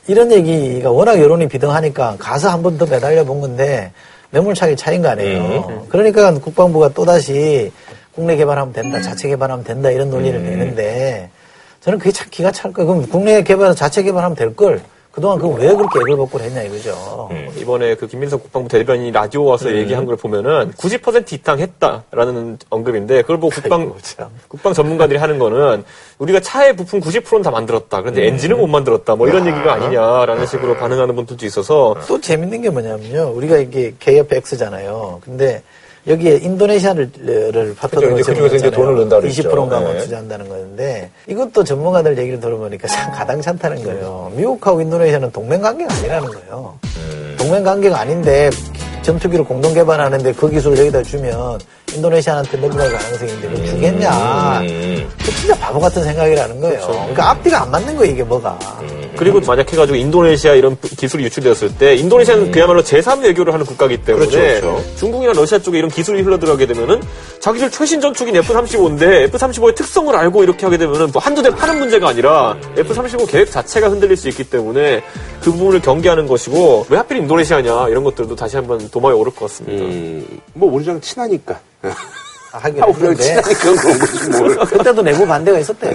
이런 0.06 0.30
얘기가 0.32 0.90
워낙 0.90 1.18
여론이 1.20 1.48
비등하니까 1.48 2.16
가서 2.18 2.50
한 2.50 2.62
번 2.62 2.76
더 2.78 2.86
매달려 2.86 3.24
본 3.24 3.40
건데 3.40 3.92
매몰차게 4.30 4.76
차인 4.76 5.00
거 5.02 5.08
아니에요. 5.08 5.86
그러니까 5.88 6.32
국방부가 6.34 6.88
또다시 6.90 7.70
국내 8.14 8.36
개발하면 8.36 8.72
된다, 8.72 9.00
자체 9.00 9.28
개발하면 9.28 9.64
된다 9.64 9.90
이런 9.90 10.10
논리를 10.10 10.42
내는데 10.42 11.30
저는 11.80 11.98
그게 11.98 12.10
참 12.12 12.26
기가 12.30 12.50
찰 12.50 12.72
거예요. 12.72 12.88
그럼 12.88 13.08
국내 13.08 13.42
개발, 13.42 13.74
자체 13.74 14.02
개발하면 14.02 14.36
될 14.36 14.54
걸. 14.56 14.80
그동안 15.14 15.38
그거 15.38 15.54
왜 15.54 15.68
그렇게 15.68 16.00
애걸 16.00 16.16
먹고 16.16 16.40
했냐 16.40 16.62
이거죠. 16.62 17.30
이번에 17.56 17.94
그 17.94 18.08
김민석 18.08 18.42
국방부 18.42 18.68
대변인이 18.68 19.12
라디오 19.12 19.44
와서 19.44 19.72
얘기한 19.72 20.06
걸 20.06 20.16
보면은 20.16 20.72
90% 20.72 21.32
이탕했다라는 21.32 22.58
언급인데 22.68 23.22
그걸 23.22 23.38
보고 23.38 23.50
국방. 23.50 23.94
국방 24.48 24.72
전문가들이 24.72 25.18
하는 25.18 25.38
거는 25.38 25.84
우리가 26.18 26.40
차의 26.40 26.74
부품 26.74 27.00
90%는 27.00 27.42
다 27.42 27.52
만들었다. 27.52 28.00
그런데 28.00 28.26
엔진은 28.26 28.58
못 28.58 28.66
만들었다. 28.66 29.14
뭐 29.14 29.28
이런 29.28 29.46
얘기가 29.46 29.74
아니냐라는 29.74 30.46
식으로 30.46 30.76
반응하는 30.76 31.14
분들도 31.14 31.46
있어서 31.46 31.94
또 32.08 32.20
재밌는 32.20 32.62
게 32.62 32.70
뭐냐면요. 32.70 33.30
우리가 33.34 33.58
이게 33.58 33.94
KFX잖아요. 34.00 35.20
근데 35.24 35.62
여기에 36.06 36.36
인도네시아를 36.36 37.10
를 37.24 37.74
파트너로 37.74 38.16
그죠. 38.16 38.20
이제 38.20 38.32
그쪽에서 38.32 38.56
이제 38.56 38.70
돈을 38.70 38.94
넣는다 38.94 39.20
그랬죠. 39.20 39.42
20%인가 39.42 39.80
뭐 39.80 39.92
네. 39.92 39.98
투자한다는 40.00 40.48
건데 40.48 41.10
이것도 41.26 41.64
전문가들 41.64 42.18
얘기를 42.18 42.38
들어보니까 42.40 42.88
참 42.88 43.12
가당찮다는 43.12 43.82
거예요. 43.84 44.32
미국하고 44.36 44.80
인도네시아는 44.82 45.32
동맹 45.32 45.62
관계가 45.62 45.94
아니라는 45.94 46.28
거예요. 46.28 46.78
동맹 47.38 47.62
관계가 47.64 48.00
아닌데 48.00 48.50
전투기를 49.02 49.44
공동 49.44 49.72
개발하는데 49.74 50.32
그 50.32 50.50
기술을 50.50 50.78
여기다 50.78 51.02
주면 51.02 51.58
인도네시아한테 51.94 52.58
넘어갈 52.58 52.90
가능성이 52.90 53.32
있는데 53.32 53.48
그걸 53.48 53.66
주겠냐. 53.66 54.60
음. 54.60 55.08
그 55.18 55.30
진짜 55.34 55.54
바보 55.58 55.80
같은 55.80 56.02
생각이라는 56.02 56.60
거예요. 56.60 56.80
그러니까 56.86 57.30
앞뒤가 57.30 57.62
안 57.62 57.70
맞는 57.70 57.96
거예요, 57.96 58.12
이게 58.12 58.22
뭐가. 58.22 58.58
그리고 59.16 59.40
만약 59.40 59.72
해가지고 59.72 59.96
인도네시아 59.96 60.54
이런 60.54 60.76
기술이 60.80 61.24
유출되었을 61.24 61.76
때 61.76 61.94
인도네시아는 61.96 62.50
그야말로 62.50 62.82
제3 62.82 63.22
외교를 63.22 63.52
하는 63.52 63.64
국가이기 63.66 64.04
때문에 64.04 64.26
그렇죠, 64.26 64.60
그렇죠. 64.60 64.96
중국이나 64.96 65.32
러시아 65.32 65.58
쪽에 65.58 65.78
이런 65.78 65.90
기술이 65.90 66.22
흘러들어가게 66.22 66.66
되면은 66.66 67.02
자기들 67.40 67.70
최신 67.70 68.00
전투기인 68.00 68.36
F-35인데 68.36 69.24
F-35의 69.24 69.74
특성을 69.74 70.14
알고 70.14 70.42
이렇게 70.42 70.66
하게 70.66 70.78
되면은 70.78 71.10
뭐 71.12 71.22
한두 71.22 71.42
대 71.42 71.50
파는 71.50 71.78
문제가 71.78 72.08
아니라 72.08 72.56
F-35 72.76 73.28
계획 73.28 73.50
자체가 73.50 73.88
흔들릴 73.88 74.16
수 74.16 74.28
있기 74.28 74.44
때문에 74.44 75.02
그 75.40 75.52
부분을 75.52 75.80
경계하는 75.80 76.26
것이고 76.26 76.86
왜 76.88 76.96
하필 76.96 77.18
인도네시아냐 77.18 77.88
이런 77.88 78.04
것들도 78.04 78.34
다시 78.34 78.56
한번 78.56 78.88
도마에 78.90 79.12
오를 79.12 79.32
것 79.32 79.46
같습니다. 79.46 79.84
음, 79.84 80.40
뭐 80.54 80.72
우리랑 80.72 81.00
친하니까. 81.00 81.60
하긴 82.58 82.82
아, 82.82 82.86
했는데 82.86 83.40
그런 83.60 83.76
거지 83.76 84.30
뭘. 84.30 84.56
그때도 84.66 85.02
내부 85.02 85.26
반대가 85.26 85.58
있었대요. 85.58 85.92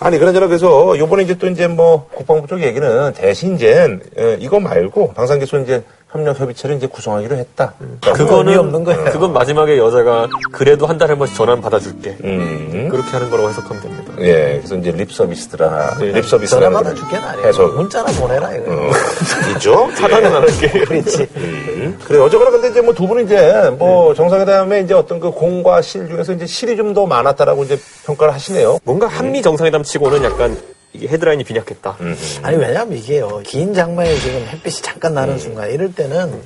아니 0.00 0.18
그러잖아 0.18 0.46
그래서 0.46 0.96
요번에 0.98 1.22
이제 1.24 1.34
또 1.38 1.46
이제 1.48 1.66
뭐 1.66 2.06
국방부 2.14 2.46
쪽 2.46 2.62
얘기는 2.62 3.12
대신 3.14 3.54
이제 3.56 3.98
에, 4.18 4.36
이거 4.38 4.60
말고 4.60 5.14
방산기소 5.14 5.58
이제 5.60 5.82
협력 6.10 6.38
협의체를 6.38 6.76
이제 6.76 6.86
구성하기로 6.86 7.36
했다. 7.36 7.74
그거는 8.00 8.52
의미 8.52 8.56
없는 8.56 8.84
거예요. 8.84 9.04
그건 9.04 9.32
마지막에 9.32 9.76
여자가 9.78 10.28
그래도 10.52 10.86
한 10.86 10.98
달에 10.98 11.10
한 11.10 11.18
번씩 11.18 11.36
전화는 11.36 11.60
받아줄게. 11.62 12.16
음. 12.24 12.88
그렇게 12.90 13.10
하는 13.10 13.28
거라고 13.30 13.48
해석하면 13.48 13.82
됩니다. 13.82 14.05
예, 14.20 14.56
그래서 14.58 14.76
이제 14.76 14.90
립 14.92 15.12
서비스더라. 15.12 15.96
네. 15.98 16.06
립 16.12 16.26
서비스라. 16.26 16.60
전화받아 16.60 16.94
죽겠는 16.94 17.28
아니에요. 17.28 17.46
해서 17.48 17.66
문자나 17.68 18.12
보내라 18.12 18.54
이거. 18.54 18.72
어, 18.72 18.90
있죠. 19.56 19.88
차단은 19.96 20.34
안 20.34 20.42
할게. 20.42 20.68
그렇지. 20.84 21.26
음. 21.36 21.98
그래 22.04 22.18
어쨌거나 22.20 22.50
근데 22.50 22.68
이제 22.68 22.80
뭐 22.80 22.94
두 22.94 23.06
분은 23.06 23.24
이제 23.26 23.70
뭐 23.78 24.14
정상회담에 24.14 24.80
이제 24.80 24.94
어떤 24.94 25.20
그 25.20 25.30
공과 25.30 25.82
실 25.82 26.08
중에서 26.08 26.32
이제 26.32 26.46
실이 26.46 26.76
좀 26.76 26.94
더 26.94 27.04
많았다라고 27.04 27.64
이제 27.64 27.78
평가를 28.06 28.32
하시네요. 28.32 28.78
뭔가 28.84 29.06
한미 29.06 29.42
정상회담 29.42 29.82
치고는 29.82 30.22
약간 30.24 30.56
이게 30.94 31.08
헤드라인이 31.08 31.44
빈약했다. 31.44 31.96
음. 32.00 32.16
아니 32.42 32.56
왜냐면 32.56 32.96
이게요. 32.96 33.40
긴 33.44 33.74
장마에 33.74 34.14
지금 34.16 34.46
햇빛이 34.50 34.76
잠깐 34.82 35.12
나는 35.14 35.38
순간 35.38 35.70
이럴 35.70 35.92
때는 35.92 36.40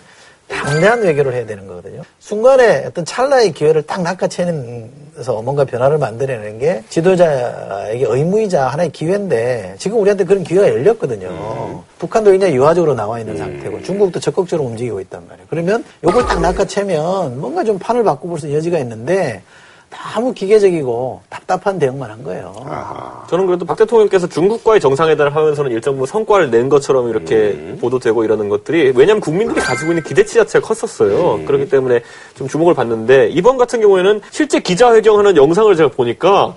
당대한 0.50 1.02
외교를 1.02 1.32
해야 1.32 1.46
되는 1.46 1.66
거거든요. 1.66 2.02
순간에 2.18 2.84
어떤 2.86 3.04
찰나의 3.04 3.52
기회를 3.52 3.82
딱 3.82 4.02
낚아채면서 4.02 5.42
뭔가 5.42 5.64
변화를 5.64 5.98
만들어내는 5.98 6.58
게 6.58 6.82
지도자에게 6.88 8.04
의무이자 8.08 8.66
하나의 8.68 8.90
기회인데 8.90 9.76
지금 9.78 9.98
우리한테 10.00 10.24
그런 10.24 10.42
기회가 10.42 10.68
열렸거든요. 10.68 11.28
음. 11.28 11.78
북한도 11.98 12.32
굉장히 12.32 12.54
유화적으로 12.54 12.94
나와 12.94 13.20
있는 13.20 13.34
음. 13.34 13.38
상태고 13.38 13.82
중국도 13.82 14.18
적극적으로 14.20 14.68
움직이고 14.68 15.00
있단 15.00 15.26
말이에요. 15.28 15.46
그러면 15.48 15.84
요걸 16.04 16.26
딱 16.26 16.40
낚아채면 16.40 17.40
뭔가 17.40 17.62
좀 17.64 17.78
판을 17.78 18.02
바꾸볼 18.02 18.38
수 18.40 18.46
있는 18.46 18.58
여지가 18.58 18.78
있는데 18.80 19.42
너무 19.90 20.32
기계적이고 20.32 21.20
답답한 21.28 21.78
대응만 21.78 22.10
한 22.10 22.22
거예요. 22.22 22.54
아하. 22.64 23.26
저는 23.28 23.46
그래도 23.46 23.64
박 23.64 23.76
대통령께서 23.76 24.28
중국과의 24.28 24.80
정상회담을 24.80 25.34
하면서는 25.34 25.72
일정 25.72 25.98
부 25.98 26.06
성과를 26.06 26.50
낸 26.50 26.68
것처럼 26.68 27.08
이렇게 27.08 27.52
음. 27.52 27.78
보도되고 27.80 28.24
이러는 28.24 28.48
것들이 28.48 28.92
왜냐하면 28.94 29.20
국민들이 29.20 29.60
가지고 29.60 29.90
있는 29.90 30.04
기대치 30.04 30.34
자체가 30.34 30.66
컸었어요. 30.66 31.34
음. 31.34 31.44
그렇기 31.44 31.68
때문에 31.68 32.02
좀 32.34 32.46
주목을 32.46 32.74
받는데 32.74 33.28
이번 33.30 33.58
같은 33.58 33.80
경우에는 33.80 34.20
실제 34.30 34.60
기자회견하는 34.60 35.36
영상을 35.36 35.74
제가 35.74 35.90
보니까 35.90 36.54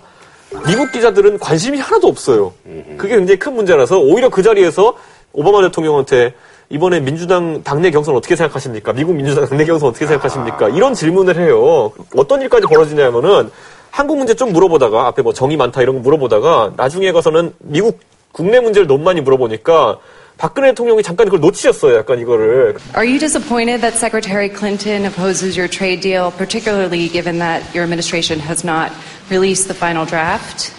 미국 0.67 0.91
기자들은 0.91 1.39
관심이 1.39 1.79
하나도 1.79 2.07
없어요. 2.07 2.53
음. 2.67 2.95
그게 2.97 3.15
굉장히 3.15 3.39
큰 3.39 3.55
문제라서 3.55 3.99
오히려 3.99 4.29
그 4.29 4.43
자리에서 4.43 4.93
오바마 5.34 5.61
대통령한테 5.63 6.34
이번에 6.70 6.99
민주당 6.99 7.61
당내 7.64 7.91
경선 7.91 8.16
어떻게 8.16 8.36
생각하십니까? 8.36 8.93
미국 8.93 9.16
민주당 9.16 9.47
당내 9.47 9.66
경선 9.66 9.89
어떻게 9.89 10.05
생각하십니까? 10.05 10.70
이런 10.70 10.93
질문을 10.93 11.38
해요. 11.38 11.91
어떤 12.16 12.41
일까지 12.41 12.66
벌어지냐면은 12.68 13.51
한국 13.91 14.18
문제 14.18 14.34
좀 14.34 14.51
물어보다가 14.53 15.07
앞에 15.07 15.22
뭐 15.22 15.34
정이 15.34 15.55
많다 15.55 15.82
이런 15.82 15.95
거 15.95 16.01
물어보다가 16.01 16.74
나중에 16.76 17.11
가서는 17.11 17.53
미국 17.59 17.99
국내 18.32 18.59
문제를 18.59 18.88
너무 18.88 19.03
많이 19.03 19.22
물어보니까 19.22 19.99
박근혜 20.38 20.70
대통령이 20.70 21.03
잠깐 21.03 21.28
그걸 21.28 21.39
놓치셨어요. 21.41 21.95
약간 21.97 22.20
이거를. 22.20 22.76
Are 22.95 23.05
you 23.05 23.20
disappointed 23.20 23.82
that 23.82 23.95
Secretary 23.95 24.49
Clinton 24.49 25.05
opposes 25.05 25.55
your 25.55 25.70
trade 25.70 26.01
deal, 26.01 26.32
particularly 26.32 27.07
given 27.07 27.38
that 27.38 27.61
your 27.76 27.84
administration 27.84 28.39
has 28.41 28.66
not 28.66 28.91
released 29.30 29.68
the 29.68 29.76
final 29.78 30.05
draft? 30.05 30.74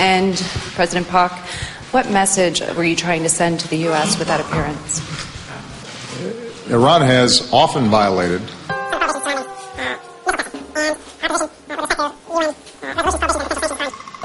And 0.00 0.34
President 0.74 1.08
Park, 1.08 1.32
what 1.92 2.10
message 2.10 2.60
were 2.74 2.84
you 2.84 2.96
trying 2.96 3.22
to 3.22 3.28
send 3.28 3.60
to 3.60 3.68
the 3.68 3.84
U.S. 3.92 4.18
with 4.18 4.28
that 4.28 4.40
appearance? 4.40 5.00
Iran 6.69 7.01
has 7.01 7.49
often 7.51 7.89
violated 7.89 8.41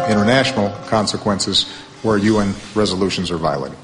international 0.08 0.70
consequences 0.86 1.66
where 2.02 2.18
UN 2.18 2.54
resolutions 2.74 3.30
are 3.30 3.38
violated. 3.38 3.78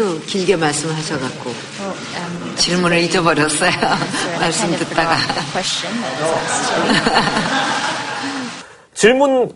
하도 0.00 0.18
길게 0.20 0.56
말씀하셔갖고 0.56 1.54
질문을 2.56 3.02
잊어버렸어요. 3.02 3.70
말씀 4.38 4.70
듣다가. 4.78 5.16
질문을 8.95 9.49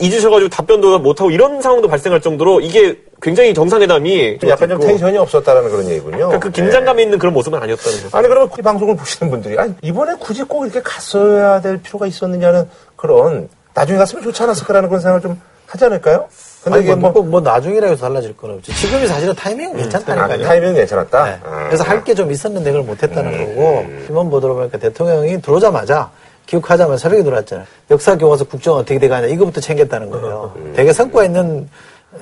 잊으셔가지고 0.00 0.48
답변도 0.50 0.98
못하고 1.00 1.30
이런 1.30 1.60
상황도 1.60 1.88
발생할 1.88 2.20
정도로 2.20 2.60
이게 2.60 2.98
굉장히 3.20 3.54
정상회담이 3.54 4.38
약간 4.46 4.68
좀 4.68 4.80
텐션이 4.80 5.16
없었다라는 5.18 5.70
그런 5.70 5.88
얘기군요. 5.88 6.16
그러니까 6.16 6.38
그 6.38 6.50
긴장감이 6.50 6.96
네. 6.98 7.02
있는 7.04 7.18
그런 7.18 7.32
모습은 7.34 7.58
아니었다는 7.60 8.02
거죠. 8.02 8.16
아니 8.16 8.28
그러면 8.28 8.50
이 8.58 8.62
방송을 8.62 8.96
보시는 8.96 9.30
분들이 9.30 9.58
아니 9.58 9.74
이번에 9.82 10.14
굳이 10.20 10.42
꼭 10.44 10.64
이렇게 10.64 10.80
갔어야 10.82 11.60
될 11.60 11.80
필요가 11.82 12.06
있었느냐는 12.06 12.68
그런 12.96 13.48
나중에 13.74 13.98
갔으면 13.98 14.22
좋지 14.24 14.42
않았을까라는 14.42 14.88
그런 14.88 15.00
생각을 15.00 15.20
좀 15.22 15.40
하지 15.66 15.84
않을까요? 15.86 16.26
근데 16.62 16.80
이게 16.80 16.94
뭐, 16.94 17.10
뭐, 17.10 17.22
뭐 17.22 17.40
나중이라고 17.40 17.94
해서 17.94 18.06
달라질 18.06 18.36
건 18.36 18.52
없지. 18.52 18.72
지금이 18.74 19.06
사실은 19.06 19.34
타이밍은 19.34 19.74
음, 19.74 19.76
괜찮다니까요. 19.78 20.44
아, 20.44 20.48
타이밍은 20.48 20.74
괜찮았다? 20.74 21.24
네. 21.24 21.38
아. 21.44 21.64
그래서 21.66 21.82
할 21.82 22.04
게 22.04 22.14
좀 22.14 22.30
있었는데 22.30 22.70
그걸 22.70 22.84
못했다는 22.86 23.32
음, 23.32 23.46
거고, 23.46 23.86
신문 24.06 24.30
보도로 24.30 24.54
보니까 24.56 24.78
대통령이 24.78 25.40
들어오자마자 25.40 26.10
기억하자면 26.52 26.98
새벽에 26.98 27.22
들어왔잖아요. 27.22 27.66
역사 27.90 28.18
교과서 28.18 28.44
국정 28.44 28.76
어떻게 28.76 28.98
돼가냐 28.98 29.26
이거부터 29.28 29.60
챙겼다는 29.60 30.10
거예요. 30.10 30.52
음. 30.56 30.72
되게 30.76 30.92
성과 30.92 31.24
있는 31.24 31.68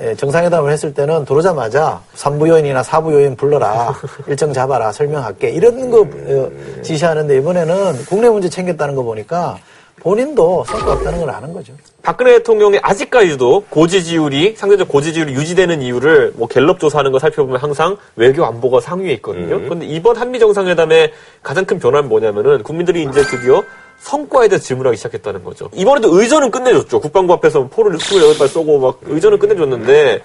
예, 0.00 0.14
정상회담을 0.14 0.70
했을 0.70 0.94
때는 0.94 1.24
들어오자마자 1.24 2.00
3부 2.14 2.48
요인이나 2.48 2.82
4부 2.82 3.12
요인 3.12 3.34
불러라 3.34 3.92
일정 4.28 4.52
잡아라 4.52 4.92
설명할게 4.92 5.50
이런 5.50 5.90
거 5.90 6.02
어, 6.02 6.50
지시하는데 6.82 7.36
이번에는 7.38 8.04
국내 8.08 8.28
문제 8.28 8.48
챙겼다는 8.48 8.94
거 8.94 9.02
보니까 9.02 9.58
본인도 10.00 10.64
성과 10.64 10.92
없다는 10.92 11.18
걸 11.18 11.30
아는 11.30 11.52
거죠. 11.52 11.72
박근혜 12.02 12.34
대통령이 12.38 12.78
아직까지도 12.80 13.64
고지지율이 13.68 14.54
상대적 14.56 14.88
고지지율이 14.88 15.34
유지되는 15.34 15.82
이유를 15.82 16.34
뭐 16.36 16.46
갤럽 16.46 16.78
조사하는 16.78 17.10
거 17.10 17.18
살펴보면 17.18 17.60
항상 17.60 17.96
외교 18.14 18.44
안보가 18.46 18.80
상위에 18.80 19.12
있거든요. 19.14 19.56
음. 19.56 19.64
그런데 19.64 19.86
이번 19.86 20.16
한미 20.16 20.38
정상회담의 20.38 21.12
가장 21.42 21.64
큰 21.64 21.80
변화는 21.80 22.08
뭐냐면은 22.08 22.62
국민들이 22.62 23.02
이제 23.02 23.22
드디어 23.22 23.62
성과에 24.00 24.48
대해서 24.48 24.64
질문하기 24.64 24.96
시작했다는 24.96 25.44
거죠. 25.44 25.68
이번에도 25.74 26.18
의전은 26.18 26.50
끝내줬죠. 26.50 27.00
국방부 27.00 27.34
앞에서 27.34 27.68
포를 27.68 27.96
28발 27.98 28.48
쏘고 28.48 28.78
막 28.80 28.98
의전은 29.02 29.38
끝내줬는데 29.38 30.22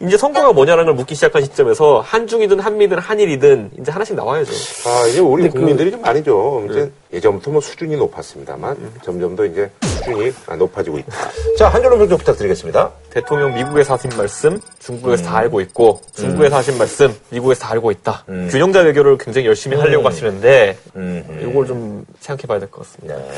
이제 0.00 0.16
성과가 0.16 0.52
뭐냐라는 0.52 0.86
걸 0.86 0.94
묻기 0.94 1.16
시작한 1.16 1.42
시점에서 1.42 2.00
한중이든 2.00 2.60
한미든 2.60 2.98
한일이든 2.98 3.70
이제 3.80 3.90
하나씩 3.90 4.14
나와야죠. 4.14 4.52
아, 4.88 5.06
이제 5.08 5.18
우리 5.18 5.42
그 5.44 5.58
국민들이 5.58 5.90
그, 5.90 5.96
좀좀 6.00 6.70
이제 6.70 6.80
네. 6.84 7.16
예전부터 7.16 7.50
뭐 7.50 7.60
수준이 7.60 7.96
높았습니다만 7.96 8.76
음. 8.76 8.92
점점 9.02 9.34
더 9.34 9.44
이제 9.44 9.68
수준이 9.82 10.32
높아지고 10.56 10.98
있다. 10.98 11.12
자, 11.58 11.68
한 11.68 11.82
줄로 11.82 11.98
평좀 11.98 12.16
부탁드리겠습니다. 12.16 12.92
대통령 13.10 13.52
미국에서 13.54 13.94
하신 13.94 14.10
말씀 14.16 14.60
중국에서 14.78 15.24
음. 15.24 15.26
다 15.26 15.36
알고 15.38 15.60
있고 15.62 16.00
중국에서 16.14 16.54
음. 16.54 16.58
하신 16.58 16.78
말씀 16.78 17.12
미국에서 17.30 17.62
다 17.62 17.72
알고 17.72 17.90
있다. 17.90 18.24
음. 18.28 18.48
균형자 18.52 18.82
외교를 18.82 19.18
굉장히 19.18 19.48
열심히 19.48 19.76
하려고 19.76 20.04
음. 20.04 20.06
하시는데 20.06 20.78
음. 20.94 21.48
이걸 21.50 21.66
좀 21.66 22.04
생각해 22.20 22.46
봐야 22.46 22.60
될 22.60 22.70
것 22.70 22.82
같습니다. 22.86 23.16
네. 23.16 23.30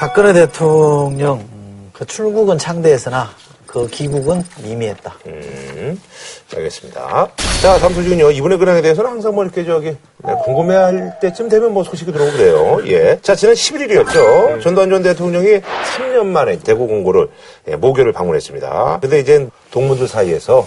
박근혜 0.00 0.32
대통령 0.32 1.44
그 1.92 2.04
출국은 2.06 2.58
창대했으나 2.58 3.30
그 3.72 3.88
기국은 3.88 4.44
미미했다. 4.62 5.14
음, 5.28 5.98
알겠습니다. 6.54 7.28
자, 7.62 7.78
다음 7.78 7.94
소식은요. 7.94 8.30
이번에 8.32 8.58
근황에 8.58 8.82
대해서는 8.82 9.10
항상 9.10 9.34
뭐 9.34 9.44
이렇게 9.44 9.64
저기 9.64 9.96
네, 10.18 10.34
궁금해할 10.44 11.18
때쯤 11.20 11.48
되면 11.48 11.72
뭐 11.72 11.82
소식이 11.82 12.12
들어오고 12.12 12.36
그래요. 12.36 12.80
예. 12.84 13.18
자, 13.22 13.34
지난 13.34 13.54
11일이었죠. 13.54 14.60
전두환 14.62 14.90
전 14.90 15.02
대통령이 15.02 15.62
3년 15.96 16.26
만에 16.26 16.58
대구 16.58 16.86
공고를 16.86 17.28
예, 17.68 17.76
모교를 17.76 18.12
방문했습니다. 18.12 18.98
근데 19.00 19.20
이제 19.20 19.48
동문들 19.70 20.06
사이에서 20.06 20.66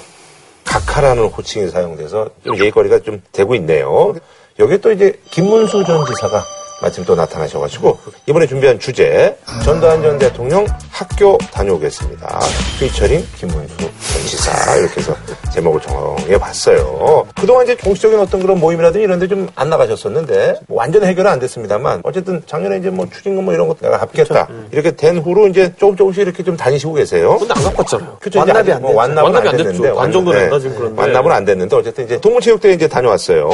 각하라는 0.63 1.25
호칭이 1.27 1.69
사용돼서 1.69 2.31
좀 2.43 2.57
예의거리가 2.57 3.01
좀 3.01 3.21
되고 3.31 3.53
있네요. 3.53 4.15
여기 4.57 4.79
또 4.81 4.91
이제 4.91 5.13
김문수 5.29 5.83
전 5.83 6.03
지사가 6.07 6.43
마침 6.81 7.05
또 7.05 7.15
나타나셔가지고 7.15 7.97
이번에 8.25 8.45
준비한 8.47 8.77
주제 8.79 9.37
전두환 9.63 10.01
전 10.01 10.17
대통령 10.19 10.65
학교 10.91 11.37
다녀오겠습니다. 11.51 12.39
피처링 12.79 13.25
김문수 13.37 13.77
전 13.77 13.89
지사 14.27 14.75
이렇게 14.75 14.99
해서 14.99 15.15
제목을 15.53 15.79
정해봤어요. 15.81 17.27
그동안 17.39 17.63
이제 17.63 17.75
공식적인 17.75 18.19
어떤 18.19 18.41
그런 18.41 18.59
모임이라든지 18.59 19.03
이런 19.03 19.19
데 19.19 19.25
좀 19.27 19.47
안 19.55 19.69
나가셨었는데 19.69 20.59
뭐 20.67 20.77
완전 20.79 21.03
해결은 21.05 21.31
안 21.31 21.39
됐습니다만 21.39 22.01
어쨌든 22.03 22.41
작년에 22.45 22.77
이제 22.77 22.89
뭐 22.89 23.07
추진금 23.11 23.45
뭐 23.45 23.53
이런 23.53 23.67
거 23.67 23.75
내가 23.81 23.97
합겠다 23.97 24.45
그렇죠. 24.45 24.63
이렇게 24.71 24.91
된 24.91 25.17
후로 25.19 25.47
이제 25.47 25.73
조금 25.77 25.95
조금씩 25.95 26.21
이렇게 26.23 26.43
좀 26.43 26.55
다니시고 26.57 26.93
계세요. 26.93 27.37
근데 27.39 27.53
안 27.55 27.63
갚았잖아요. 27.63 28.17
그렇죠. 28.19 28.39
완납이 28.39 28.71
안, 28.73 28.81
뭐 28.81 28.93
완납은 28.93 29.35
안, 29.35 29.43
됐는데 29.57 29.89
완 29.89 30.11
정도는 30.11 30.43
안 30.43 30.49
나지 30.49 30.69
그런데 30.77 31.01
완납은 31.01 31.31
안 31.31 31.45
됐는데 31.45 31.75
어쨌든 31.75 32.03
이제 32.05 32.19
동문체육대회 32.19 32.73
이제 32.73 32.87
다녀왔어요. 32.87 33.49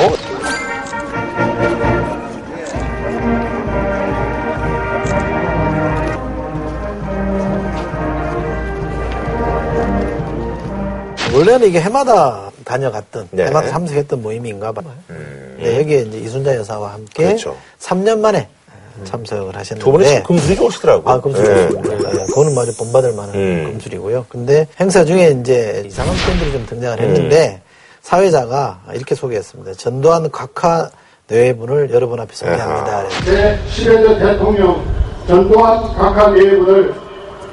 원래는 11.41 11.67
이게 11.67 11.81
해마다 11.81 12.51
다녀갔던 12.63 13.29
네. 13.31 13.45
해마다 13.47 13.69
참석했던 13.69 14.21
모임인가 14.21 14.71
봐요. 14.71 14.93
음. 15.09 15.57
네, 15.59 15.79
여기에 15.79 16.01
이제 16.01 16.17
이순자 16.19 16.55
여사와 16.55 16.93
함께 16.93 17.25
그렇죠. 17.25 17.57
3년 17.79 18.19
만에 18.19 18.47
참석을 19.03 19.55
하셨는데 19.55 19.83
두 19.83 19.91
분이 19.91 20.23
금술이 20.23 20.55
좋으시더라고. 20.55 21.09
아 21.09 21.19
금술이 21.19 21.47
네. 21.47 21.69
네. 21.69 22.25
그거는 22.27 22.53
마저 22.53 22.71
본받을 22.77 23.13
만한 23.13 23.35
음. 23.35 23.63
금술이고요. 23.71 24.27
근데 24.29 24.67
행사 24.79 25.03
중에 25.03 25.35
이제 25.41 25.83
이상한 25.87 26.15
분들이 26.15 26.51
좀 26.51 26.65
등장을 26.67 26.99
했는데 26.99 27.61
음. 27.63 27.71
사회자가 28.01 28.81
이렇게 28.93 29.15
소개했습니다. 29.15 29.73
전두환 29.73 30.29
각하 30.29 30.89
뇌회분을 31.27 31.89
여러분 31.91 32.19
앞에 32.19 32.35
소개합니다. 32.35 33.09
제 33.25 33.57
10여 33.69 34.19
대통령 34.19 34.85
전두환 35.27 35.81
각하 35.95 36.27
뇌회분을 36.29 36.93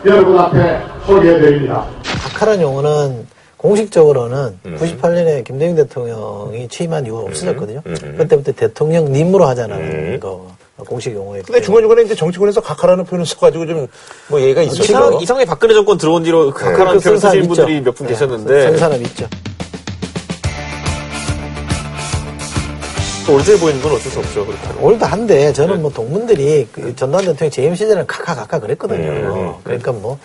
여러분 0.04 0.38
앞에 0.38 0.80
소개해드립니다. 1.06 1.86
각하라는 2.32 2.62
용어는 2.62 3.26
공식적으로는 3.58 4.58
음. 4.64 4.78
98년에 4.80 5.44
김대중 5.44 5.74
대통령이 5.76 6.68
취임한 6.68 7.04
이후 7.06 7.26
없어졌거든요. 7.26 7.82
음. 7.84 7.96
음. 8.02 8.14
그때부터 8.16 8.52
대통령님으로 8.52 9.44
하잖아요. 9.46 9.80
음. 9.80 10.20
거. 10.20 10.46
공식 10.86 11.12
용어에. 11.12 11.42
근데 11.42 11.60
중간중간에 11.60 12.02
이제 12.04 12.14
정치권에서 12.14 12.60
각하라는 12.60 13.04
표현을 13.04 13.26
써가지고 13.26 13.66
좀 13.66 13.88
뭐 14.28 14.40
예가 14.40 14.62
있었죠. 14.62 14.84
이상, 14.84 15.20
이상하게 15.20 15.44
박근혜 15.46 15.74
정권 15.74 15.98
들어온 15.98 16.22
뒤로 16.22 16.52
그 16.52 16.64
각하라는 16.64 17.00
표현을 17.00 17.18
사람 17.18 17.34
쓰시는 17.34 17.44
있죠. 17.50 17.54
분들이 17.56 17.80
몇분 17.80 18.06
네, 18.06 18.12
계셨는데 18.12 18.62
쓴 18.62 18.76
사람 18.78 19.02
있죠. 19.02 19.26
또 23.26 23.34
old해 23.34 23.58
보이는 23.58 23.82
건 23.82 23.92
어쩔 23.92 24.10
수 24.12 24.18
없죠. 24.20 24.46
그렇게 24.46 24.66
하면. 24.68 24.82
old한데 24.84 25.52
저는 25.52 25.82
뭐 25.82 25.90
동문들이 25.90 26.68
그 26.70 26.94
전두환 26.94 27.24
대통령 27.24 27.50
재임 27.50 27.74
시절에는 27.74 28.06
각하 28.06 28.34
각하 28.36 28.60
그랬거든요. 28.60 29.10
음. 29.10 29.52
그러니까 29.64 29.90
뭐 29.92 30.16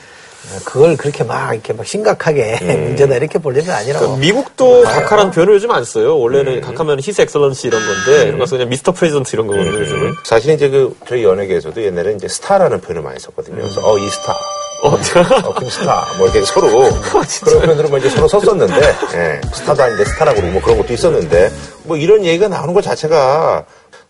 그걸 0.66 0.98
그렇게 0.98 1.24
막 1.24 1.54
이렇게 1.54 1.74
막 1.74 1.86
심각하게 1.86 2.60
음. 2.62 2.84
문제다 2.88 3.16
이렇게 3.16 3.39
볼 3.39 3.56
일은 3.58 3.70
아니라고. 3.74 4.06
그러니까 4.06 4.20
미국도 4.26 4.84
각하라는 4.84 5.32
표현을 5.32 5.56
요즘 5.56 5.72
안 5.72 5.84
써요. 5.84 6.18
원래는 6.20 6.62
각하면 6.62 7.00
His 6.99 7.22
Excellency 7.22 7.68
이런 7.68 7.82
건데 7.82 8.28
이런 8.28 8.39
거 8.39 8.46
그냥 8.46 8.70
Mr. 8.70 8.91
President 8.91 9.36
이런 9.36 9.48
거거든요. 9.48 9.80
요즘은. 9.80 10.14
사실 10.26 10.54
이제 10.54 10.70
그 10.70 10.96
저희 11.08 11.24
연예계에서도 11.24 11.82
옛날에 11.82 12.14
이제 12.14 12.28
스타라는 12.28 12.82
표현을 12.82 13.02
많이 13.02 13.20
썼거든요. 13.20 13.56
그래서 13.58 13.82
어 13.82 13.98
이 14.04 14.10
스타, 14.10 14.34
어, 14.84 14.89
어, 14.89 15.54
그 15.54 15.70
스타, 15.70 16.06
뭐 16.18 16.28
이렇게 16.28 16.44
서로 16.46 16.68
그런 17.46 17.62
표현으로 17.62 17.88
뭐 17.89 17.98
이제 18.00 18.10
서로 18.10 18.28
썼었는데, 18.28 18.96
예, 19.14 19.41
스타도 19.54 19.82
아닌데 19.82 20.04
스타라고 20.04 20.41
그러고 20.41 20.54
뭐 20.54 20.62
그런 20.62 20.78
것도 20.80 20.91
있었는데, 20.94 21.52
뭐 21.84 21.96
이런 21.96 22.26
얘기가 22.26 22.50
나오는 22.50 22.74
것 22.74 22.84
자체가 22.84 23.64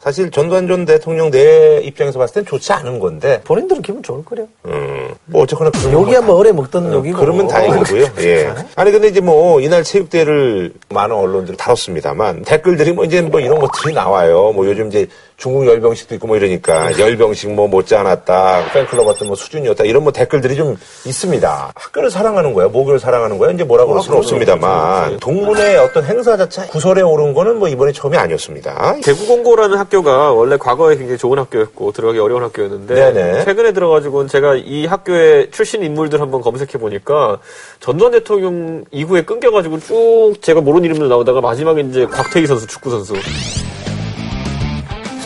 사실 0.03 0.29
전두환 0.31 0.67
전 0.67 0.83
대통령 0.83 1.31
내 1.31 1.79
입장에서 1.81 2.19
봤을 2.19 2.33
땐 2.33 2.45
좋지 2.45 2.73
않은 2.73 2.99
건데, 2.99 3.39
본인들은 3.45 3.81
기분 3.81 4.03
좋을 4.03 4.25
거래요. 4.25 4.47
음, 4.65 5.13
뭐 5.23 5.43
어쨌거나 5.43 5.71
여기야 5.93 6.19
거뭐 6.19 6.39
어뢰 6.39 6.51
먹던 6.51 6.91
여기고. 6.91 7.17
그러면 7.17 7.47
다행이고요. 7.47 8.07
예. 8.19 8.53
아니 8.75 8.91
근데 8.91 9.07
이제 9.07 9.21
뭐 9.21 9.61
이날 9.61 9.85
체육대회를 9.85 10.73
많은 10.89 11.15
언론들이 11.15 11.55
다뤘습니다만 11.55 12.41
댓글들이 12.43 12.91
뭐 12.91 13.05
이제 13.05 13.21
뭐 13.21 13.39
이런 13.39 13.59
것들이 13.59 13.93
나와요. 13.93 14.51
뭐 14.51 14.67
요즘 14.67 14.89
이제 14.89 15.07
중국 15.37 15.65
열병식도 15.67 16.15
있고 16.15 16.27
뭐 16.27 16.35
이러니까 16.35 16.99
열병식 16.99 17.53
뭐 17.53 17.69
못지 17.69 17.95
않았다. 17.95 18.71
팬클럽 18.73 19.05
같은 19.05 19.27
뭐 19.27 19.37
수준이었다. 19.37 19.85
이런 19.85 20.03
뭐 20.03 20.11
댓글들이 20.11 20.57
좀 20.57 20.77
있습니다. 21.05 21.71
학교를 21.75 22.11
사랑하는 22.11 22.53
거야. 22.53 22.67
모교를 22.67 22.99
사랑하는 22.99 23.37
거야. 23.37 23.51
이제 23.51 23.63
뭐라고 23.63 23.95
할 23.95 24.01
수는 24.01 24.17
없습니다만 24.17 25.19
동문의 25.19 25.77
어떤 25.77 26.03
행사 26.03 26.35
자체 26.35 26.67
구설에 26.67 27.01
오른 27.01 27.33
거는 27.33 27.57
뭐 27.57 27.69
이번에 27.69 27.93
처음이 27.93 28.17
아니었습니다. 28.17 28.95
대구공고라는 29.01 29.77
학 29.77 29.89
교가 29.93 30.31
원래 30.33 30.57
과거에 30.57 30.97
굉장히 30.97 31.19
좋은 31.19 31.37
학교였고 31.37 31.91
들어가기 31.91 32.17
어려운 32.17 32.41
학교였는데 32.41 32.95
네네. 32.95 33.43
최근에 33.45 33.73
들어가지고는 33.73 34.27
제가 34.27 34.55
이 34.55 34.87
학교의 34.87 35.51
출신 35.51 35.83
인물들 35.83 36.19
한번 36.19 36.41
검색해 36.41 36.79
보니까 36.79 37.37
전두환 37.79 38.11
대통령 38.11 38.85
이후에 38.89 39.21
끊겨가지고 39.21 39.79
쭉 39.79 40.33
제가 40.41 40.61
모르는 40.61 40.85
이름들 40.85 41.09
나오다가 41.09 41.41
마지막에 41.41 41.81
이제 41.81 42.07
곽태희 42.07 42.47
선수 42.47 42.65
축구 42.65 42.89
선수 42.89 43.13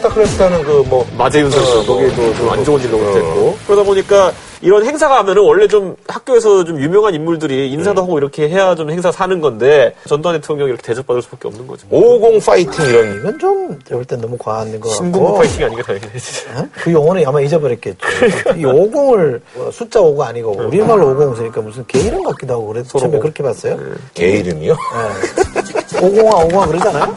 스타크래프트하는 0.08 0.64
그뭐 0.64 1.05
마재윤 1.18 1.51
선수 1.51 1.72
어, 1.72 1.84
뭐, 1.84 1.95
거기에도 1.95 2.34
좀 2.36 2.47
안 2.47 2.64
좋은 2.64 2.82
일로 2.82 2.97
어. 2.97 3.01
못했고 3.01 3.58
그러다 3.68 3.84
보니까 3.84 4.32
이런 4.62 4.84
행사가 4.86 5.20
하면은 5.20 5.43
원래 5.43 5.68
좀 5.68 5.95
학교에서 6.08 6.64
좀 6.64 6.80
유명한 6.80 7.14
인물들이 7.14 7.70
인사도 7.72 8.01
하고 8.01 8.18
이렇게 8.18 8.49
해야 8.49 8.74
좀 8.74 8.89
행사 8.89 9.12
사는 9.12 9.39
건데 9.39 9.93
전두환 10.08 10.39
대통령이 10.39 10.70
이렇게 10.70 10.82
대접받을 10.82 11.22
수밖에 11.22 11.47
없는 11.49 11.68
거죠. 11.68 11.86
50 11.91 12.43
파이팅 12.45 12.86
이런 12.86 13.18
이건 13.20 13.38
좀 13.39 13.80
제가 13.88 13.97
볼땐 13.97 14.22
너무 14.22 14.36
과한 14.38 14.80
것 14.80 14.89
같고. 14.97 15.36
파이팅이 15.36 15.66
아니게 15.66 15.82
다행이네 15.84 16.12
진짜. 16.18 16.60
어? 16.60 16.68
그 16.74 16.91
용어는 16.91 17.28
아마 17.28 17.41
잊어버렸겠죠. 17.41 18.08
이 18.55 18.64
50을 18.64 19.41
숫자 19.72 19.99
5가 19.99 20.22
아니고 20.22 20.53
우리말로 20.53 21.10
50 21.12 21.38
쓰니까 21.38 21.62
무슨 21.62 21.86
개 21.86 21.99
이름 21.99 22.24
같기도 22.24 22.53
하고 22.55 22.68
그래서 22.68 22.97
처음에 22.97 23.20
그렇게 23.20 23.43
봤어요. 23.43 23.78
개 24.16 24.39
이름이요? 24.39 24.74
네. 24.74 25.62
50아 25.99 26.49
50아 26.51 26.68
그러잖아요. 26.68 27.16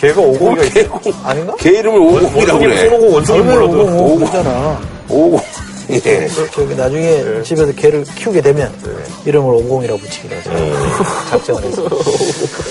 걔가 0.00 0.20
50이가 0.22 0.76
있어. 1.06 1.18
아닌가? 1.24 1.54
개 1.58 1.70
이름을 1.70 1.98
50이라고 2.00 2.58
그래. 2.60 2.84
손오공 2.88 3.14
원숭이 3.14 3.38
몰라도 3.40 3.82
50 3.82 3.94
50 3.94 4.18
그러잖아. 4.18 4.80
50. 5.08 5.68
예. 5.90 6.28
저기 6.52 6.74
나중에 6.76 7.42
집에서 7.42 7.72
개를 7.72 8.04
키우게 8.04 8.42
되면 8.42 8.70
이름을 9.24 9.54
50이라고 9.54 9.98
붙이기로 9.98 10.36
하죠. 10.36 10.50
작정을 11.30 11.64
해서. 11.64 11.82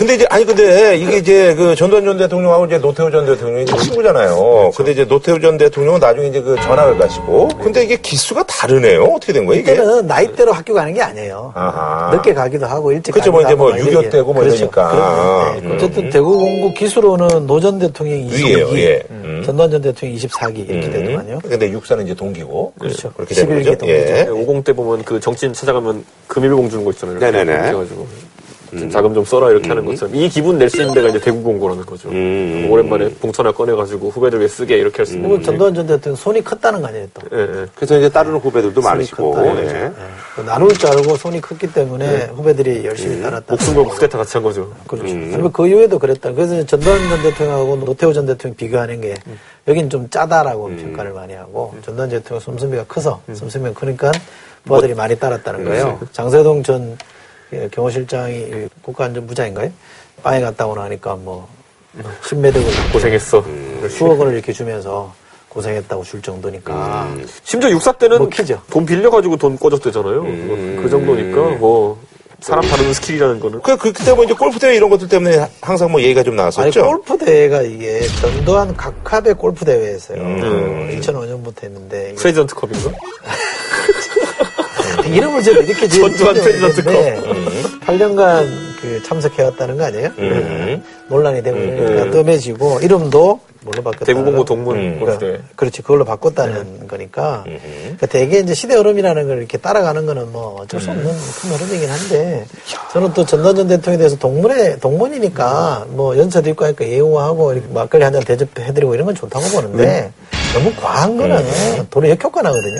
근데 0.00 0.14
이제 0.14 0.26
아니 0.30 0.46
근데 0.46 0.96
이게 0.96 1.18
이제 1.18 1.54
그 1.54 1.74
전두환 1.74 2.02
전 2.06 2.16
대통령하고 2.16 2.64
이제 2.64 2.78
노태우 2.78 3.10
전 3.10 3.26
대통령이 3.26 3.64
이제 3.64 3.76
친구잖아요. 3.76 4.70
근데 4.74 4.92
이제 4.92 5.04
노태우 5.04 5.38
전 5.38 5.58
대통령은 5.58 6.00
나중에 6.00 6.28
이제 6.28 6.40
그 6.40 6.56
전학을 6.56 6.96
가시고 6.96 7.48
근데 7.62 7.84
이게 7.84 7.96
기수가 7.96 8.44
다르네요. 8.44 9.04
어떻게 9.04 9.34
된 9.34 9.44
거예요 9.44 9.60
이게? 9.60 9.72
이때는 9.72 10.06
나이대로 10.06 10.52
학교 10.52 10.72
가는 10.72 10.94
게 10.94 11.02
아니에요. 11.02 11.52
아하. 11.54 12.12
늦게 12.14 12.32
가기도 12.32 12.64
하고 12.64 12.92
일찍 12.92 13.12
그렇죠. 13.12 13.30
가기도 13.30 13.56
뭐 13.58 13.70
이제 13.72 13.76
뭐막 13.76 13.92
이렇게. 13.92 14.08
6.25 14.08 14.10
때고 14.10 14.32
뭐 14.32 14.42
그렇죠. 14.42 14.56
이러니까. 14.56 15.52
그런데, 15.60 15.68
네. 15.68 15.74
어쨌든 15.74 16.08
대구 16.10 16.38
공고 16.38 16.72
기수로는 16.72 17.46
노 17.46 17.60
전 17.60 17.78
대통령이 17.78 18.22
위에요, 18.32 18.68
22기, 18.68 18.76
예. 18.78 19.02
음. 19.10 19.42
전두환 19.44 19.70
전 19.70 19.82
대통령이 19.82 20.18
24기 20.18 20.66
이렇게 20.70 20.88
되더만요. 20.90 21.40
근데 21.46 21.70
육사는 21.70 22.02
이제 22.06 22.14
동기고. 22.14 22.72
그렇죠. 22.78 23.12
그렇게 23.12 23.34
되는 23.34 23.54
11기 23.54 23.64
거죠. 23.66 23.76
동기죠. 23.76 24.14
예. 24.14 24.26
50때 24.30 24.74
보면 24.74 25.04
그 25.04 25.20
정치인 25.20 25.52
찾아가면 25.52 26.06
금일봉 26.26 26.70
주는 26.70 26.86
거 26.86 26.90
있잖아요. 26.92 27.18
네네네. 27.18 27.52
이렇게 27.52 27.68
해가지고 27.68 28.06
좀 28.70 28.88
자금 28.90 29.12
좀 29.14 29.24
써라 29.24 29.50
이렇게 29.50 29.68
하는 29.68 29.84
것처럼 29.84 30.14
이 30.14 30.28
기분 30.28 30.56
낼 30.58 30.70
수 30.70 30.80
있는 30.80 30.94
데가 30.94 31.08
이제 31.08 31.18
대구 31.20 31.42
공고라는 31.42 31.84
거죠. 31.84 32.08
음. 32.10 32.68
오랜만에 32.70 33.08
봉투 33.14 33.42
하나 33.42 33.50
꺼내가지고 33.52 34.10
후배들 34.10 34.38
왜 34.38 34.46
쓰게 34.48 34.76
이렇게 34.76 34.98
할 34.98 35.06
수 35.06 35.14
있는 35.14 35.28
그리고. 35.28 35.42
전두환 35.44 35.74
전 35.74 35.86
대통령 35.86 36.16
손이 36.16 36.42
컸다는 36.44 36.80
거 36.80 36.86
아니에요 36.88 37.06
또. 37.12 37.22
예, 37.36 37.40
예. 37.42 37.66
그래서 37.74 37.98
이제 37.98 38.08
따르는 38.08 38.38
후배들도 38.38 38.80
많으시고. 38.80 39.30
거죠. 39.32 39.60
예. 39.62 39.64
네. 39.64 39.92
그 40.36 40.40
나눌 40.42 40.72
줄 40.74 40.88
알고 40.90 41.16
손이 41.16 41.40
컸기 41.40 41.72
때문에 41.72 42.26
후배들이 42.26 42.84
열심히 42.84 43.20
따랐다. 43.20 43.46
목숨 43.48 43.74
걸고 43.74 43.90
쿠데타 43.90 44.18
같이 44.18 44.34
한 44.34 44.42
거죠. 44.44 44.70
그렇죠. 44.86 45.08
아니면 45.12 45.50
그 45.52 45.66
이후에도 45.66 45.98
그랬다. 45.98 46.32
그래서 46.32 46.54
이제 46.54 46.66
전두환 46.66 46.96
전 47.08 47.22
대통령하고 47.22 47.76
노태우 47.84 48.12
전 48.12 48.26
대통령 48.26 48.54
비교하는 48.56 49.00
게 49.00 49.14
여긴 49.66 49.90
좀 49.90 50.08
짜다라고 50.08 50.68
평가를 50.68 51.12
많이 51.12 51.34
하고 51.34 51.74
전두환 51.84 52.08
전 52.08 52.20
대통령 52.20 52.40
솜솜이가 52.40 52.84
커서 52.84 53.20
솜솜이가 53.34 53.72
크니까 53.74 54.12
부하들이 54.64 54.94
많이 54.94 55.16
따랐다는 55.18 55.64
거예요. 55.64 55.98
장세동 56.12 56.62
전 56.62 56.92
예, 56.92 56.96
경호실장이 57.72 58.68
국가안전부장인가요? 58.82 59.70
빵에 60.22 60.40
갔다 60.40 60.66
오나 60.66 60.82
하니까 60.84 61.16
뭐 61.16 61.48
신매덕을 62.26 62.70
고생했어. 62.92 63.44
수억 63.88 64.20
원을 64.20 64.34
이렇게 64.34 64.52
주면서 64.52 65.12
고생했다고 65.48 66.04
줄 66.04 66.22
정도니까 66.22 67.12
심지어 67.42 67.70
육사 67.70 67.92
때는 67.92 68.18
먹히죠. 68.18 68.62
돈 68.70 68.86
빌려가지고 68.86 69.36
돈 69.36 69.58
꺼졌대잖아요. 69.58 70.22
그 70.22 70.88
정도니까 70.88 71.58
뭐 71.58 72.00
사람 72.40 72.64
다루는 72.66 72.94
skill이라는 72.94 73.40
거는 73.40 73.60
그, 73.60 73.76
그, 73.76 73.92
그때 73.92 74.14
뭐 74.14 74.24
이제 74.24 74.32
골프 74.32 74.58
대회 74.58 74.74
이런 74.76 74.88
것들 74.88 75.08
때문에 75.08 75.46
항상 75.60 75.90
뭐 75.90 76.00
얘기가 76.00 76.22
좀 76.22 76.32
아니 76.32 76.36
나왔었죠. 76.38 76.82
골프 76.82 77.18
대회가 77.18 77.60
이게 77.62 78.00
전두환 78.20 78.74
각하배 78.76 79.34
골프 79.34 79.64
대회였어요. 79.64 80.22
음. 80.22 80.98
2005년부터 81.00 81.64
했는데 81.64 82.14
President 82.14 82.54
Cup인가? 82.54 82.90
이름을 85.14 85.42
제가 85.42 85.60
이렇게 85.60 85.88
전두환 85.88 86.34
President 86.34 86.84
Cup. 86.84 86.92
8년간 87.86 88.48
그 88.80 89.02
참석해왔다는 89.02 89.76
거 89.76 89.84
아니에요? 89.84 90.10
음. 90.18 90.82
논란이 91.08 91.42
되고 91.42 91.58
그러니까 91.58 92.10
뜸해지고 92.10 92.80
이름도 92.80 93.40
뭘로 93.62 93.82
바꿨다? 93.82 94.06
대구공고 94.06 94.44
동문 94.46 94.76
음. 94.78 94.98
골프대회. 95.00 95.38
그렇지 95.54 95.82
그걸로 95.82 96.04
바꿨다는 96.06 96.88
거니까 96.88 97.44
그러니까 97.44 98.06
대개 98.06 98.38
이제 98.38 98.54
시대 98.54 98.74
흐름이라는 98.74 99.26
걸 99.28 99.38
이렇게 99.38 99.58
따라가는 99.58 100.06
거는 100.06 100.32
뭐 100.32 100.62
어쩔 100.62 100.80
수 100.80 100.88
없는 100.90 101.04
큰 101.04 101.50
흐름이긴 101.50 101.90
한데 101.90 102.46
저는 102.92 103.12
또 103.12 103.26
전두환 103.26 103.54
전 103.56 103.68
대통령에 103.68 103.98
대해서 103.98 104.16
동문회 104.16 104.78
동문이니까 104.78 105.86
뭐 105.90 106.16
연세도 106.16 106.48
있고 106.50 106.64
하니까 106.64 106.86
예우하고 106.88 107.52
이렇게 107.52 107.68
막걸리 107.68 108.02
한 108.04 108.14
잔 108.14 108.22
대접해드리고 108.24 108.94
이런 108.94 109.04
건 109.06 109.14
좋다고 109.14 109.44
보는데 109.48 110.10
너무 110.54 110.72
과한 110.80 111.16
거는 111.18 111.44
도로 111.90 112.08
역효과 112.08 112.40
나거든요. 112.42 112.76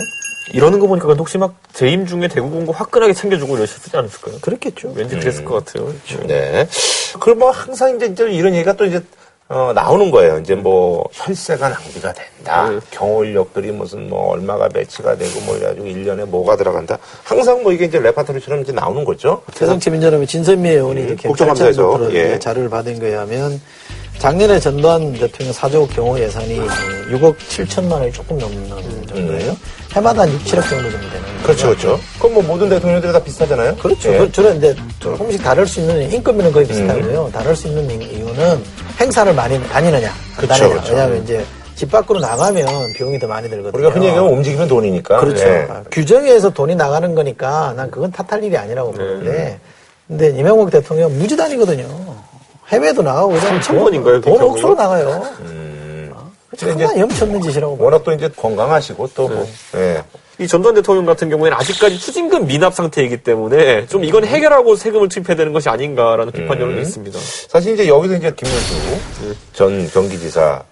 이러는 0.53 0.79
거 0.79 0.87
보니까 0.87 1.13
혹시 1.13 1.37
막 1.37 1.55
재임 1.73 2.05
중에 2.05 2.27
대구공고 2.27 2.71
화끈하게 2.71 3.13
챙겨주고 3.13 3.57
이러셨지 3.57 3.95
않았을까요? 3.95 4.39
그렇겠죠. 4.41 4.93
왠지 4.95 5.17
그랬을 5.17 5.45
것 5.45 5.65
같아요. 5.65 5.93
네. 6.27 6.67
그럼 7.19 7.39
뭐 7.39 7.51
항상 7.51 7.95
이제, 7.95 8.07
이제 8.07 8.29
이런 8.29 8.53
얘기가 8.53 8.73
또 8.73 8.85
이제 8.85 9.01
어, 9.51 9.73
나오는 9.73 10.09
거예요. 10.11 10.39
이제 10.39 10.55
뭐 10.55 11.03
혈세가 11.11 11.67
낭비가 11.67 12.13
된다. 12.13 12.69
네. 12.69 12.79
경호인력들이 12.91 13.73
무슨 13.73 14.09
뭐 14.09 14.29
얼마가 14.31 14.69
배치가 14.69 15.17
되고 15.17 15.41
뭐 15.41 15.57
이래가지고 15.57 15.87
1년에 15.87 16.25
뭐가 16.25 16.55
들어간다. 16.55 16.97
항상 17.25 17.61
뭐 17.61 17.73
이게 17.73 17.83
이제 17.83 17.99
레파토리처럼 17.99 18.61
이제 18.61 18.71
나오는 18.71 19.03
거죠. 19.03 19.43
새정치민주연합의 19.53 20.25
진선미 20.27 20.69
의원이 20.69 21.01
이렇게 21.01 21.27
국정감사에서, 21.27 22.13
예. 22.13 22.39
자료를 22.39 22.69
받은 22.69 22.99
거에 22.99 23.15
하면 23.15 23.59
작년에 24.21 24.59
전두환 24.59 25.13
대통령 25.13 25.51
사조 25.51 25.87
경호 25.87 26.19
예산이 26.19 26.59
6억 27.09 27.35
7천만 27.37 27.93
원이 27.93 28.11
조금 28.11 28.37
넘는 28.37 28.69
정도예요. 29.07 29.57
해마다 29.93 30.21
한 30.21 30.31
6, 30.31 30.43
7억 30.45 30.69
정도 30.69 30.91
정도 30.91 31.09
되는. 31.09 31.25
그렇죠, 31.41 31.67
그렇죠. 31.69 31.99
그럼 32.19 32.35
뭐 32.35 32.43
모든 32.43 32.69
대통령들이 32.69 33.11
다 33.11 33.17
비슷하잖아요. 33.23 33.75
그렇죠. 33.77 34.13
예. 34.13 34.19
그 34.19 34.31
주로 34.31 34.51
이제 34.53 34.75
조금씩 34.99 35.41
다를 35.41 35.65
수 35.65 35.79
있는 35.79 36.11
인건비는 36.11 36.51
거의 36.51 36.67
비슷하고요. 36.67 37.31
다를 37.33 37.55
수 37.55 37.67
있는 37.67 37.89
이- 37.99 38.05
이유는 38.15 38.63
행사를 38.99 39.33
많이 39.33 39.59
다니느냐, 39.69 40.07
안 40.09 40.37
그렇죠. 40.37 40.69
그렇죠. 40.69 40.91
왜냐하면 40.91 41.23
이제 41.23 41.43
집 41.75 41.89
밖으로 41.89 42.19
나가면 42.19 42.93
비용이 42.95 43.17
더 43.17 43.25
많이 43.25 43.49
들거든요. 43.49 43.71
우리가 43.75 43.91
흔히 43.91 44.05
얘기하면 44.05 44.31
움직이면 44.33 44.67
돈이니까. 44.67 45.19
그렇죠. 45.19 45.43
예. 45.47 45.67
규정에서 45.89 46.51
돈이 46.51 46.75
나가는 46.75 47.15
거니까 47.15 47.73
난 47.75 47.89
그건 47.89 48.11
탓할 48.11 48.43
일이 48.43 48.55
아니라고 48.55 48.91
보는데 48.91 49.59
근데 50.07 50.29
이명박 50.29 50.69
대통령 50.69 51.17
무지 51.17 51.35
다니거든요. 51.35 52.10
해외도 52.71 53.01
나가고 53.01 53.29
그러면 53.29 53.59
3천 53.59 53.79
번인가요, 53.79 54.21
돈? 54.21 54.41
억수로 54.41 54.75
나가요. 54.75 55.23
정말 56.57 56.97
염치 56.97 57.23
없는 57.23 57.41
짓이라고. 57.41 57.77
워낙 57.79 58.03
또 58.03 58.11
이제 58.11 58.29
건강하시고 58.29 59.09
또 59.15 59.27
뭐, 59.27 59.47
예. 59.75 60.03
이 60.37 60.47
전두환 60.47 60.75
대통령 60.75 61.05
같은 61.05 61.29
경우에는 61.29 61.57
아직까지 61.57 61.99
추징금 61.99 62.47
미납 62.47 62.73
상태이기 62.73 63.17
때문에 63.17 63.85
좀 63.87 64.03
이건 64.03 64.25
해결하고 64.25 64.75
세금을 64.75 65.07
투입해야 65.09 65.35
되는 65.35 65.53
것이 65.53 65.69
아닌가라는 65.69 66.31
비판 66.31 66.59
여론이 66.59 66.77
음. 66.77 66.81
있습니다. 66.81 67.19
사실 67.47 67.73
이제 67.73 67.87
여기서 67.87 68.15
이제 68.15 68.31
김문수 68.35 69.35
전 69.53 69.87
경기지사 69.89 70.63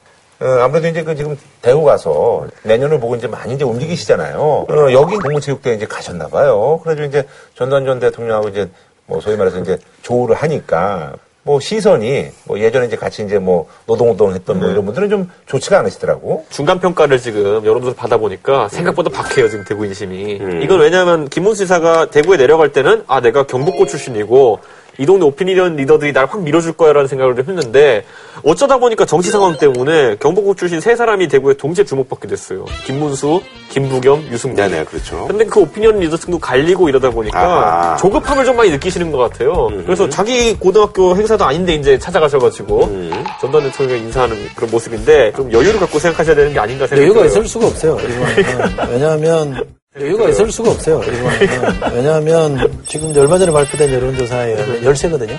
어, 0.41 0.45
아무래도 0.61 0.87
이제 0.87 1.03
그 1.03 1.15
지금 1.15 1.37
대구 1.61 1.83
가서 1.83 2.47
내년을 2.63 2.99
보고 2.99 3.15
이제 3.15 3.27
많이 3.27 3.53
이제 3.53 3.63
움직이시잖아요. 3.63 4.65
어, 4.69 4.91
여기 4.91 5.17
국무체육대에 5.17 5.75
이제 5.75 5.85
가셨나 5.85 6.27
봐요. 6.27 6.79
그래서 6.83 7.03
이제 7.03 7.23
전두환 7.55 7.85
전 7.85 7.99
대통령하고 7.99 8.49
이제 8.49 8.69
뭐 9.05 9.19
소위 9.19 9.35
말해서 9.35 9.59
이제 9.59 9.77
조우를 10.01 10.35
하니까 10.35 11.13
뭐 11.49 11.59
시선이 11.59 12.27
뭐 12.43 12.59
예전에 12.59 12.85
이제 12.85 12.95
같이 12.95 13.23
이제 13.23 13.39
뭐 13.39 13.65
노동운동을 13.87 14.35
했던 14.35 14.59
뭐 14.59 14.69
이런 14.69 14.85
분들은 14.85 15.09
좀 15.09 15.31
좋지가 15.47 15.79
않으시더라고. 15.79 16.45
중간 16.51 16.79
평가를 16.79 17.17
지금 17.17 17.65
여론조사 17.65 17.95
받아보니까 17.95 18.69
생각보다 18.69 19.09
박해요 19.09 19.49
지금 19.49 19.65
대구 19.65 19.83
인심이. 19.83 20.37
음. 20.39 20.61
이건 20.61 20.79
왜냐하면 20.79 21.27
김문수 21.27 21.63
지사가 21.63 22.11
대구에 22.11 22.37
내려갈 22.37 22.71
때는 22.71 23.03
아 23.07 23.19
내가 23.19 23.47
경북고 23.47 23.87
출신이고 23.87 24.59
이 24.99 25.05
동네 25.05 25.25
오피니언 25.25 25.75
리더들이 25.77 26.13
날 26.13 26.29
확 26.29 26.41
밀어줄 26.43 26.73
거야라는 26.73 27.07
생각을 27.07 27.35
좀 27.35 27.45
했는데 27.47 28.03
어쩌다 28.43 28.77
보니까 28.77 29.05
정치 29.05 29.31
상황 29.31 29.57
때문에 29.57 30.17
경북고 30.19 30.53
출신 30.53 30.79
세 30.79 30.95
사람이 30.95 31.27
대구에 31.27 31.55
동시에 31.55 31.83
주목받게 31.85 32.27
됐어요. 32.27 32.65
김문수, 32.85 33.41
김부겸, 33.69 34.27
유승민. 34.31 34.57
네네 34.57 34.83
그렇죠. 34.85 35.25
근데 35.27 35.45
그 35.45 35.61
오피니언 35.61 35.99
리더층도 35.99 36.37
갈리고 36.37 36.87
이러다 36.89 37.09
보니까 37.09 37.39
아하. 37.39 37.93
음. 37.93 37.97
조급함을 37.97 38.45
좀 38.45 38.57
많이 38.57 38.69
느끼시는 38.71 39.11
것 39.11 39.17
같아요. 39.17 39.69
그래서 39.85 40.07
자기 40.09 40.55
고등학교 40.55 41.15
행사도 41.15 41.43
아닌데 41.45 41.73
이제 41.73 41.97
찾아가셔가지고 41.97 42.83
음. 42.85 43.23
전두환 43.41 43.65
대통령이 43.71 44.01
인사하는 44.01 44.37
그런 44.55 44.69
모습인데 44.69 45.31
좀 45.35 45.51
여유를 45.51 45.79
갖고 45.79 45.97
생각하셔야 45.97 46.35
되는 46.35 46.53
게 46.53 46.59
아닌가 46.59 46.85
생각해요. 46.85 47.11
여유가 47.11 47.25
있을 47.25 47.47
수가 47.47 47.65
없어요. 47.67 47.97
이번에는. 48.05 48.89
왜냐하면 48.91 49.63
여유가 49.99 50.29
있을 50.29 50.51
수가 50.51 50.71
없어요. 50.71 51.01
이번에는. 51.03 51.93
왜냐하면 51.93 52.81
지금 52.87 53.15
얼마 53.17 53.37
전에 53.37 53.51
발표된 53.51 53.93
여론조사에 53.93 54.51
의하면 54.53 54.83
열세거든요. 54.83 55.37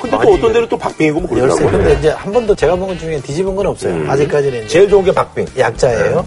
근데 0.00 0.18
또 0.22 0.32
어떤 0.32 0.52
데는 0.52 0.68
또 0.68 0.76
박빙이고 0.76 1.20
뭐 1.20 1.38
열세. 1.38 1.56
그러더라고요. 1.56 1.78
근데 1.84 1.98
이제 1.98 2.08
한 2.10 2.32
번도 2.32 2.54
제가 2.54 2.76
본것 2.76 2.98
중에 2.98 3.20
뒤집은 3.20 3.54
건 3.54 3.66
없어요. 3.66 3.94
음. 3.94 4.10
아직까지는 4.10 4.68
제일 4.68 4.88
좋은 4.88 5.04
게 5.04 5.12
박빙. 5.12 5.46
약자예요. 5.56 6.26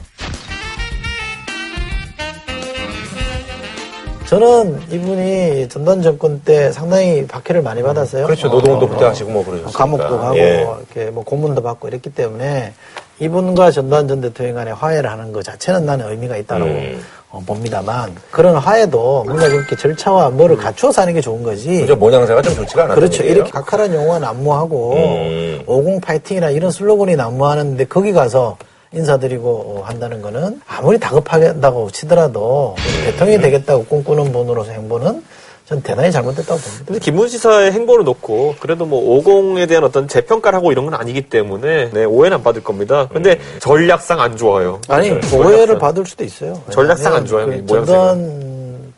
저는 4.27 4.81
이분이 4.89 5.69
전단 5.69 6.01
정권 6.01 6.41
때 6.41 6.71
상당히 6.71 7.27
박해를 7.27 7.61
많이 7.61 7.83
받았어요. 7.83 8.25
그렇죠. 8.25 8.47
노동운동 8.47 8.89
그때 8.89 9.05
하시고 9.05 9.29
뭐 9.29 9.45
그러셨으니까. 9.45 9.77
감옥도 9.77 10.17
가고 10.19 10.37
예. 10.37 10.61
이렇게 10.61 11.11
뭐 11.11 11.23
고문도 11.23 11.61
받고 11.61 11.87
이랬기 11.89 12.09
때문에 12.09 12.73
이분과 13.19 13.69
전두환 13.69 14.07
전 14.07 14.21
대통령 14.21 14.55
간의 14.55 14.73
화해를 14.73 15.11
하는 15.11 15.31
것 15.31 15.43
자체는 15.43 15.85
나는 15.85 16.09
의미가 16.09 16.37
있다고 16.37 16.65
음. 16.65 17.03
어, 17.35 17.41
봅니다만 17.45 18.15
그런 18.31 18.55
화해도 18.55 19.25
뭔가 19.25 19.49
좀 19.49 19.59
이렇게 19.59 19.75
절차와 19.75 20.29
뭐를 20.29 20.55
갖추어서 20.55 21.01
하는 21.01 21.13
게 21.13 21.19
좋은 21.19 21.43
거지. 21.43 21.81
그죠 21.81 21.97
모양새가 21.97 22.41
좀 22.41 22.55
좋지가 22.55 22.85
않아요. 22.85 22.95
그렇죠. 22.95 23.23
이렇게 23.23 23.51
각하란 23.51 23.93
용어가 23.93 24.19
난무하고 24.19 24.93
음. 24.93 25.63
50 25.67 26.01
파이팅이나 26.01 26.49
이런 26.51 26.71
슬로건이 26.71 27.17
난무하는데 27.17 27.85
거기 27.85 28.13
가서 28.13 28.55
인사드리고 28.93 29.49
어, 29.49 29.81
한다는 29.83 30.21
거는 30.21 30.61
아무리 30.65 30.97
다급하다고 30.97 31.91
치더라도 31.91 32.75
대통령이 33.03 33.41
되겠다고 33.41 33.83
꿈꾸는 33.85 34.31
분으로서 34.31 34.71
행보는 34.71 35.21
전 35.65 35.81
대단히 35.81 36.11
잘못됐다고 36.11 36.59
봅니다. 36.59 36.85
근데 36.85 36.99
김문수 36.99 37.31
지사의 37.37 37.71
행보를 37.71 38.05
놓고 38.05 38.55
그래도 38.59 38.85
뭐 38.85 39.19
50에 39.23 39.67
대한 39.67 39.83
어떤 39.83 40.07
재평가를 40.07 40.57
하고 40.57 40.71
이런 40.71 40.85
건 40.85 40.93
아니기 40.93 41.23
때문에 41.23 41.89
네, 41.91 42.05
오해는 42.05 42.37
안 42.37 42.43
받을 42.43 42.63
겁니다. 42.63 43.07
근데 43.11 43.39
전략상 43.59 44.21
안 44.21 44.37
좋아요. 44.37 44.79
아니 44.87 45.09
네, 45.09 45.15
오해를 45.35 45.65
전략상. 45.67 45.79
받을 45.79 46.05
수도 46.05 46.23
있어요. 46.23 46.61
전략상 46.69 47.15
안 47.15 47.25
좋아요, 47.25 47.51
이 47.51 47.61
그. 47.61 47.65
전단 47.67 48.54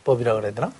법이라 0.08 0.34
그래야 0.36 0.52
되나? 0.52 0.72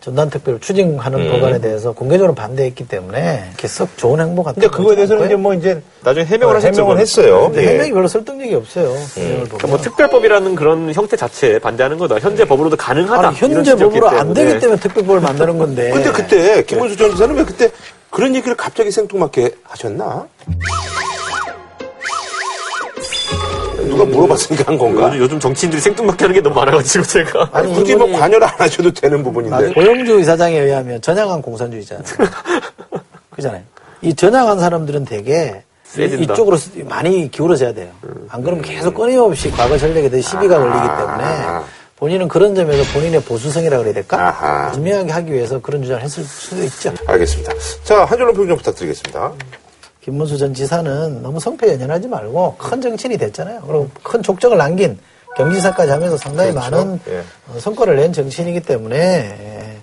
전단 0.00 0.30
특별 0.30 0.58
추징하는 0.58 1.20
음. 1.20 1.30
법안에 1.30 1.60
대해서 1.60 1.92
공개적으로 1.92 2.34
반대했기 2.34 2.88
때문에 2.88 3.44
이렇게 3.48 3.68
썩 3.68 3.94
좋은 3.98 4.18
행보 4.18 4.42
같은 4.42 4.62
근데 4.62 4.74
그거에 4.74 4.96
대해서는 4.96 5.26
이제 5.26 5.36
뭐 5.36 5.52
이제 5.52 5.82
나중에 6.02 6.24
해명을 6.24 6.56
어. 6.56 6.58
해명을. 6.58 6.98
했어요. 6.98 7.48
근데 7.48 7.62
예. 7.62 7.68
해명이 7.74 7.92
별로 7.92 8.08
설득력이 8.08 8.54
없어요. 8.54 8.86
보면. 8.88 9.42
그러니까 9.44 9.66
뭐 9.66 9.76
특별법이라는 9.76 10.54
그런 10.54 10.94
형태 10.94 11.14
자체에 11.14 11.58
반대하는 11.58 11.98
거다. 11.98 12.18
현재 12.20 12.46
법으로도 12.46 12.76
가능하다. 12.76 13.28
아니, 13.28 13.36
현재 13.36 13.74
법으로 13.76 14.08
안 14.08 14.32
되기 14.32 14.46
때문에. 14.46 14.60
때문에 14.60 14.80
특별법을 14.80 15.20
만드는 15.20 15.58
건데. 15.58 15.90
근데 15.92 16.10
그때 16.10 16.62
김문수 16.64 16.96
전 16.96 17.10
지사는 17.10 17.34
왜 17.34 17.44
그때 17.44 17.70
그런 18.08 18.34
얘기를 18.34 18.56
갑자기 18.56 18.90
생뚱맞게 18.90 19.56
하셨나? 19.62 20.26
누가 23.90 24.04
물어봤으니까 24.04 24.64
한 24.70 24.78
건가? 24.78 25.08
요즘, 25.08 25.18
요즘 25.20 25.40
정치인들이 25.40 25.80
생뚱맞게 25.82 26.24
하는 26.24 26.34
게 26.34 26.40
너무 26.40 26.54
많아가지고 26.56 27.04
제가. 27.04 27.50
아니, 27.52 27.72
굳이 27.74 27.94
뭐 27.94 28.06
관여를 28.10 28.46
안 28.46 28.54
하셔도 28.58 28.90
되는 28.92 29.22
부분인데. 29.22 29.56
아니, 29.56 29.74
고영주 29.74 30.20
이사장에 30.20 30.58
의하면 30.58 31.00
전향한 31.02 31.42
공산주의잖아요. 31.42 32.04
그잖아요. 33.30 33.62
이 34.02 34.14
전향한 34.14 34.58
사람들은 34.58 35.04
되게 35.04 35.62
세진다. 35.84 36.34
이쪽으로 36.34 36.56
많이 36.88 37.30
기울어져야 37.30 37.74
돼요. 37.74 37.88
안 38.28 38.42
그러면 38.42 38.62
계속 38.64 38.94
끊임없이 38.94 39.50
과거 39.50 39.76
전력에 39.76 40.08
대해 40.08 40.22
시비가 40.22 40.58
걸리기 40.58 40.86
때문에 40.98 41.46
본인은 41.96 42.28
그런 42.28 42.54
점에서 42.54 42.82
본인의 42.94 43.22
보수성이라 43.24 43.76
그래야 43.78 43.92
될까? 43.92 44.28
아하. 44.28 44.70
분명하게 44.70 45.12
하기 45.12 45.32
위해서 45.32 45.60
그런 45.60 45.82
주장을 45.82 46.02
했을 46.02 46.24
수도 46.24 46.62
있죠. 46.64 46.94
알겠습니다. 47.06 47.52
자, 47.84 48.04
한 48.04 48.16
줄로 48.16 48.32
평좀 48.32 48.56
부탁드리겠습니다. 48.56 49.32
김문수 50.00 50.38
전 50.38 50.54
지사는 50.54 51.22
너무 51.22 51.38
성패연연하지 51.40 52.08
말고 52.08 52.56
큰 52.56 52.80
정치인이 52.80 53.18
됐잖아요. 53.18 53.60
그리고 53.60 53.88
큰 54.02 54.22
족적을 54.22 54.56
남긴 54.56 54.98
경지사까지 55.36 55.90
하면서 55.90 56.16
상당히 56.16 56.50
그렇죠. 56.52 56.70
많은 56.70 57.00
예. 57.08 57.22
어, 57.48 57.58
성과를 57.58 57.96
낸 57.96 58.12
정치인이기 58.12 58.60
때문에 58.60 58.96
예, 58.96 59.76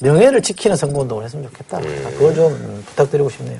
명예를 0.00 0.42
지키는 0.42 0.76
선거운동을 0.76 1.24
했으면 1.24 1.46
좋겠다. 1.46 1.78
음. 1.78 2.14
그걸 2.18 2.34
좀 2.34 2.52
음, 2.52 2.84
부탁드리고 2.86 3.28
싶네요. 3.30 3.58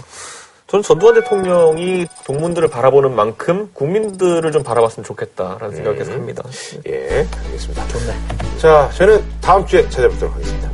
저는 0.68 0.82
전두환 0.82 1.14
대통령이 1.14 2.06
동문들을 2.24 2.68
바라보는 2.68 3.14
만큼 3.14 3.68
국민들을 3.74 4.52
좀 4.52 4.62
바라봤으면 4.62 5.04
좋겠다라는 5.04 5.74
생각을 5.74 5.98
계속 5.98 6.12
합니다. 6.12 6.42
예, 6.88 7.26
알겠습니다. 7.44 7.88
좋네. 7.88 8.14
자, 8.58 8.90
저는 8.94 9.22
다음 9.42 9.66
주에 9.66 9.82
찾아뵙도록 9.90 10.34
하겠습니다. 10.34 10.70